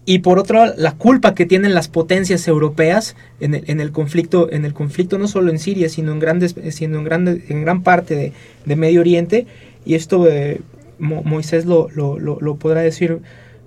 y 0.07 0.21
por 0.21 0.39
otro 0.39 0.65
la 0.77 0.93
culpa 0.93 1.35
que 1.35 1.45
tienen 1.45 1.75
las 1.75 1.89
potencias 1.89 2.47
europeas 2.47 3.17
en 3.41 3.55
el, 3.55 3.65
en 3.67 3.81
el, 3.81 3.91
conflicto 3.91 4.51
en 4.51 4.65
el 4.65 4.73
conflicto 4.73 5.19
no 5.19 5.29
solo 5.29 5.51
en 5.51 5.59
Siria 5.59 5.89
sino 5.89 6.13
en 6.13 6.21
grandes 6.21 6.55
sino 6.71 6.99
en 6.99 7.05
grandes 7.05 7.51
en 7.51 7.63
gran 7.63 7.83
parte 7.83 8.15
de, 8.15 8.33
de 8.65 8.77
Medio 8.77 9.01
Oriente. 9.01 9.47
Y 9.85 9.95
esto 9.95 10.27
eh, 10.29 10.61
Mo, 10.99 11.23
Moisés 11.25 11.67
lo, 11.67 11.91
lo, 11.91 12.57
podrá 12.57 12.81
decir 12.81 13.19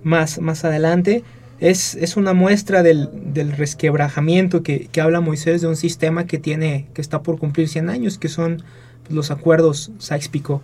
más 0.04 0.40
más 0.40 0.64
adelante. 0.66 1.24
Es, 1.60 1.96
es 1.96 2.18
una 2.18 2.34
muestra 2.34 2.84
del, 2.84 3.10
del 3.34 3.52
resquebrajamiento 3.52 4.62
que, 4.62 4.90
que, 4.92 5.02
habla 5.02 5.22
Moisés 5.22 5.62
de 5.62 5.68
un 5.68 5.76
sistema 5.76 6.28
que 6.28 6.38
tiene 6.38 6.86
que 6.94 7.02
está 7.02 7.24
por 7.24 7.40
cumplir 7.40 7.68
100 7.68 7.90
años 7.90 8.20
que 8.20 8.30
son 8.30 8.64
los 9.10 9.32
acuerdos 9.32 9.92
Sykes-Picot 9.98 10.62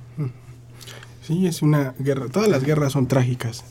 Sí, 1.23 1.47
es 1.47 1.61
una 1.61 1.95
guerra. 1.99 2.27
Todas 2.27 2.49
las 2.49 2.65
guerras 2.65 2.91
son 2.91 3.07
trágicas, 3.07 3.63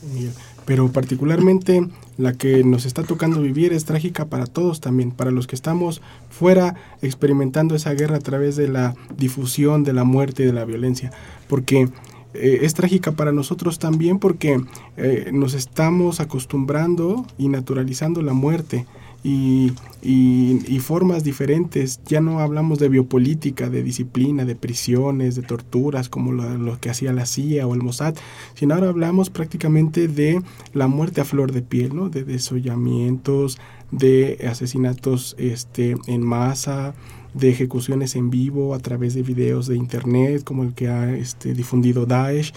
pero 0.65 0.91
particularmente 0.91 1.87
la 2.17 2.33
que 2.33 2.63
nos 2.63 2.85
está 2.85 3.03
tocando 3.03 3.41
vivir 3.41 3.73
es 3.73 3.85
trágica 3.85 4.25
para 4.25 4.47
todos 4.47 4.81
también, 4.81 5.11
para 5.11 5.29
los 5.29 5.45
que 5.45 5.55
estamos 5.55 6.01
fuera 6.31 6.75
experimentando 7.03 7.75
esa 7.75 7.93
guerra 7.93 8.17
a 8.17 8.21
través 8.21 8.55
de 8.55 8.69
la 8.69 8.95
difusión 9.17 9.83
de 9.83 9.93
la 9.93 10.03
muerte 10.03 10.41
y 10.41 10.45
de 10.47 10.53
la 10.53 10.65
violencia, 10.65 11.11
porque 11.47 11.89
eh, 12.33 12.59
es 12.63 12.73
trágica 12.73 13.11
para 13.11 13.31
nosotros 13.31 13.77
también 13.77 14.17
porque 14.17 14.59
eh, 14.97 15.29
nos 15.31 15.53
estamos 15.53 16.19
acostumbrando 16.19 17.23
y 17.37 17.49
naturalizando 17.49 18.23
la 18.23 18.33
muerte 18.33 18.87
y 19.23 19.71
y, 20.03 20.79
formas 20.79 21.23
diferentes. 21.23 22.01
Ya 22.05 22.21
no 22.21 22.39
hablamos 22.39 22.79
de 22.79 22.89
biopolítica, 22.89 23.69
de 23.69 23.83
disciplina, 23.83 24.45
de 24.45 24.55
prisiones, 24.55 25.35
de 25.35 25.41
torturas, 25.41 26.09
como 26.09 26.31
lo, 26.31 26.79
que 26.79 26.89
hacía 26.89 27.13
la 27.13 27.25
CIA 27.25 27.65
o 27.67 27.73
el 27.73 27.81
Mossad, 27.81 28.15
sino 28.53 28.75
ahora 28.75 28.89
hablamos 28.89 29.29
prácticamente 29.29 30.07
de 30.07 30.41
la 30.73 30.87
muerte 30.87 31.21
a 31.21 31.25
flor 31.25 31.51
de 31.51 31.61
piel, 31.61 31.95
¿no? 31.95 32.09
de 32.09 32.23
desollamientos, 32.23 33.59
de 33.91 34.45
asesinatos 34.49 35.35
este, 35.37 35.95
en 36.07 36.23
masa, 36.23 36.93
de 37.33 37.49
ejecuciones 37.49 38.15
en 38.15 38.29
vivo 38.29 38.75
a 38.75 38.79
través 38.79 39.13
de 39.13 39.23
videos 39.23 39.67
de 39.67 39.75
internet 39.75 40.43
como 40.43 40.63
el 40.63 40.73
que 40.73 40.87
ha 40.87 41.15
este, 41.15 41.53
difundido 41.53 42.05
Daesh 42.05 42.53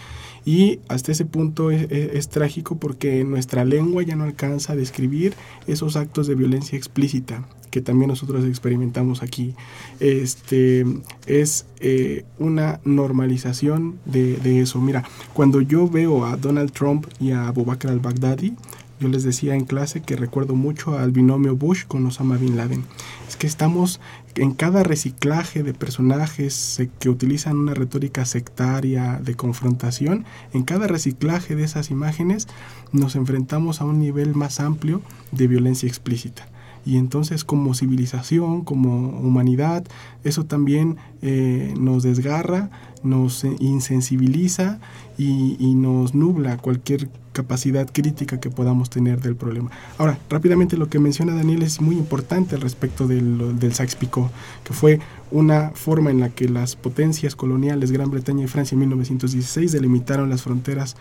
y 0.47 0.79
hasta 0.89 1.11
ese 1.11 1.25
punto 1.25 1.73
es, 1.73 2.29
trágico 2.29 2.77
porque 2.77 3.25
nuestra 3.25 3.65
lengua 3.65 4.05
ya 4.05 4.15
no 4.15 4.25
alcanza 4.25 4.73
a 4.73 4.77
describir 4.77 5.35
esos 5.67 5.97
actos 5.97 6.29
de 6.29 6.37
violencia 6.37 6.79
explícita 6.79 7.47
que 7.73 7.83
también 7.83 8.09
nosotros 8.09 8.45
experimentamos 8.47 9.23
aquí. 9.23 9.55
Este, 10.01 10.87
es 11.27 11.67
eh, 11.81 12.25
una 12.39 12.81
normalización 12.85 13.99
de, 14.07 14.37
de, 14.39 14.61
eso. 14.61 14.81
Mira, 14.81 15.05
cuando 15.35 15.61
yo 15.61 15.87
veo 15.87 16.25
a 16.25 16.37
Donald 16.39 16.73
Trump 16.73 17.07
y 17.21 17.33
a 17.33 17.49
Abu 17.49 17.67
Bakr 17.67 17.89
al-Baghdadi, 17.89 18.55
yo 18.99 19.09
les 19.09 19.23
decía 19.25 19.55
en 19.55 19.65
clase 19.65 20.01
que 20.01 20.17
recuerdo 20.17 20.55
mucho 20.55 20.99
al 20.99 21.13
binomio 21.13 21.57
Bush 21.57 21.85
con 21.87 22.07
Osama 22.07 22.37
Bin 22.37 22.57
Laden. 22.57 22.85
Es 23.29 23.37
que 23.37 23.47
estamos 23.47 24.01
en 24.37 24.53
cada 24.53 24.83
reciclaje 24.83 25.63
de 25.63 25.75
personajes 25.75 26.83
que 26.99 27.09
utilizan 27.09 27.57
una 27.57 27.75
retórica 27.75 28.25
sectaria 28.25 29.21
de 29.23 29.35
confrontación, 29.35 30.25
en 30.53 30.63
cada 30.63 30.87
reciclaje 30.87 31.57
de 31.57 31.65
esas 31.65 31.91
imágenes 31.91 32.49
nos 32.93 33.17
enfrentamos 33.17 33.81
a 33.81 33.85
un 33.85 33.99
nivel 33.99 34.35
más 34.35 34.61
amplio 34.61 35.03
de 35.33 35.47
violencia 35.47 35.89
explícita. 35.89 36.49
Y 36.87 36.97
entonces 36.97 37.45
como 37.45 37.75
civilización, 37.75 38.63
como 38.63 39.19
humanidad, 39.19 39.85
eso 40.23 40.45
también 40.45 40.97
eh, 41.21 41.75
nos 41.79 42.05
desgarra, 42.05 42.71
nos 43.03 43.45
insensibiliza 43.45 44.79
y, 45.19 45.75
nos 45.75 46.15
nubla 46.15 46.57
cualquier 46.59 47.09
capacidad 47.33 47.91
crítica 47.93 48.41
que 48.41 48.51
podamos 48.51 48.89
tener 48.89 49.21
del 49.21 49.37
problema. 49.37 49.71
Ahora, 49.99 50.19
rápidamente 50.31 50.77
lo 50.77 50.89
que 50.89 50.99
menciona 50.99 51.35
Daniel 51.35 51.63
es 51.63 51.81
muy 51.81 51.97
importante 51.97 52.55
al 52.55 52.61
respecto 52.63 53.07
del, 53.07 53.59
del 53.59 53.75
Saxe-Picot, 53.75 54.31
que 54.65 54.73
fue 54.73 55.01
una 55.31 55.71
forma 55.71 56.11
en 56.11 56.21
la 56.21 56.31
que 56.31 56.49
las 56.49 56.77
potencias 56.77 57.35
coloniales, 57.35 57.91
Gran 57.93 58.11
Bretaña 58.11 58.45
y 58.45 58.49
Francia 58.49 58.75
en 58.77 58.81
1916, 58.81 59.73
delimitaron 59.73 60.31
las 60.31 60.43
fronteras 60.43 60.97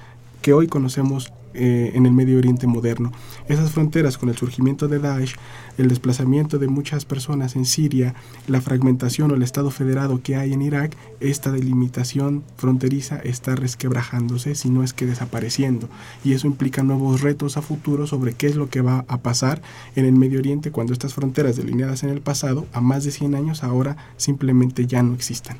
que 0.45 0.53
hoy 0.53 0.67
conocemos 0.67 1.33
eh, 1.55 1.93
en 1.95 2.05
el 2.05 2.11
Medio 2.11 2.37
Oriente 2.37 2.67
moderno. 2.67 3.11
Esas 3.49 3.71
fronteras 3.71 4.19
con 4.19 4.29
el 4.29 4.37
surgimiento 4.37 4.87
de 4.87 4.99
Daesh, 4.99 5.37
el 5.79 5.87
desplazamiento 5.87 6.59
de 6.59 6.67
muchas 6.67 7.03
personas 7.03 7.55
en 7.55 7.65
Siria, 7.65 8.13
la 8.45 8.61
fragmentación 8.61 9.31
o 9.31 9.33
el 9.33 9.41
Estado 9.41 9.71
federado 9.71 10.21
que 10.21 10.35
hay 10.35 10.53
en 10.53 10.61
Irak, 10.61 10.95
esta 11.19 11.51
delimitación 11.51 12.43
fronteriza 12.57 13.17
está 13.17 13.55
resquebrajándose, 13.55 14.53
si 14.53 14.69
no 14.69 14.83
es 14.83 14.93
que 14.93 15.07
desapareciendo. 15.07 15.89
Y 16.23 16.33
eso 16.33 16.45
implica 16.45 16.83
nuevos 16.83 17.21
retos 17.21 17.57
a 17.57 17.63
futuro 17.63 18.05
sobre 18.05 18.33
qué 18.33 18.45
es 18.45 18.55
lo 18.55 18.69
que 18.69 18.81
va 18.81 19.03
a 19.07 19.17
pasar 19.17 19.63
en 19.95 20.05
el 20.05 20.13
Medio 20.13 20.37
Oriente 20.37 20.69
cuando 20.69 20.93
estas 20.93 21.15
fronteras 21.15 21.55
delineadas 21.55 22.03
en 22.03 22.11
el 22.11 22.21
pasado, 22.21 22.67
a 22.71 22.81
más 22.81 23.03
de 23.03 23.09
100 23.09 23.33
años, 23.33 23.63
ahora 23.63 23.97
simplemente 24.17 24.85
ya 24.85 25.01
no 25.01 25.15
existan. 25.15 25.57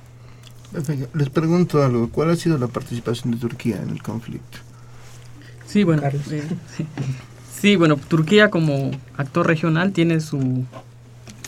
Les 1.16 1.30
pregunto 1.32 1.82
algo, 1.82 2.08
¿cuál 2.12 2.30
ha 2.30 2.36
sido 2.36 2.60
la 2.60 2.68
participación 2.68 3.32
de 3.32 3.38
Turquía 3.38 3.82
en 3.82 3.90
el 3.90 4.04
conflicto? 4.04 4.60
Sí, 5.68 5.84
bueno, 5.84 6.04
eh, 6.06 6.44
sí, 7.52 7.76
bueno, 7.76 7.98
Turquía 7.98 8.50
como 8.50 8.92
actor 9.18 9.48
regional 9.48 9.92
tiene 9.92 10.22
su, 10.22 10.64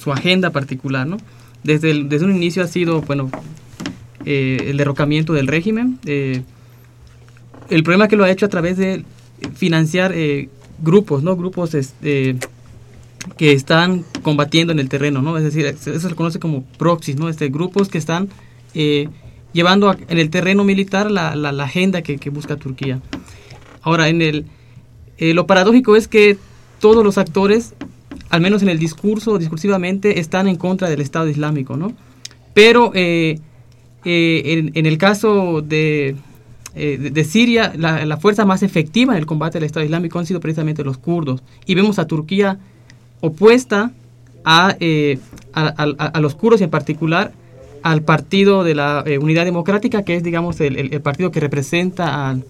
su 0.01 0.11
agenda 0.11 0.49
particular, 0.49 1.07
¿no? 1.07 1.17
Desde, 1.63 1.91
el, 1.91 2.09
desde 2.09 2.25
un 2.25 2.35
inicio 2.35 2.63
ha 2.63 2.67
sido, 2.67 3.01
bueno, 3.01 3.29
eh, 4.25 4.65
el 4.67 4.77
derrocamiento 4.77 5.33
del 5.33 5.47
régimen. 5.47 5.99
Eh, 6.05 6.41
el 7.69 7.83
problema 7.83 8.07
que 8.07 8.15
lo 8.15 8.23
ha 8.23 8.31
hecho 8.31 8.45
a 8.45 8.49
través 8.49 8.77
de 8.77 9.05
financiar 9.55 10.13
grupos, 10.81 11.23
¿no? 11.23 11.35
Grupos 11.35 11.73
este, 11.73 12.37
que 13.37 13.51
están 13.51 14.03
combatiendo 14.23 14.73
en 14.73 14.79
el 14.79 14.89
terreno, 14.89 15.21
¿no? 15.21 15.37
Es 15.37 15.43
decir, 15.43 15.65
eso 15.65 15.99
se 15.99 16.15
conoce 16.15 16.39
como 16.39 16.63
proxies, 16.77 17.17
¿no? 17.17 17.29
Este, 17.29 17.49
grupos 17.49 17.89
que 17.89 17.97
están 17.97 18.29
llevando 19.53 19.93
en 19.93 20.17
el 20.17 20.29
terreno 20.29 20.63
militar 20.63 21.11
la, 21.11 21.35
la, 21.35 21.51
la 21.51 21.63
agenda 21.65 22.01
que, 22.01 22.17
que 22.17 22.29
busca 22.29 22.55
Turquía. 22.55 22.99
Ahora, 23.81 24.09
en 24.09 24.21
el, 24.21 24.45
eh, 25.17 25.33
lo 25.33 25.47
paradójico 25.47 25.95
es 25.95 26.07
que 26.07 26.37
todos 26.79 27.03
los 27.03 27.17
actores, 27.17 27.73
al 28.29 28.41
menos 28.41 28.61
en 28.61 28.69
el 28.69 28.79
discurso, 28.79 29.37
discursivamente, 29.37 30.19
están 30.19 30.47
en 30.47 30.57
contra 30.57 30.89
del 30.89 31.01
Estado 31.01 31.27
Islámico, 31.27 31.75
¿no? 31.75 31.93
Pero 32.53 32.91
eh, 32.93 33.39
eh, 34.05 34.71
en, 34.73 34.85
el 34.85 34.97
caso 34.97 35.61
de, 35.61 36.15
de, 36.73 37.23
Siria, 37.23 37.73
la, 37.75 38.17
fuerza 38.17 38.45
más 38.45 38.63
efectiva 38.63 39.13
en 39.13 39.19
el 39.19 39.25
combate 39.25 39.57
al 39.57 39.63
Estado 39.63 39.85
Islámico 39.85 40.19
han 40.19 40.25
sido 40.25 40.39
precisamente 40.39 40.83
los 40.83 40.97
kurdos. 40.97 41.43
Y 41.65 41.75
vemos 41.75 41.99
a 41.99 42.07
Turquía 42.07 42.59
opuesta 43.21 43.91
a, 44.43 44.75
a, 45.53 46.21
los 46.21 46.35
kurdos 46.35 46.61
en 46.61 46.69
particular 46.69 47.31
al 47.83 48.01
Partido 48.01 48.63
de 48.63 48.75
la 48.75 49.03
Unidad 49.21 49.45
Democrática, 49.45 50.03
que 50.03 50.15
es, 50.15 50.23
digamos, 50.23 50.59
el, 50.61 50.77
el 50.77 51.01
partido 51.01 51.31
que 51.31 51.39
representa 51.39 52.29
al 52.29 52.43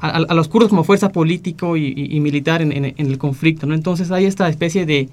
a, 0.00 0.34
los 0.34 0.48
kurdos 0.48 0.68
como 0.68 0.84
fuerza 0.84 1.10
político 1.10 1.76
y, 1.76 2.20
militar 2.20 2.62
en, 2.62 2.94
el 2.96 3.18
conflicto. 3.18 3.66
¿no? 3.66 3.74
Entonces 3.74 4.10
hay 4.10 4.24
esta 4.24 4.48
especie 4.48 4.86
de 4.86 5.08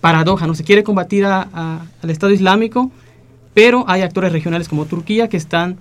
paradoja, 0.00 0.46
¿no? 0.46 0.54
Se 0.54 0.64
quiere 0.64 0.82
combatir 0.82 1.24
al 1.24 1.88
Estado 2.02 2.32
Islámico, 2.32 2.90
pero 3.54 3.84
hay 3.88 4.02
actores 4.02 4.32
regionales 4.32 4.68
como 4.68 4.86
Turquía 4.86 5.28
que 5.28 5.36
están 5.36 5.76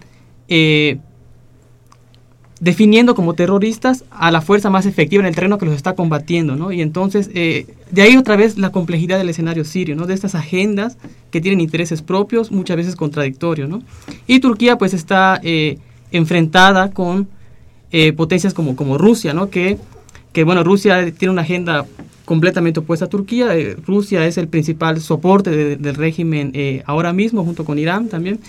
eh, 0.48 0.98
definiendo 2.60 3.16
como 3.16 3.34
terroristas 3.36 4.04
a 4.12 4.32
la 4.32 4.42
fuerza 4.42 4.70
más 4.70 4.86
efectiva 4.86 5.22
en 5.22 5.28
el 5.28 5.36
terreno 5.36 5.58
que 5.58 5.66
los 5.66 5.76
está 5.76 5.96
combatiendo, 5.96 6.56
¿no? 6.56 6.72
Y 6.72 6.82
entonces, 6.82 7.30
eh, 7.34 7.68
de 7.92 8.02
ahí 8.02 8.18
otra 8.18 8.36
vez 8.36 8.58
la 8.58 8.72
complejidad 8.72 9.18
del 9.18 9.30
escenario 9.30 9.64
sirio, 9.64 9.96
¿no? 9.96 10.06
De 10.06 10.14
estas 10.14 10.36
agendas 10.36 10.98
que 11.32 11.40
tienen 11.40 11.62
intereses 11.62 12.02
propios, 12.02 12.52
muchas 12.52 12.76
veces 12.76 12.96
contradictorios, 12.96 13.70
¿no? 13.70 13.82
Y 14.28 14.40
Turquía 14.40 14.78
pues 14.78 14.94
está 14.94 15.40
eh, 15.44 15.78
enfrentada 16.12 16.92
con 16.92 17.30
eh, 17.92 18.14
potencias 18.14 18.54
como, 18.54 18.76
como 18.76 18.98
Rusia, 18.98 19.34
¿no? 19.34 19.50
Que, 19.50 19.78
que, 20.34 20.44
bueno, 20.44 20.64
Rusia 20.64 21.12
tiene 21.12 21.32
una 21.32 21.42
agenda 21.42 21.86
completamente 22.26 22.80
opuesta 22.80 23.06
a 23.06 23.10
Turquía. 23.10 23.56
Eh, 23.56 23.76
Rusia 23.86 24.26
es 24.26 24.38
el 24.38 24.48
principal 24.48 25.02
soporte 25.02 25.78
del 25.78 25.96
régimen 25.96 26.52
eh, 26.54 26.84
ahora 26.86 27.14
mismo, 27.14 27.44
junto 27.44 27.66
con 27.66 27.80
Irán 27.80 28.08
también. 28.08 28.40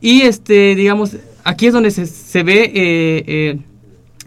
Y, 0.00 0.22
este, 0.22 0.74
digamos, 0.74 1.16
aquí 1.44 1.66
es 1.66 1.72
donde 1.72 1.90
se, 1.90 2.06
se 2.06 2.42
ve 2.42 3.60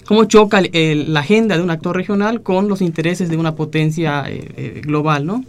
cómo 0.06 0.26
choca 0.26 0.62
la 0.62 1.20
agenda 1.22 1.56
de 1.56 1.64
un 1.64 1.72
actor 1.72 1.96
regional 1.96 2.42
con 2.42 2.68
los 2.68 2.82
intereses 2.82 3.30
de 3.30 3.38
una 3.38 3.56
potencia 3.56 4.26
global, 4.84 5.26
¿no? 5.26 5.44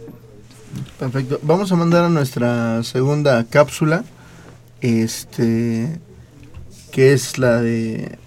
Perfecto. 0.97 1.39
Vamos 1.43 1.71
a 1.71 1.75
mandar 1.75 2.05
a 2.05 2.09
nuestra 2.09 2.81
segunda 2.83 3.43
cápsula, 3.43 4.03
este, 4.81 5.99
que 6.91 7.13
es 7.13 7.37
la 7.37 7.61
de 7.61 8.17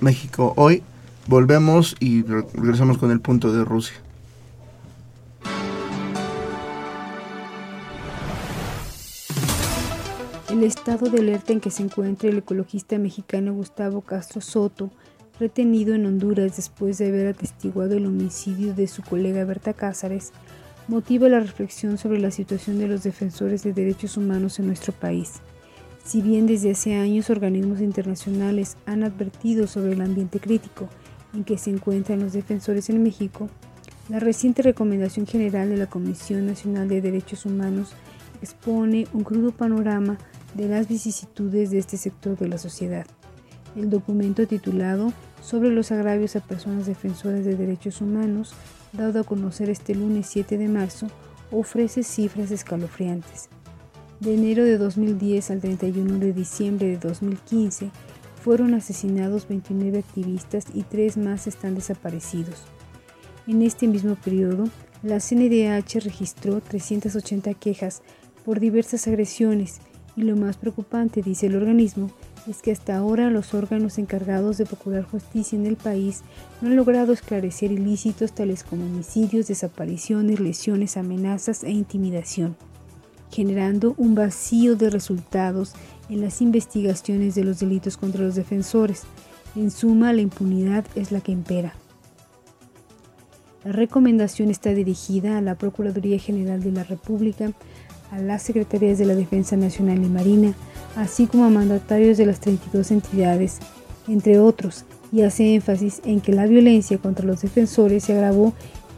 México 0.00 0.52
hoy. 0.56 0.82
Volvemos 1.26 1.96
y 1.98 2.22
regresamos 2.22 2.98
con 2.98 3.10
el 3.10 3.20
punto 3.20 3.52
de 3.52 3.64
Rusia. 3.64 3.96
El 10.50 10.62
estado 10.62 11.10
de 11.10 11.18
alerta 11.18 11.52
en 11.52 11.60
que 11.60 11.70
se 11.70 11.82
encuentra 11.82 12.30
el 12.30 12.38
ecologista 12.38 12.96
mexicano 12.98 13.52
Gustavo 13.52 14.00
Castro 14.00 14.40
Soto, 14.40 14.90
retenido 15.40 15.94
en 15.94 16.06
Honduras 16.06 16.56
después 16.56 16.98
de 16.98 17.08
haber 17.08 17.26
atestiguado 17.26 17.94
el 17.94 18.06
homicidio 18.06 18.72
de 18.72 18.86
su 18.86 19.02
colega 19.02 19.44
Berta 19.44 19.74
Cázares, 19.74 20.32
motiva 20.88 21.28
la 21.28 21.40
reflexión 21.40 21.98
sobre 21.98 22.20
la 22.20 22.30
situación 22.30 22.78
de 22.78 22.88
los 22.88 23.02
defensores 23.02 23.64
de 23.64 23.72
derechos 23.72 24.16
humanos 24.16 24.58
en 24.58 24.68
nuestro 24.68 24.92
país. 24.92 25.40
Si 26.06 26.22
bien 26.22 26.46
desde 26.46 26.70
hace 26.70 26.94
años 26.94 27.30
organismos 27.30 27.80
internacionales 27.80 28.76
han 28.86 29.02
advertido 29.02 29.66
sobre 29.66 29.94
el 29.94 30.00
ambiente 30.00 30.38
crítico 30.38 30.88
en 31.34 31.42
que 31.42 31.58
se 31.58 31.70
encuentran 31.70 32.20
los 32.20 32.32
defensores 32.32 32.88
en 32.90 33.02
México, 33.02 33.48
la 34.08 34.20
reciente 34.20 34.62
recomendación 34.62 35.26
general 35.26 35.68
de 35.68 35.78
la 35.78 35.88
Comisión 35.88 36.46
Nacional 36.46 36.88
de 36.88 37.00
Derechos 37.00 37.44
Humanos 37.44 37.90
expone 38.40 39.08
un 39.14 39.24
crudo 39.24 39.50
panorama 39.50 40.16
de 40.54 40.68
las 40.68 40.86
vicisitudes 40.86 41.72
de 41.72 41.78
este 41.78 41.96
sector 41.96 42.38
de 42.38 42.50
la 42.50 42.58
sociedad. 42.58 43.04
El 43.74 43.90
documento 43.90 44.46
titulado 44.46 45.12
Sobre 45.42 45.70
los 45.70 45.90
agravios 45.90 46.36
a 46.36 46.40
personas 46.40 46.86
defensoras 46.86 47.44
de 47.44 47.56
derechos 47.56 48.00
humanos, 48.00 48.54
dado 48.92 49.18
a 49.18 49.24
conocer 49.24 49.70
este 49.70 49.96
lunes 49.96 50.28
7 50.28 50.56
de 50.56 50.68
marzo, 50.68 51.08
ofrece 51.50 52.04
cifras 52.04 52.52
escalofriantes. 52.52 53.48
De 54.20 54.32
enero 54.32 54.64
de 54.64 54.78
2010 54.78 55.50
al 55.50 55.60
31 55.60 56.18
de 56.18 56.32
diciembre 56.32 56.86
de 56.86 56.96
2015 56.96 57.90
fueron 58.42 58.72
asesinados 58.72 59.46
29 59.46 59.98
activistas 59.98 60.64
y 60.72 60.84
tres 60.84 61.18
más 61.18 61.46
están 61.46 61.74
desaparecidos. 61.74 62.64
En 63.46 63.60
este 63.60 63.86
mismo 63.86 64.14
periodo, 64.14 64.64
La 65.02 65.20
CNDH 65.20 66.00
registró 66.02 66.62
380 66.62 67.52
quejas 67.54 68.02
por 68.44 68.58
diversas 68.58 69.06
agresiones 69.06 69.80
y 70.16 70.22
lo 70.22 70.34
más 70.34 70.56
preocupante, 70.56 71.20
dice 71.20 71.48
el 71.48 71.56
organismo, 71.56 72.10
es 72.48 72.62
que 72.62 72.72
hasta 72.72 72.96
ahora 72.96 73.28
los 73.30 73.52
órganos 73.52 73.98
encargados 73.98 74.56
de 74.56 74.64
procurar 74.64 75.04
justicia 75.04 75.58
en 75.58 75.66
el 75.66 75.76
país 75.76 76.22
no 76.62 76.68
han 76.68 76.76
logrado 76.76 77.12
esclarecer 77.12 77.70
ilícitos 77.70 78.32
tales 78.32 78.64
como 78.64 78.86
homicidios, 78.86 79.48
desapariciones, 79.48 80.40
lesiones, 80.40 80.96
amenazas 80.96 81.64
e 81.64 81.70
intimidación, 81.70 82.56
generando 83.30 83.94
un 83.96 84.14
vacío 84.14 84.76
de 84.76 84.90
resultados 84.90 85.72
en 86.08 86.20
las 86.20 86.40
investigaciones 86.40 87.34
de 87.34 87.44
los 87.44 87.60
delitos 87.60 87.96
contra 87.96 88.22
los 88.22 88.34
defensores. 88.34 89.02
En 89.54 89.70
suma, 89.70 90.12
la 90.12 90.20
impunidad 90.20 90.84
es 90.94 91.12
la 91.12 91.20
que 91.20 91.32
impera. 91.32 91.74
La 93.64 93.72
recomendación 93.72 94.50
está 94.50 94.70
dirigida 94.70 95.38
a 95.38 95.40
la 95.40 95.56
Procuraduría 95.56 96.18
General 96.18 96.62
de 96.62 96.70
la 96.70 96.84
República, 96.84 97.52
a 98.12 98.18
las 98.20 98.42
Secretarías 98.42 98.98
de 98.98 99.06
la 99.06 99.16
Defensa 99.16 99.56
Nacional 99.56 100.04
y 100.04 100.08
Marina, 100.08 100.54
así 100.94 101.26
como 101.26 101.44
a 101.44 101.50
mandatarios 101.50 102.16
de 102.16 102.26
las 102.26 102.38
32 102.38 102.92
entidades, 102.92 103.58
entre 104.06 104.38
otros, 104.38 104.84
y 105.10 105.22
hace 105.22 105.54
énfasis 105.54 106.00
en 106.04 106.20
que 106.20 106.32
la 106.32 106.46
violencia 106.46 106.98
contra 106.98 107.26
los 107.26 107.42
defensores 107.42 108.04
se 108.04 108.12
agravó 108.12 108.52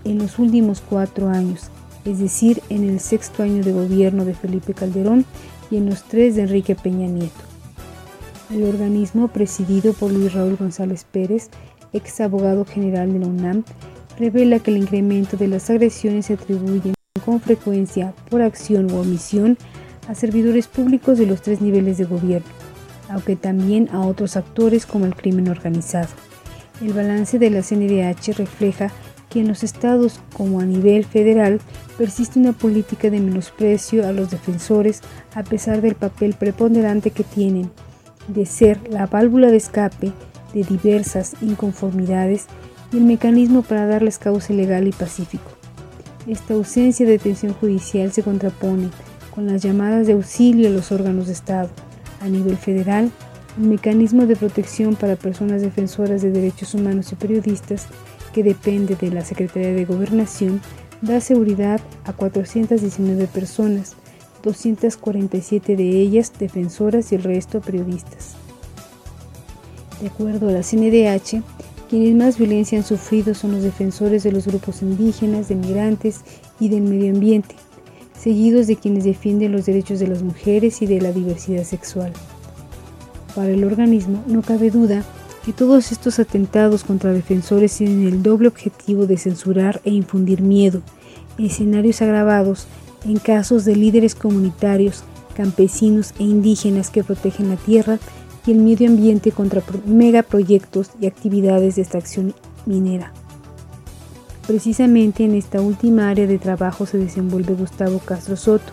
en 0.05 0.19
los 0.19 0.39
últimos 0.39 0.83
cuatro 0.83 1.29
años, 1.29 1.71
es 2.11 2.19
decir, 2.19 2.63
en 2.71 2.89
el 2.89 3.01
sexto 3.01 3.43
año 3.43 3.63
de 3.63 3.73
gobierno 3.73 4.25
de 4.25 4.35
Felipe 4.35 4.73
Calderón 4.73 5.27
y 5.71 5.77
en 5.77 5.87
los 5.87 6.05
tres 6.05 6.37
de 6.37 6.43
Enrique 6.43 6.75
Peña 6.75 7.07
Nieto. 7.07 7.35
El 8.51 8.65
organismo, 8.65 9.29
presidido 9.29 9.93
por 9.93 10.11
Luis 10.11 10.33
Raúl 10.33 10.57
González 10.57 11.05
Pérez, 11.05 11.51
ex 11.93 12.21
abogado 12.21 12.65
general 12.65 13.13
de 13.13 13.19
la 13.19 13.27
UNAM, 13.27 13.65
revela 14.19 14.59
que 14.59 14.71
el 14.71 14.79
incremento 14.79 15.37
de 15.37 15.49
las 15.49 15.69
agresiones 15.69 16.27
se 16.27 16.35
atribuye 16.35 16.95
con 17.25 17.41
frecuencia, 17.41 18.15
por 18.31 18.41
acción 18.41 18.91
u 18.91 18.97
omisión, 18.97 19.59
a 20.09 20.15
servidores 20.15 20.67
públicos 20.67 21.19
de 21.19 21.27
los 21.27 21.43
tres 21.43 21.61
niveles 21.61 21.99
de 21.99 22.07
gobierno, 22.07 22.49
aunque 23.11 23.37
también 23.37 23.91
a 23.93 24.01
otros 24.01 24.37
actores 24.37 24.87
como 24.87 25.05
el 25.05 25.15
crimen 25.15 25.49
organizado. 25.49 26.09
El 26.81 26.95
balance 26.95 27.39
de 27.39 27.51
la 27.51 27.63
CNDH 27.63 28.39
refleja 28.39 28.91
en 29.41 29.49
los 29.49 29.63
estados 29.63 30.21
como 30.35 30.61
a 30.61 30.65
nivel 30.65 31.05
federal 31.05 31.61
persiste 31.97 32.39
una 32.39 32.53
política 32.53 33.11
de 33.11 33.21
menosprecio 33.21 34.07
a 34.07 34.13
los 34.13 34.31
defensores 34.31 35.03
a 35.35 35.43
pesar 35.43 35.81
del 35.81 35.95
papel 35.95 36.35
preponderante 36.35 37.11
que 37.11 37.25
tienen 37.25 37.71
de 38.29 38.47
ser 38.47 38.79
la 38.91 39.07
válvula 39.07 39.51
de 39.51 39.57
escape 39.57 40.13
de 40.53 40.63
diversas 40.63 41.35
inconformidades 41.41 42.47
y 42.93 42.99
el 42.99 43.05
mecanismo 43.05 43.63
para 43.63 43.87
darles 43.87 44.19
cauce 44.19 44.55
legal 44.55 44.87
y 44.87 44.93
pacífico. 44.93 45.51
Esta 46.27 46.55
ausencia 46.55 47.07
de 47.07 47.13
detención 47.13 47.55
judicial 47.55 48.13
se 48.13 48.23
contrapone 48.23 48.91
con 49.35 49.47
las 49.47 49.63
llamadas 49.63 50.07
de 50.07 50.15
auxilio 50.15 50.69
a 50.69 50.73
los 50.73 50.93
órganos 50.93 51.27
de 51.27 51.33
Estado. 51.33 51.71
A 52.21 52.29
nivel 52.29 52.57
federal, 52.57 53.11
el 53.59 53.69
mecanismo 53.69 54.27
de 54.27 54.37
protección 54.37 54.95
para 54.95 55.17
personas 55.17 55.63
defensoras 55.63 56.23
de 56.23 56.31
derechos 56.31 56.75
humanos 56.75 57.13
y 57.13 57.17
periodistas, 57.17 57.87
que 58.33 58.43
depende 58.43 58.97
de 58.97 59.11
la 59.11 59.25
Secretaría 59.25 59.73
de 59.73 59.85
Gobernación, 59.85 60.61
da 61.03 61.21
seguridad 61.21 61.81
a 62.05 62.13
419 62.13 63.27
personas, 63.27 63.97
247 64.43 65.77
de 65.77 66.01
ellas 66.01 66.33
defensoras 66.39 67.13
y 67.13 67.17
el 67.17 67.23
resto 67.23 67.61
periodistas. 67.61 68.35
De 70.01 70.09
acuerdo 70.09 70.49
a 70.49 70.53
la 70.53 70.63
CNDH, 70.63 71.43
quienes 71.89 72.15
más 72.15 72.39
violencia 72.39 72.79
han 72.79 72.85
sufrido 72.85 73.35
son 73.35 73.53
los 73.53 73.63
defensores 73.63 74.23
de 74.23 74.33
los 74.33 74.47
grupos 74.47 74.83
indígenas, 74.83 75.49
de 75.49 75.57
migrantes 75.57 76.21
y 76.61 76.69
del 76.69 76.83
medio 76.83 77.13
ambiente, 77.13 77.55
seguidos 78.19 78.67
de 78.67 78.77
quienes 78.77 79.05
defienden 79.05 79.53
los 79.53 79.67
derechos 79.67 79.99
de 79.99 80.09
las 80.09 80.23
mujeres 80.23 80.83
y 80.83 80.87
de 80.87 81.01
la 81.01 81.13
diversidad 81.13 81.65
sexual. 81.65 82.13
Para 83.35 83.51
el 83.51 83.65
organismo 83.65 84.23
no 84.27 84.43
cabe 84.43 84.71
duda 84.71 85.05
que 85.45 85.53
todos 85.53 85.93
estos 85.93 86.19
atentados 86.19 86.85
contra 86.85 87.13
defensores 87.13 87.77
tienen 87.77 88.07
el 88.07 88.23
doble 88.23 88.49
objetivo 88.49 89.07
de 89.07 89.17
censurar 89.17 89.81
e 89.85 89.91
infundir 89.91 90.43
miedo, 90.43 90.83
escenarios 91.39 92.03
agravados 92.03 92.67
en 93.05 93.19
casos 93.19 93.65
de 93.65 93.77
líderes 93.77 94.15
comunitarios, 94.15 95.05
campesinos 95.35 96.13
e 96.19 96.25
indígenas 96.25 96.91
que 96.91 97.05
protegen 97.05 97.49
la 97.49 97.57
tierra 97.57 97.99
y 98.47 98.53
el 98.53 98.59
medio 98.59 98.89
ambiente 98.89 99.31
contra 99.31 99.63
megaproyectos 99.87 100.91
y 101.01 101.07
actividades 101.07 101.77
de 101.77 101.83
extracción 101.83 102.35
minera. 102.67 103.13
Precisamente 104.47 105.25
en 105.25 105.35
esta 105.35 105.61
última 105.61 106.09
área 106.09 106.27
de 106.27 106.39
trabajo 106.39 106.87
se 106.87 106.99
desenvuelve 106.99 107.55
Gustavo 107.55 107.99
Castro 107.99 108.37
Soto, 108.37 108.73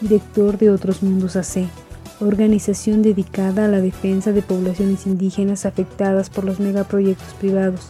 director 0.00 0.58
de 0.58 0.70
Otros 0.70 1.02
Mundos 1.02 1.36
AC, 1.36 1.66
organización 2.20 3.02
dedicada 3.02 3.64
a 3.64 3.68
la 3.68 3.80
defensa 3.80 4.32
de 4.32 4.42
poblaciones 4.42 5.06
indígenas 5.06 5.66
afectadas 5.66 6.30
por 6.30 6.44
los 6.44 6.60
megaproyectos 6.60 7.34
privados. 7.34 7.88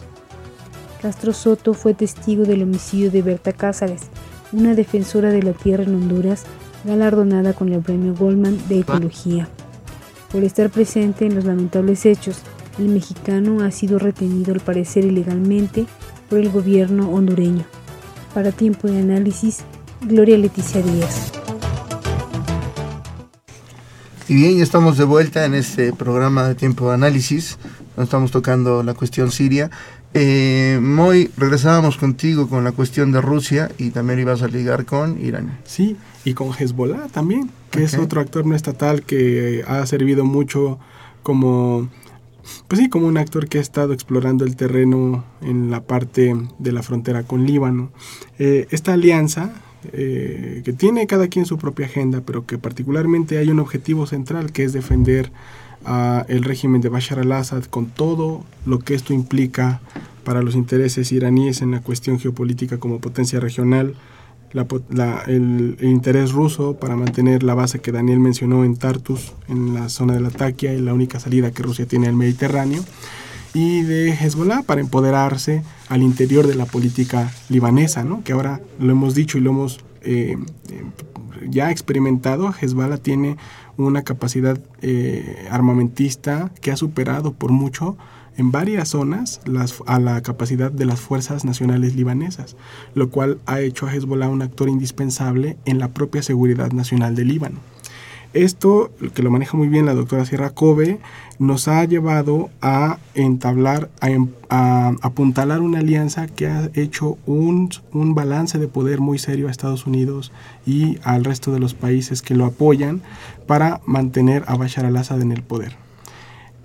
Castro 1.01 1.33
Soto 1.33 1.73
fue 1.73 1.93
testigo 1.93 2.45
del 2.45 2.63
homicidio 2.63 3.11
de 3.11 3.21
Berta 3.21 3.53
Cázares, 3.53 4.03
una 4.51 4.73
defensora 4.73 5.29
de 5.29 5.43
la 5.43 5.53
tierra 5.53 5.83
en 5.83 5.95
Honduras, 5.95 6.43
galardonada 6.83 7.53
con 7.53 7.71
el 7.71 7.81
premio 7.81 8.15
Goldman 8.15 8.57
de 8.67 8.79
Ecología. 8.79 9.47
Por 10.31 10.43
estar 10.43 10.69
presente 10.69 11.25
en 11.25 11.35
los 11.35 11.45
lamentables 11.45 12.05
hechos, 12.05 12.39
el 12.79 12.89
mexicano 12.89 13.63
ha 13.63 13.71
sido 13.71 13.99
retenido 13.99 14.53
al 14.53 14.59
parecer 14.59 15.05
ilegalmente 15.05 15.85
por 16.29 16.39
el 16.39 16.49
gobierno 16.49 17.11
hondureño. 17.11 17.63
Para 18.33 18.51
tiempo 18.51 18.87
de 18.87 18.99
análisis, 18.99 19.59
Gloria 20.01 20.37
Leticia 20.37 20.81
Díaz. 20.81 21.34
Y 24.27 24.33
bien, 24.33 24.57
ya 24.57 24.63
estamos 24.63 24.97
de 24.97 25.03
vuelta 25.03 25.45
en 25.45 25.53
este 25.53 25.93
programa 25.93 26.47
de 26.47 26.55
tiempo 26.55 26.87
de 26.87 26.95
análisis. 26.95 27.59
Estamos 27.95 28.31
tocando 28.31 28.81
la 28.81 28.95
cuestión 28.95 29.31
siria. 29.31 29.69
Eh, 30.15 30.79
Moy, 30.81 31.29
regresábamos 31.37 31.97
contigo 31.97 32.49
con 32.49 32.63
la 32.63 32.71
cuestión 32.71 33.11
de 33.11 33.21
Rusia 33.21 33.69
y 33.77 33.91
también 33.91 34.19
ibas 34.19 34.41
a 34.41 34.47
ligar 34.47 34.85
con 34.85 35.23
Irán. 35.23 35.59
Sí, 35.63 35.95
y 36.23 36.33
con 36.33 36.51
Hezbollah 36.57 37.07
también, 37.09 37.51
que 37.69 37.83
es 37.83 37.99
otro 37.99 38.19
actor 38.19 38.47
no 38.47 38.55
estatal 38.55 39.03
que 39.03 39.63
ha 39.67 39.85
servido 39.85 40.25
mucho 40.25 40.79
como 41.21 41.89
pues 42.67 42.79
sí, 42.79 42.89
como 42.89 43.07
un 43.07 43.17
actor 43.17 43.47
que 43.47 43.59
ha 43.59 43.61
estado 43.61 43.93
explorando 43.93 44.43
el 44.43 44.55
terreno 44.55 45.23
en 45.41 45.69
la 45.69 45.81
parte 45.81 46.35
de 46.57 46.71
la 46.71 46.81
frontera 46.81 47.23
con 47.23 47.45
Líbano. 47.45 47.91
Eh, 48.39 48.67
esta 48.71 48.93
alianza, 48.93 49.51
eh, 49.93 50.61
que 50.63 50.73
tiene 50.73 51.07
cada 51.07 51.27
quien 51.27 51.45
su 51.45 51.57
propia 51.57 51.85
agenda, 51.85 52.21
pero 52.25 52.45
que 52.45 52.57
particularmente 52.57 53.37
hay 53.37 53.49
un 53.49 53.59
objetivo 53.59 54.05
central 54.07 54.51
que 54.51 54.63
es 54.63 54.73
defender 54.73 55.31
a 55.85 56.25
el 56.27 56.43
régimen 56.43 56.81
de 56.81 56.89
Bashar 56.89 57.19
al-Assad 57.19 57.65
con 57.65 57.87
todo 57.87 58.43
lo 58.65 58.79
que 58.79 58.95
esto 58.95 59.13
implica 59.13 59.81
para 60.23 60.41
los 60.41 60.55
intereses 60.55 61.11
iraníes 61.11 61.61
en 61.61 61.71
la 61.71 61.81
cuestión 61.81 62.19
geopolítica 62.19 62.77
como 62.79 62.99
potencia 62.99 63.39
regional, 63.39 63.95
el, 65.27 65.77
interés 65.81 66.31
ruso 66.31 66.75
para 66.77 66.95
mantener 66.95 67.43
la 67.43 67.53
base 67.53 67.79
que 67.79 67.91
Daniel 67.91 68.19
mencionó 68.19 68.63
en 68.63 68.77
Tartus, 68.77 69.33
en 69.47 69.73
la 69.73 69.89
zona 69.89 70.13
de 70.13 70.21
la 70.21 70.29
Taquia, 70.29 70.73
y 70.73 70.81
la 70.81 70.93
única 70.93 71.19
salida 71.19 71.51
que 71.51 71.63
Rusia 71.63 71.85
tiene 71.85 72.07
al 72.07 72.15
Mediterráneo, 72.15 72.83
y 73.55 73.83
de 73.83 74.11
Hezbollah 74.11 74.63
para 74.63 74.81
empoderarse 74.81 75.63
al 75.87 76.03
interior 76.03 76.45
de 76.45 76.55
la 76.55 76.65
política 76.65 77.31
libanesa, 77.47 78.03
¿no? 78.03 78.21
que 78.21 78.33
ahora 78.33 78.59
lo 78.79 78.91
hemos 78.91 79.15
dicho 79.15 79.37
y 79.37 79.41
lo 79.41 79.51
hemos 79.51 79.79
eh, 80.01 80.37
eh, 80.69 80.83
ya 81.49 81.71
experimentado, 81.71 82.53
Hezbollah 82.53 82.97
tiene 82.97 83.37
una 83.77 84.03
capacidad 84.03 84.59
eh, 84.81 85.47
armamentista 85.49 86.51
que 86.59 86.71
ha 86.71 86.75
superado 86.75 87.31
por 87.31 87.51
mucho 87.51 87.97
en 88.35 88.51
varias 88.51 88.89
zonas 88.89 89.39
las, 89.45 89.81
a 89.85 89.99
la 89.99 90.21
capacidad 90.21 90.69
de 90.69 90.85
las 90.85 90.99
fuerzas 90.99 91.45
nacionales 91.45 91.95
libanesas, 91.95 92.57
lo 92.93 93.09
cual 93.09 93.39
ha 93.45 93.61
hecho 93.61 93.87
a 93.87 93.95
Hezbollah 93.95 94.27
un 94.27 94.41
actor 94.41 94.67
indispensable 94.67 95.55
en 95.63 95.79
la 95.79 95.93
propia 95.93 96.21
seguridad 96.23 96.73
nacional 96.73 97.15
del 97.15 97.29
Líbano. 97.29 97.74
Esto, 98.35 98.91
que 99.13 99.23
lo 99.23 99.31
maneja 99.31 99.55
muy 99.55 99.69
bien 99.69 99.85
la 99.85 99.93
doctora 99.93 100.25
Sierra 100.25 100.49
Kobe, 100.49 100.99
nos 101.39 101.69
ha 101.69 101.85
llevado 101.85 102.49
a 102.61 102.97
entablar, 103.13 103.89
a, 104.01 104.09
em, 104.09 104.27
apuntalar 104.49 105.61
una 105.61 105.79
alianza 105.79 106.27
que 106.27 106.47
ha 106.47 106.69
hecho 106.73 107.17
un, 107.25 107.69
un, 107.93 108.13
balance 108.13 108.59
de 108.59 108.67
poder 108.67 108.99
muy 108.99 109.19
serio 109.19 109.47
a 109.47 109.51
Estados 109.51 109.87
Unidos 109.87 110.33
y 110.65 110.99
al 111.03 111.23
resto 111.23 111.53
de 111.53 111.59
los 111.59 111.73
países 111.73 112.21
que 112.21 112.35
lo 112.35 112.43
apoyan 112.43 113.01
para 113.47 113.79
mantener 113.85 114.43
a 114.47 114.57
Bashar 114.57 114.85
al-Assad 114.85 115.21
en 115.21 115.31
el 115.31 115.41
poder. 115.41 115.77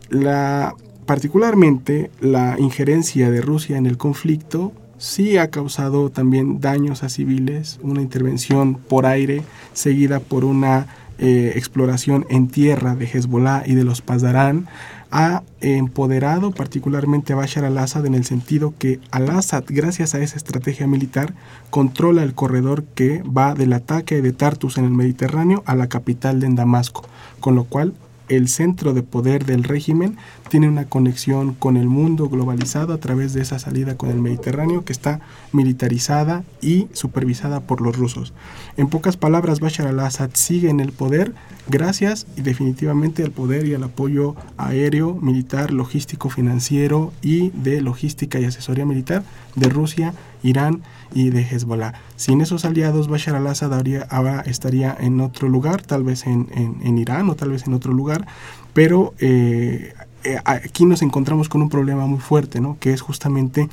La 0.09 0.75
particularmente 1.07 2.11
la 2.21 2.57
injerencia 2.59 3.31
de 3.31 3.41
Rusia 3.41 3.79
en 3.79 3.87
el 3.87 3.97
conflicto 3.97 4.73
sí 4.99 5.39
ha 5.39 5.51
causado 5.51 6.11
también 6.11 6.61
daños 6.61 7.05
a 7.05 7.09
civiles, 7.09 7.79
una 7.83 8.03
intervención 8.03 8.75
por 8.75 9.07
aire 9.07 9.43
seguida 9.73 10.19
por 10.21 10.45
una 10.45 10.89
eh, 11.23 11.53
exploración 11.55 12.25
en 12.31 12.49
tierra 12.49 12.97
de 12.97 13.05
Hezbollah 13.05 13.65
y 13.67 13.75
de 13.75 13.85
los 13.85 14.01
Pazdarán 14.01 14.69
ha 15.11 15.43
empoderado 15.61 16.51
particularmente 16.51 17.35
a 17.35 17.37
Bashar 17.37 17.65
al-Assad 17.65 18.07
en 18.07 18.15
el 18.15 18.25
sentido 18.25 18.73
que 18.79 19.01
al-Assad, 19.11 19.65
gracias 19.69 20.15
a 20.15 20.21
esa 20.21 20.39
estrategia 20.39 20.87
militar, 20.87 21.35
controla 21.69 22.23
el 22.23 22.33
corredor 22.33 22.85
que 22.95 23.23
va 23.23 23.55
del 23.55 23.75
ataque 23.75 24.23
de 24.23 24.33
Tartus 24.33 24.79
en 24.79 24.85
el 24.85 24.93
Mediterráneo 24.93 25.63
a 25.67 25.75
la 25.75 25.89
capital 25.89 26.41
de 26.41 26.49
Damasco, 26.49 27.05
con 27.41 27.55
lo 27.55 27.65
cual 27.65 27.93
el 28.31 28.49
centro 28.49 28.95
de 28.95 29.03
poder 29.03 29.45
del 29.45 29.65
régimen 29.65 30.17
tiene 30.49 30.69
una 30.69 30.87
conexión 30.87 31.53
con 31.53 31.77
el 31.77 31.89
mundo 31.89 32.29
globalizado 32.29 32.95
a 32.95 32.99
través 32.99 33.35
de 33.35 33.43
esa 33.43 33.59
salida 33.59 33.97
con 33.97 34.09
el 34.09 34.21
Mediterráneo 34.21 34.85
que 34.85 34.93
está 34.93 35.21
militarizada 35.53 36.45
y 36.61 36.89
supervisada 36.93 37.61
por 37.61 37.81
los 37.81 37.97
rusos. 37.97 38.33
En 38.77 38.89
pocas 38.89 39.17
palabras, 39.17 39.61
Bashar 39.61 39.87
al-Assad 39.87 40.31
sigue 40.35 40.71
en 40.71 40.81
el 40.81 40.93
poder 40.93 41.35
gracias 41.69 42.27
y 42.37 42.43
definitivamente 42.43 43.23
al 43.23 43.31
poder 43.31 43.67
y 43.67 43.75
al 43.75 43.85
apoyo 43.85 44.35
aéreo, 44.57 45.15
militar, 45.15 45.73
logístico, 45.73 46.31
financiero 46.31 47.13
y 47.23 47.51
de 47.51 47.81
logística 47.81 48.39
y 48.39 48.45
asesoría 48.45 48.85
militar 48.85 49.23
de 49.55 49.69
Rusia, 49.69 50.15
Irán 50.43 50.83
y 51.13 51.31
de 51.31 51.43
Hezbollah. 51.43 51.95
Sin 52.17 52.41
esos 52.41 52.65
aliados, 52.65 53.09
Bashar 53.09 53.35
al-Assad 53.35 53.73
ahora 54.11 54.41
estaría 54.47 54.97
en 54.99 55.21
otro 55.21 55.49
lugar, 55.49 55.83
tal 55.83 56.05
vez 56.05 56.27
en, 56.27 56.49
en, 56.55 56.99
Irán 56.99 57.29
o 57.31 57.35
tal 57.35 57.51
vez 57.51 57.67
en 57.67 57.75
otro 57.75 57.93
lugar, 57.93 58.27
pero 58.73 59.15
eh, 59.19 59.95
eh, 60.25 60.39
aquí 60.45 60.85
nos 60.85 61.03
encontramos 61.03 61.49
con 61.49 61.63
un 61.63 61.69
problema 61.69 62.07
muy 62.07 62.21
fuerte, 62.21 62.61
¿no? 62.61 62.77
que 62.79 62.93
es 62.93 63.01
justamente 63.01 63.69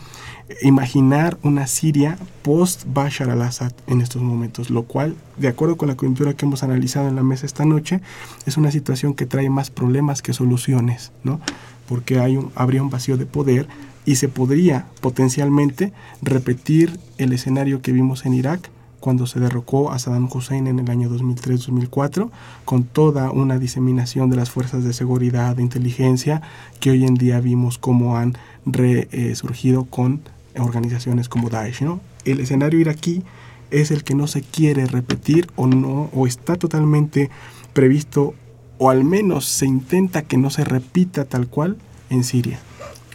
imaginar 0.61 1.37
una 1.43 1.67
Siria 1.67 2.17
post 2.41 2.85
Bashar 2.87 3.29
al-Assad 3.29 3.73
en 3.87 4.01
estos 4.01 4.21
momentos, 4.21 4.69
lo 4.69 4.83
cual, 4.83 5.15
de 5.37 5.49
acuerdo 5.49 5.75
con 5.75 5.89
la 5.89 5.95
coyuntura 5.95 6.33
que 6.33 6.45
hemos 6.45 6.63
analizado 6.63 7.09
en 7.09 7.15
la 7.15 7.23
mesa 7.23 7.45
esta 7.45 7.65
noche, 7.65 8.01
es 8.45 8.55
una 8.57 8.71
situación 8.71 9.13
que 9.13 9.25
trae 9.25 9.49
más 9.49 9.69
problemas 9.69 10.21
que 10.21 10.33
soluciones, 10.33 11.11
¿no? 11.23 11.41
porque 11.87 12.19
hay 12.19 12.37
un, 12.37 12.51
habría 12.55 12.81
un 12.81 12.89
vacío 12.89 13.17
de 13.17 13.25
poder 13.25 13.67
y 14.05 14.15
se 14.15 14.29
podría 14.29 14.85
potencialmente 15.01 15.91
repetir 16.21 16.97
el 17.17 17.33
escenario 17.33 17.81
que 17.81 17.91
vimos 17.91 18.25
en 18.25 18.33
Irak 18.33 18.69
cuando 18.99 19.27
se 19.27 19.39
derrocó 19.39 19.91
a 19.91 19.99
Saddam 19.99 20.29
Hussein 20.31 20.67
en 20.67 20.79
el 20.79 20.89
año 20.89 21.09
2003-2004, 21.09 22.29
con 22.65 22.83
toda 22.83 23.31
una 23.31 23.59
diseminación 23.59 24.29
de 24.29 24.37
las 24.37 24.49
fuerzas 24.49 24.83
de 24.83 24.93
seguridad, 24.93 25.55
de 25.55 25.63
inteligencia, 25.63 26.41
que 26.79 26.91
hoy 26.91 27.05
en 27.05 27.15
día 27.15 27.39
vimos 27.39 27.77
cómo 27.77 28.17
han 28.17 28.37
resurgido 28.65 29.85
con 29.85 30.21
organizaciones 30.57 31.29
como 31.29 31.49
Daesh. 31.49 31.83
El 32.25 32.39
escenario 32.39 32.79
iraquí 32.79 33.23
es 33.71 33.91
el 33.91 34.03
que 34.03 34.15
no 34.15 34.27
se 34.27 34.41
quiere 34.41 34.85
repetir 34.85 35.47
o 35.55 35.67
no 35.67 36.09
o 36.13 36.27
está 36.27 36.55
totalmente 36.55 37.29
previsto 37.73 38.33
o 38.77 38.89
al 38.89 39.03
menos 39.03 39.45
se 39.45 39.65
intenta 39.65 40.21
que 40.23 40.37
no 40.37 40.49
se 40.49 40.63
repita 40.63 41.25
tal 41.25 41.47
cual 41.47 41.77
en 42.09 42.23
Siria. 42.23 42.59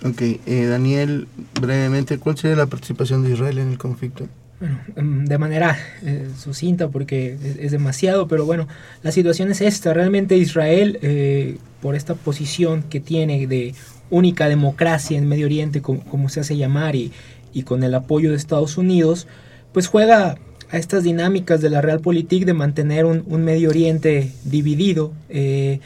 Ok, 0.05 0.21
eh, 0.21 0.67
Daniel, 0.67 1.29
brevemente, 1.61 2.19
¿cuál 2.19 2.37
sería 2.37 2.57
la 2.57 2.67
participación 2.67 3.23
de 3.23 3.33
Israel 3.33 3.59
en 3.59 3.69
el 3.69 3.79
conflicto? 3.79 4.27
Bueno, 4.63 4.79
em, 4.95 5.25
de 5.25 5.39
manera 5.39 5.77
eh, 6.07 6.29
sucinta 6.39 6.87
porque 6.87 7.37
es, 7.59 7.73
demasiado, 7.73 8.29
pero 8.29 8.47
bueno, 8.47 8.69
la 9.03 9.11
situación 9.11 9.51
es 9.51 9.61
esta. 9.61 9.93
Realmente 9.93 10.37
Israel, 10.37 11.01
eh, 11.03 11.57
por 11.81 11.97
esta 11.97 12.15
posición 12.15 12.85
que 12.85 13.01
tiene 13.01 13.49
de 13.49 13.75
única 14.09 14.49
democracia 14.49 15.19
en 15.19 15.27
Medio 15.27 15.47
Oriente, 15.47 15.83
como, 15.83 16.29
se 16.29 16.39
hace 16.39 16.57
llamar, 16.57 16.95
y, 16.95 17.11
y, 17.53 17.65
con 17.65 17.83
el 17.83 17.93
apoyo 17.93 18.31
de 18.31 18.37
Estados 18.37 18.79
Unidos, 18.79 19.27
pues 19.73 19.89
juega 19.89 20.39
a 20.71 20.79
estas 20.79 21.03
dinámicas 21.03 21.61
de 21.61 21.69
la 21.69 21.81
Realpolitik 21.81 22.45
de 22.45 22.55
mantener 22.55 23.05
un, 23.05 23.25
Medio 23.43 23.69
Oriente 23.69 24.31
dividido, 24.45 25.13
eh, 25.29 25.81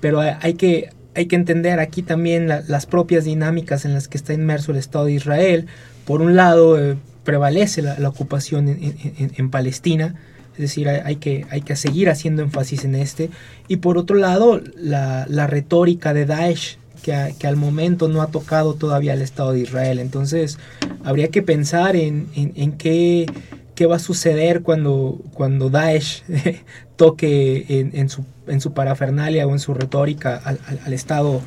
pero 0.00 0.20
hay 0.20 0.54
que, 0.54 0.88
hay 1.14 1.26
que 1.26 1.36
entender 1.36 1.80
aquí 1.80 2.00
también 2.00 2.48
las 2.48 2.86
propias 2.86 3.26
dinámicas 3.26 3.84
en 3.84 3.92
las 3.92 4.08
que 4.08 4.16
está 4.16 4.32
inmerso 4.32 4.72
el 4.72 4.78
Estado 4.78 5.04
de 5.04 5.12
Israel. 5.12 5.66
Por 6.06 6.22
un 6.22 6.34
lado, 6.34 6.80
eh, 6.80 6.96
prevalece 7.24 7.82
la, 7.82 8.08
ocupación 8.08 8.68
en, 8.68 9.50
Palestina, 9.50 10.14
es 10.54 10.58
decir, 10.58 10.88
hay, 10.88 11.16
que, 11.16 11.46
hay 11.50 11.62
que 11.62 11.76
seguir 11.76 12.10
haciendo 12.10 12.42
énfasis 12.42 12.84
en 12.84 12.94
este. 12.94 13.30
Y 13.68 13.78
por 13.78 13.96
otro 13.98 14.16
lado, 14.16 14.60
la, 14.76 15.26
la 15.28 15.46
retórica 15.46 16.12
de 16.12 16.26
Daesh 16.26 16.78
que, 17.02 17.46
al 17.46 17.56
momento 17.56 18.08
no 18.08 18.22
ha 18.22 18.28
tocado 18.28 18.74
todavía 18.74 19.12
el 19.12 19.22
Estado 19.22 19.52
de 19.52 19.60
Israel. 19.60 19.98
Entonces, 19.98 20.58
habría 21.04 21.28
que 21.28 21.42
pensar 21.42 21.96
en, 21.96 22.28
en, 22.34 22.72
qué, 22.72 23.26
qué, 23.74 23.86
va 23.86 23.96
a 23.96 23.98
suceder 23.98 24.62
cuando, 24.62 25.20
cuando 25.34 25.68
Daesh 25.68 26.22
toque 26.96 27.90
en, 27.92 28.08
su, 28.08 28.24
en 28.46 28.60
su 28.60 28.72
parafernalia 28.72 29.46
o 29.46 29.52
en 29.52 29.58
su 29.58 29.74
retórica 29.74 30.36
al, 30.36 30.60
al, 30.84 30.92
Estado, 30.92 31.40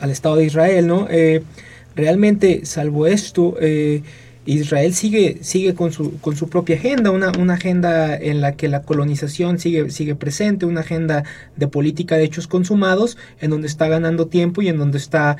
al 0.00 0.10
Estado 0.10 0.36
de 0.36 0.46
Israel. 0.46 0.86
¿no? 0.86 1.06
Eh, 1.10 1.42
realmente, 1.94 2.64
salvo 2.64 3.06
esto, 3.06 3.56
eh, 3.60 4.02
Israel 4.44 4.92
sigue, 4.94 5.38
sigue 5.42 5.74
con, 5.74 5.92
su, 5.92 6.18
con 6.20 6.36
su 6.36 6.48
propia 6.48 6.76
agenda, 6.76 7.10
una, 7.10 7.30
una, 7.38 7.54
agenda 7.54 8.16
en 8.16 8.40
la 8.40 8.56
que 8.56 8.68
la 8.68 8.82
colonización 8.82 9.58
sigue, 9.58 9.90
sigue 9.90 10.16
presente, 10.16 10.66
una 10.66 10.80
agenda 10.80 11.24
de 11.56 11.68
política 11.68 12.16
de 12.16 12.24
hechos 12.24 12.48
consumados, 12.48 13.16
en 13.40 13.50
donde 13.50 13.68
está 13.68 13.86
ganando 13.88 14.26
tiempo 14.26 14.62
y 14.62 14.68
en 14.68 14.78
donde 14.78 14.98
está 14.98 15.36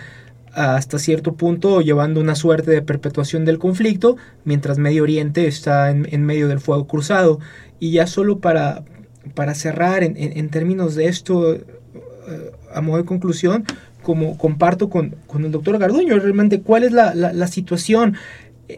hasta 0.53 0.98
cierto 0.98 1.34
punto 1.34 1.80
llevando 1.80 2.20
una 2.20 2.34
suerte 2.34 2.70
de 2.70 2.82
perpetuación 2.82 3.44
del 3.44 3.59
conflicto, 3.59 4.16
mientras 4.44 4.78
Medio 4.78 5.03
Oriente 5.03 5.46
está 5.46 5.90
en, 5.90 6.24
medio 6.24 6.48
del 6.48 6.61
fuego 6.61 6.86
cruzado. 6.86 7.40
Y 7.80 7.92
ya 7.92 8.07
solo 8.07 8.38
para, 8.38 8.84
para 9.34 9.55
cerrar 9.55 10.05
en, 10.05 10.14
en, 10.16 10.48
términos 10.50 10.94
de 10.94 11.07
esto, 11.07 11.55
eh, 11.55 11.64
a 12.72 12.80
modo 12.80 12.98
de 12.98 13.05
conclusión, 13.05 13.64
como 14.03 14.36
comparto 14.36 14.90
con, 14.90 15.16
con, 15.26 15.44
el 15.44 15.53
doctor 15.53 15.78
Garduño, 15.78 16.18
realmente 16.18 16.61
cuál 16.61 16.84
es 16.84 16.92
la, 16.92 17.14
la, 17.14 17.32
la 17.32 17.46
situación 17.46 18.16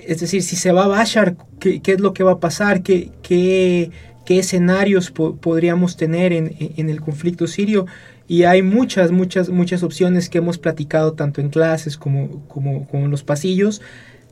es 0.06 0.20
decir, 0.20 0.42
si 0.42 0.56
se 0.56 0.72
va 0.72 0.84
a 0.84 0.88
Bashar, 0.88 1.36
¿qué, 1.60 1.80
es 1.84 2.00
lo 2.00 2.12
que 2.14 2.24
va 2.24 2.32
a 2.32 2.40
pasar? 2.40 2.82
¿Qué, 2.82 3.10
qué, 3.22 3.90
qué 4.24 4.38
escenarios 4.38 5.10
podríamos 5.10 5.96
tener 5.96 6.32
en, 6.32 6.54
en, 6.58 6.90
el 6.90 7.00
conflicto 7.00 7.46
sirio? 7.46 7.86
Y 8.26 8.44
hay 8.44 8.62
muchas, 8.62 9.10
muchas, 9.10 9.48
muchas 9.50 9.82
opciones 9.82 10.28
que 10.28 10.38
hemos 10.38 10.58
platicado 10.58 11.12
tanto 11.12 11.40
en 11.40 11.50
clases 11.50 11.96
como, 11.96 12.46
como, 12.48 12.86
como 12.88 13.04
en 13.04 13.10
los 13.10 13.22
pasillos, 13.22 13.80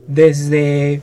desde... 0.07 1.01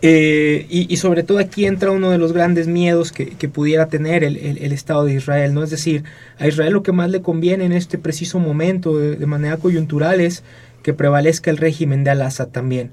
Eh, 0.00 0.66
y, 0.68 0.96
sobre 0.96 1.22
todo 1.22 1.38
aquí 1.38 1.64
entra 1.64 1.92
uno 1.92 2.10
de 2.10 2.18
los 2.18 2.32
grandes 2.32 2.66
miedos 2.66 3.12
que, 3.12 3.26
que 3.26 3.48
pudiera 3.48 3.86
tener 3.86 4.24
el, 4.24 4.36
el, 4.36 4.72
Estado 4.72 5.04
de 5.04 5.12
Israel, 5.14 5.54
¿no? 5.54 5.62
Es 5.62 5.70
decir, 5.70 6.02
a 6.38 6.48
Israel 6.48 6.72
lo 6.72 6.82
que 6.82 6.90
más 6.90 7.10
le 7.10 7.22
conviene 7.22 7.66
en 7.66 7.72
este 7.72 7.98
preciso 7.98 8.40
momento, 8.40 8.98
de, 8.98 9.14
de 9.16 9.26
manera 9.26 9.58
coyuntural, 9.58 10.20
es 10.20 10.42
que 10.82 10.92
prevalezca 10.92 11.50
el 11.50 11.58
régimen 11.58 12.04
de 12.04 12.10
Al-Assad 12.10 12.48
también. 12.48 12.90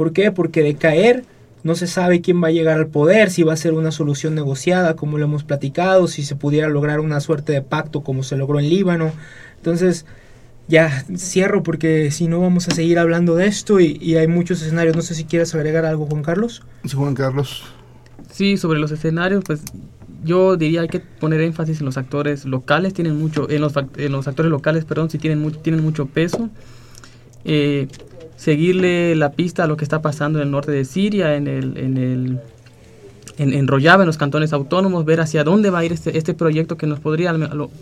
¿Por 0.00 0.14
qué? 0.14 0.32
Porque 0.32 0.62
de 0.62 0.76
caer 0.76 1.26
no 1.62 1.74
se 1.74 1.86
sabe 1.86 2.22
quién 2.22 2.42
va 2.42 2.48
a 2.48 2.50
llegar 2.50 2.78
al 2.78 2.86
poder, 2.86 3.30
si 3.30 3.42
va 3.42 3.52
a 3.52 3.56
ser 3.58 3.74
una 3.74 3.90
solución 3.90 4.34
negociada, 4.34 4.96
como 4.96 5.18
lo 5.18 5.24
hemos 5.24 5.44
platicado, 5.44 6.08
si 6.08 6.22
se 6.22 6.36
pudiera 6.36 6.70
lograr 6.70 7.00
una 7.00 7.20
suerte 7.20 7.52
de 7.52 7.60
pacto 7.60 8.00
como 8.00 8.22
se 8.22 8.38
logró 8.38 8.58
en 8.58 8.70
Líbano. 8.70 9.12
Entonces, 9.58 10.06
ya 10.68 11.04
cierro 11.18 11.62
porque 11.62 12.10
si 12.12 12.28
no 12.28 12.40
vamos 12.40 12.66
a 12.68 12.70
seguir 12.70 12.98
hablando 12.98 13.36
de 13.36 13.46
esto 13.46 13.78
y, 13.78 14.16
hay 14.16 14.26
muchos 14.26 14.62
escenarios. 14.62 14.96
No 14.96 15.02
sé 15.02 15.14
si 15.14 15.24
quieres 15.24 15.54
agregar 15.54 15.84
algo, 15.84 16.06
Juan 16.06 16.22
Carlos. 16.22 16.62
Sí, 16.86 16.96
Juan 16.96 17.14
Carlos. 17.14 17.64
Sí, 18.32 18.56
sobre 18.56 18.78
los 18.78 18.92
escenarios, 18.92 19.44
pues 19.44 19.60
yo 20.24 20.56
diría 20.56 20.80
hay 20.80 20.88
que 20.88 21.00
poner 21.00 21.42
énfasis 21.42 21.80
en 21.80 21.84
los 21.84 21.98
actores 21.98 22.46
locales, 22.46 22.94
tienen 22.94 23.18
mucho, 23.18 23.50
en 23.50 23.60
los, 23.60 23.74
en 23.76 24.12
los 24.12 24.26
actores 24.26 24.50
locales, 24.50 24.86
perdón, 24.86 25.10
si 25.10 25.18
tienen, 25.18 25.52
tienen 25.62 25.82
mucho 25.82 26.06
peso. 26.06 26.48
Eh, 27.44 27.86
seguirle 28.40 29.14
la 29.16 29.32
pista 29.32 29.64
a 29.64 29.66
lo 29.66 29.76
que 29.76 29.84
está 29.84 30.00
pasando 30.00 30.38
en 30.38 30.46
el 30.46 30.50
norte 30.50 30.72
de 30.72 30.86
Siria, 30.86 31.36
en 31.36 31.46
el, 31.46 31.76
en 31.76 31.96
el 31.98 32.40
en, 33.36 33.52
en 33.52 33.68
en 33.68 34.06
los 34.06 34.16
cantones 34.16 34.54
autónomos, 34.54 35.04
ver 35.04 35.20
hacia 35.20 35.44
dónde 35.44 35.68
va 35.68 35.80
a 35.80 35.84
ir 35.84 35.92
este, 35.92 36.16
este 36.16 36.32
proyecto 36.32 36.78
que 36.78 36.86
nos 36.86 37.00
podría 37.00 37.34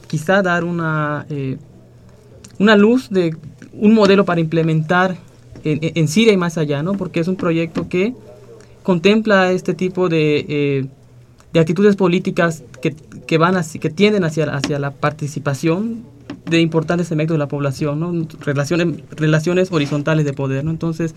quizá 0.09 0.42
dar 0.42 0.64
una, 0.64 1.26
eh, 1.30 1.59
una 2.59 2.74
luz 2.74 3.09
de 3.09 3.36
un 3.72 3.94
modelo 3.94 4.24
para 4.24 4.40
implementar 4.40 5.16
en, 5.62 5.78
en, 5.80 6.09
Siria 6.09 6.32
y 6.32 6.36
más 6.36 6.59
allá, 6.59 6.82
¿no? 6.82 6.94
Porque 6.94 7.20
es 7.20 7.28
un 7.28 7.36
proyecto 7.36 7.88
que 7.88 8.14
contempla 8.82 9.52
este 9.52 9.74
tipo 9.74 10.09
de, 10.09 10.44
eh, 10.48 10.86
de 11.52 11.61
actitudes 11.61 11.94
políticas 11.94 12.64
que, 12.82 12.96
que, 13.26 13.38
van 13.38 13.61
que 13.80 13.90
tienden 13.90 14.24
hacia, 14.24 14.44
hacia 14.46 14.80
la 14.80 14.90
participación 14.90 16.02
de 16.49 16.61
importantes 16.61 17.09
segmentos 17.09 17.34
de 17.34 17.38
la 17.38 17.49
población, 17.49 18.01
¿no? 18.01 18.26
relaciones, 18.40 19.03
relaciones 19.11 19.72
horizontales 19.72 20.24
de 20.24 20.32
poder. 20.32 20.64
¿no? 20.64 20.70
Entonces, 20.70 21.14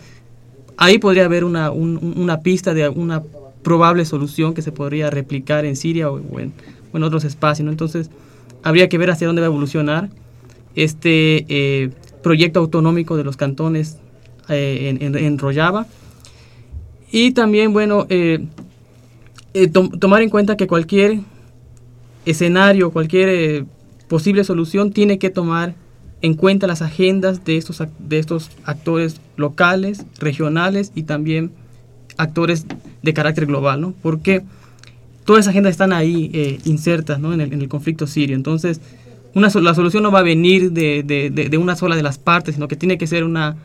ahí 0.77 0.97
podría 0.97 1.25
haber 1.25 1.43
una, 1.43 1.71
una 1.71 2.39
pista 2.39 2.73
de 2.73 2.89
una 2.89 3.23
probable 3.63 4.05
solución 4.05 4.53
que 4.53 4.61
se 4.61 4.71
podría 4.71 5.09
replicar 5.09 5.65
en 5.65 5.75
Siria 5.75 6.09
o, 6.09 6.19
en, 6.39 6.53
otros 7.03 7.23
espacios. 7.23 7.65
¿no? 7.65 7.71
Entonces, 7.71 8.09
habría 8.63 8.89
que 8.89 8.97
ver 8.97 9.11
hacia 9.11 9.27
dónde 9.27 9.41
va 9.41 9.47
a 9.47 9.49
evolucionar 9.49 10.09
este 10.75 11.45
eh, 11.49 11.89
proyecto 12.23 12.59
autonómico 12.59 13.17
de 13.17 13.23
los 13.23 13.37
cantones 13.37 13.97
eh, 14.49 14.97
en, 14.99 15.15
en, 15.15 15.37
Rojava. 15.37 15.85
Y 17.11 17.31
también, 17.31 17.73
bueno, 17.73 18.05
eh, 18.09 18.47
tomar 19.99 20.21
en 20.21 20.29
cuenta 20.29 20.55
que 20.55 20.67
cualquier 20.67 21.19
escenario, 22.25 22.91
cualquier 22.91 23.65
posible 24.11 24.43
solución 24.43 24.91
tiene 24.91 25.19
que 25.19 25.29
tomar 25.29 25.73
en 26.21 26.33
cuenta 26.33 26.67
las 26.67 26.81
agendas 26.81 27.45
de 27.45 27.55
estos, 27.55 27.81
de 27.97 28.19
estos 28.19 28.51
actores 28.65 29.21
locales, 29.37 30.05
regionales 30.19 30.91
y 30.95 31.03
también 31.03 31.51
actores 32.17 32.65
de 33.01 33.13
carácter 33.13 33.45
global, 33.45 33.79
¿no? 33.79 33.93
Porque 34.01 34.41
todas 35.23 35.45
esas 35.45 35.51
agendas 35.51 35.71
están 35.71 35.93
ahí 35.93 36.29
eh, 36.33 36.59
insertas 36.65 37.21
¿no? 37.21 37.31
en, 37.31 37.39
el, 37.39 37.69
conflicto 37.69 38.05
sirio. 38.05 38.35
Entonces, 38.35 38.81
una, 39.33 39.47
la 39.47 39.73
solución 39.73 40.03
no 40.03 40.11
va 40.11 40.19
a 40.19 40.23
venir 40.23 40.73
de, 40.73 41.03
de, 41.03 41.57
una 41.57 41.77
sola 41.77 41.95
de 41.95 42.03
las 42.03 42.17
partes, 42.17 42.55
sino 42.55 42.67
que 42.67 42.75
tiene 42.75 42.97
que 42.97 43.07
ser 43.07 43.23
una 43.23 43.55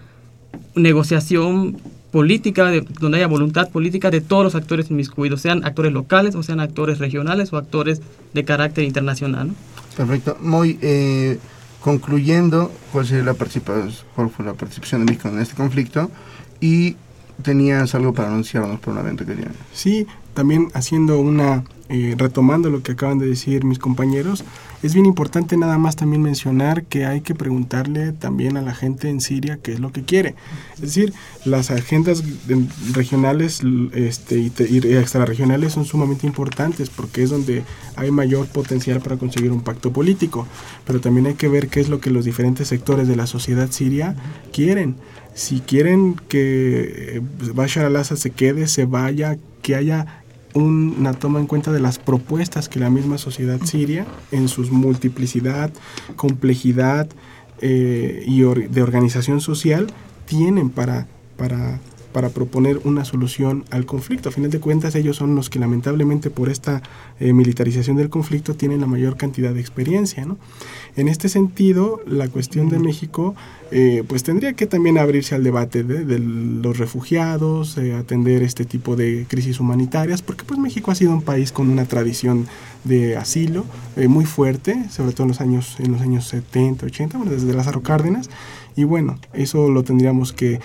negociación 0.77 1.77
política, 2.13 2.71
donde 3.01 3.19
haya 3.19 3.27
voluntad 3.27 3.69
política 3.71 4.13
de 4.13 4.21
todos 4.21 4.45
los 4.45 4.55
actores 4.55 4.93
inmiscuidos, 4.93 5.41
sean 5.41 5.65
actores 5.65 5.93
locales 5.93 6.37
o 6.37 6.45
sean 6.45 6.61
actores 6.61 7.01
regionales 7.01 7.53
o 7.53 7.57
actores 7.57 8.01
de 8.33 8.45
carácter 8.45 8.85
internacional. 8.85 9.51
Perfecto. 9.97 10.37
Muy 10.41 10.79
eh, 10.83 11.39
concluyendo, 11.81 12.71
¿cuál, 12.93 13.07
sería 13.07 13.25
la 13.25 13.35
¿cuál 13.35 14.31
fue 14.31 14.45
la 14.45 14.55
participación 14.55 15.05
de 15.05 15.13
México 15.13 15.29
en 15.29 15.41
este 15.41 15.55
conflicto? 15.55 16.11
Y 16.61 16.97
tenías 17.43 17.95
algo 17.95 18.13
para 18.13 18.29
anunciarnos 18.29 18.81
por 18.81 18.95
un 18.95 19.01
evento 19.01 19.25
que 19.25 19.35
tiene. 19.35 19.53
Sí, 19.73 20.07
también 20.35 20.69
haciendo 20.75 21.19
una, 21.19 21.65
eh, 21.89 22.15
retomando 22.17 22.71
lo 22.71 22.83
que 22.83 22.93
acaban 22.93 23.19
de 23.19 23.27
decir 23.27 23.65
mis 23.65 23.79
compañeros, 23.79 24.45
es 24.83 24.95
bien 24.95 25.07
importante 25.07 25.57
nada 25.57 25.79
más 25.79 25.97
también 25.97 26.23
mencionar 26.23 26.85
que 26.85 27.07
hay 27.07 27.21
que 27.21 27.35
preguntarle 27.35 28.13
también 28.13 28.57
a 28.57 28.63
la 28.63 28.75
gente 28.75 29.09
en 29.09 29.21
Siria 29.21 29.59
qué 29.63 29.73
es 29.73 29.81
lo 29.81 29.93
que 29.93 30.03
quiere. 30.03 30.35
Es 30.75 30.81
decir, 30.81 31.13
las 31.45 31.71
agendas 31.71 32.23
regionales 32.93 33.61
este, 33.95 34.39
y, 34.39 34.53
y 34.59 34.97
extrarregionales 34.97 35.73
son 35.73 35.85
sumamente 35.85 36.27
importantes 36.27 36.91
porque 36.91 37.23
es 37.23 37.31
donde 37.31 37.63
hay 37.97 38.11
mayor 38.11 38.47
potencial 38.47 39.01
para 39.01 39.17
conseguir 39.17 39.53
un 39.53 39.63
pacto 39.63 39.93
político. 39.93 40.47
Pero 40.87 41.01
también 41.01 41.27
hay 41.27 41.35
que 41.35 41.49
ver 41.49 41.69
qué 41.69 41.81
es 41.81 41.89
lo 41.89 42.01
que 42.01 42.11
los 42.11 42.25
diferentes 42.25 42.69
sectores 42.69 43.09
de 43.09 43.17
la 43.17 43.27
sociedad 43.27 43.71
siria 43.71 44.15
quieren 44.53 44.97
si 45.37 45.61
quieren 45.61 46.17
que 46.29 47.19
eh, 47.19 47.21
Bashar 47.53 47.85
al-Assad 47.85 48.17
se 48.17 48.31
quede, 48.31 48.67
se 48.69 48.87
vaya, 48.87 49.37
que 49.61 49.75
haya 49.75 50.23
una 50.57 51.13
toma 51.15 51.41
en 51.41 51.47
cuenta 51.47 51.73
de 51.73 51.81
las 51.81 51.99
propuestas 51.99 52.69
que 52.69 52.81
la 52.81 52.91
misma 52.91 53.19
sociedad 53.19 53.61
siria, 53.65 54.07
en 54.31 54.49
su 54.49 54.63
multiplicidad, 54.73 55.71
complejidad 56.17 57.09
eh, 57.61 58.25
y 58.27 58.41
de 58.41 58.83
organización 58.83 59.41
social, 59.41 59.87
tienen 60.27 60.71
para, 60.71 61.07
para 61.37 61.81
para 62.17 62.31
proponer 62.31 62.81
una 62.85 63.05
solución 63.05 63.67
al 63.71 63.85
conflicto. 63.85 64.31
A 64.31 64.33
final 64.33 64.51
de 64.51 64.59
cuentas, 64.59 64.95
ellos 64.95 65.19
son 65.19 65.35
los 65.35 65.51
que 65.51 65.59
lamentablemente 65.59 66.31
por 66.31 66.49
esta 66.49 66.83
eh, 67.21 67.35
militarización 67.35 67.99
del 67.99 68.09
conflicto 68.09 68.55
tienen 68.55 68.81
la 68.81 68.87
mayor 68.87 69.19
cantidad 69.19 69.53
de 69.53 69.61
experiencia. 69.61 70.25
¿no? 70.25 70.39
En 70.97 71.09
este 71.09 71.29
sentido, 71.29 72.01
la 72.07 72.29
cuestión 72.29 72.71
de 72.71 72.79
México 72.79 73.35
eh, 73.71 74.03
pues 74.09 74.23
tendría 74.23 74.55
que 74.55 74.67
también 74.67 74.97
abrirse 74.97 75.35
al 75.35 75.45
debate 75.45 75.85
de, 75.85 76.19
los 76.19 76.79
refugiados, 76.79 77.77
eh, 77.77 77.93
atender 77.93 78.43
este 78.43 78.65
tipo 78.65 78.97
de 78.97 79.27
crisis 79.29 79.61
humanitarias, 79.61 80.23
porque 80.23 80.45
pues 80.47 80.59
México 80.59 80.91
ha 80.91 80.95
sido 80.95 81.13
un 81.13 81.21
país 81.21 81.53
con 81.53 81.69
una 81.69 81.85
tradición 81.85 82.47
de 82.85 83.19
asilo 83.19 83.67
muy 84.09 84.25
fuerte, 84.25 84.89
sobre 84.91 85.13
todo 85.13 85.25
en 85.25 85.29
los 85.29 85.41
años 85.41 85.75
en 85.81 85.91
los 85.91 86.01
años 86.01 86.29
70, 86.29 86.87
80, 86.87 87.19
bueno, 87.19 87.33
desde 87.33 87.53
Lázaro 87.53 87.83
Cárdenas, 87.83 88.31
y 88.77 88.85
bueno, 88.85 89.19
eso 89.33 89.71
lo 89.71 89.83
tendríamos 89.83 90.35
que 90.35 90.61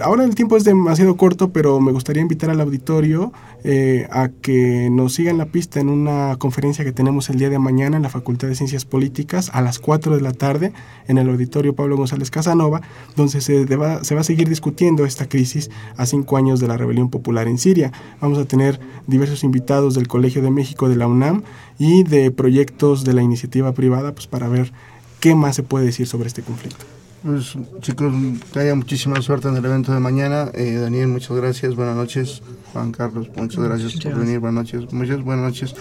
ahora 0.00 0.24
el 0.24 0.34
tiempo 0.34 0.56
es 0.56 0.64
demasiado 0.64 1.16
corto, 1.16 1.50
pero 1.52 1.80
me 1.80 1.92
gustaría 1.92 2.22
invitar 2.22 2.50
al 2.50 2.60
auditorio 2.60 3.32
eh, 3.62 4.06
a 4.10 4.28
que 4.28 4.88
nos 4.90 5.14
sigan 5.14 5.38
la 5.38 5.46
pista 5.46 5.80
en 5.80 5.88
una 5.88 6.36
conferencia 6.36 6.84
que 6.84 6.92
tenemos 6.92 7.30
el 7.30 7.38
día 7.38 7.50
de 7.50 7.58
mañana 7.58 7.96
en 7.96 8.02
la 8.02 8.08
Facultad 8.08 8.48
de 8.48 8.54
Ciencias 8.54 8.84
Políticas 8.84 9.50
a 9.52 9.62
las 9.62 9.78
4 9.78 10.16
de 10.16 10.22
la 10.22 10.32
tarde 10.32 10.72
en 11.08 11.18
el 11.18 11.28
auditorio 11.28 11.74
Pablo 11.74 11.96
González 11.96 12.30
Casanova, 12.30 12.82
donde 13.16 13.40
se, 13.40 13.66
se 13.66 13.76
va 13.76 14.20
a 14.20 14.24
seguir 14.24 14.48
discutiendo 14.48 15.04
esta 15.04 15.28
crisis 15.28 15.70
a 15.96 16.06
cinco 16.06 16.36
años 16.36 16.60
de 16.60 16.68
la 16.68 16.76
rebelión 16.76 17.10
popular 17.10 17.48
en 17.48 17.58
Siria. 17.58 17.92
Vamos 18.20 18.38
a 18.38 18.44
tener 18.44 18.80
diversos 19.06 19.44
invitados 19.44 19.94
del 19.94 20.08
Colegio 20.08 20.42
de 20.42 20.50
México, 20.50 20.88
de 20.88 20.96
la 20.96 21.06
UNAM 21.06 21.42
y 21.78 22.04
de 22.04 22.30
proyectos 22.30 23.04
de 23.04 23.14
la 23.14 23.22
iniciativa 23.22 23.72
privada 23.72 24.12
pues, 24.12 24.26
para 24.26 24.48
ver 24.48 24.72
qué 25.20 25.34
más 25.34 25.56
se 25.56 25.62
puede 25.62 25.86
decir 25.86 26.06
sobre 26.06 26.28
este 26.28 26.42
conflicto. 26.42 26.93
Pues 27.24 27.56
chicos, 27.80 28.12
que 28.52 28.58
haya 28.58 28.74
muchísima 28.74 29.22
suerte 29.22 29.48
en 29.48 29.56
el 29.56 29.64
evento 29.64 29.94
de 29.94 29.98
mañana. 29.98 30.50
Eh, 30.52 30.74
Daniel, 30.74 31.08
muchas 31.08 31.34
gracias, 31.34 31.74
buenas 31.74 31.96
noches. 31.96 32.42
Juan 32.74 32.92
Carlos, 32.92 33.30
muchas 33.34 33.64
gracias 33.64 33.94
por 33.94 34.16
venir, 34.16 34.40
buenas 34.40 34.64
noches. 34.64 34.92
Muchas 34.92 35.22
buenas 35.22 35.46
noches. 35.46 35.74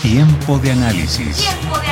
Tiempo 0.03 0.61
de 0.61 0.71
Análisis. 0.71 1.49
Tiempo 1.49 1.79
de 1.81 1.81
Análisis 1.81 1.92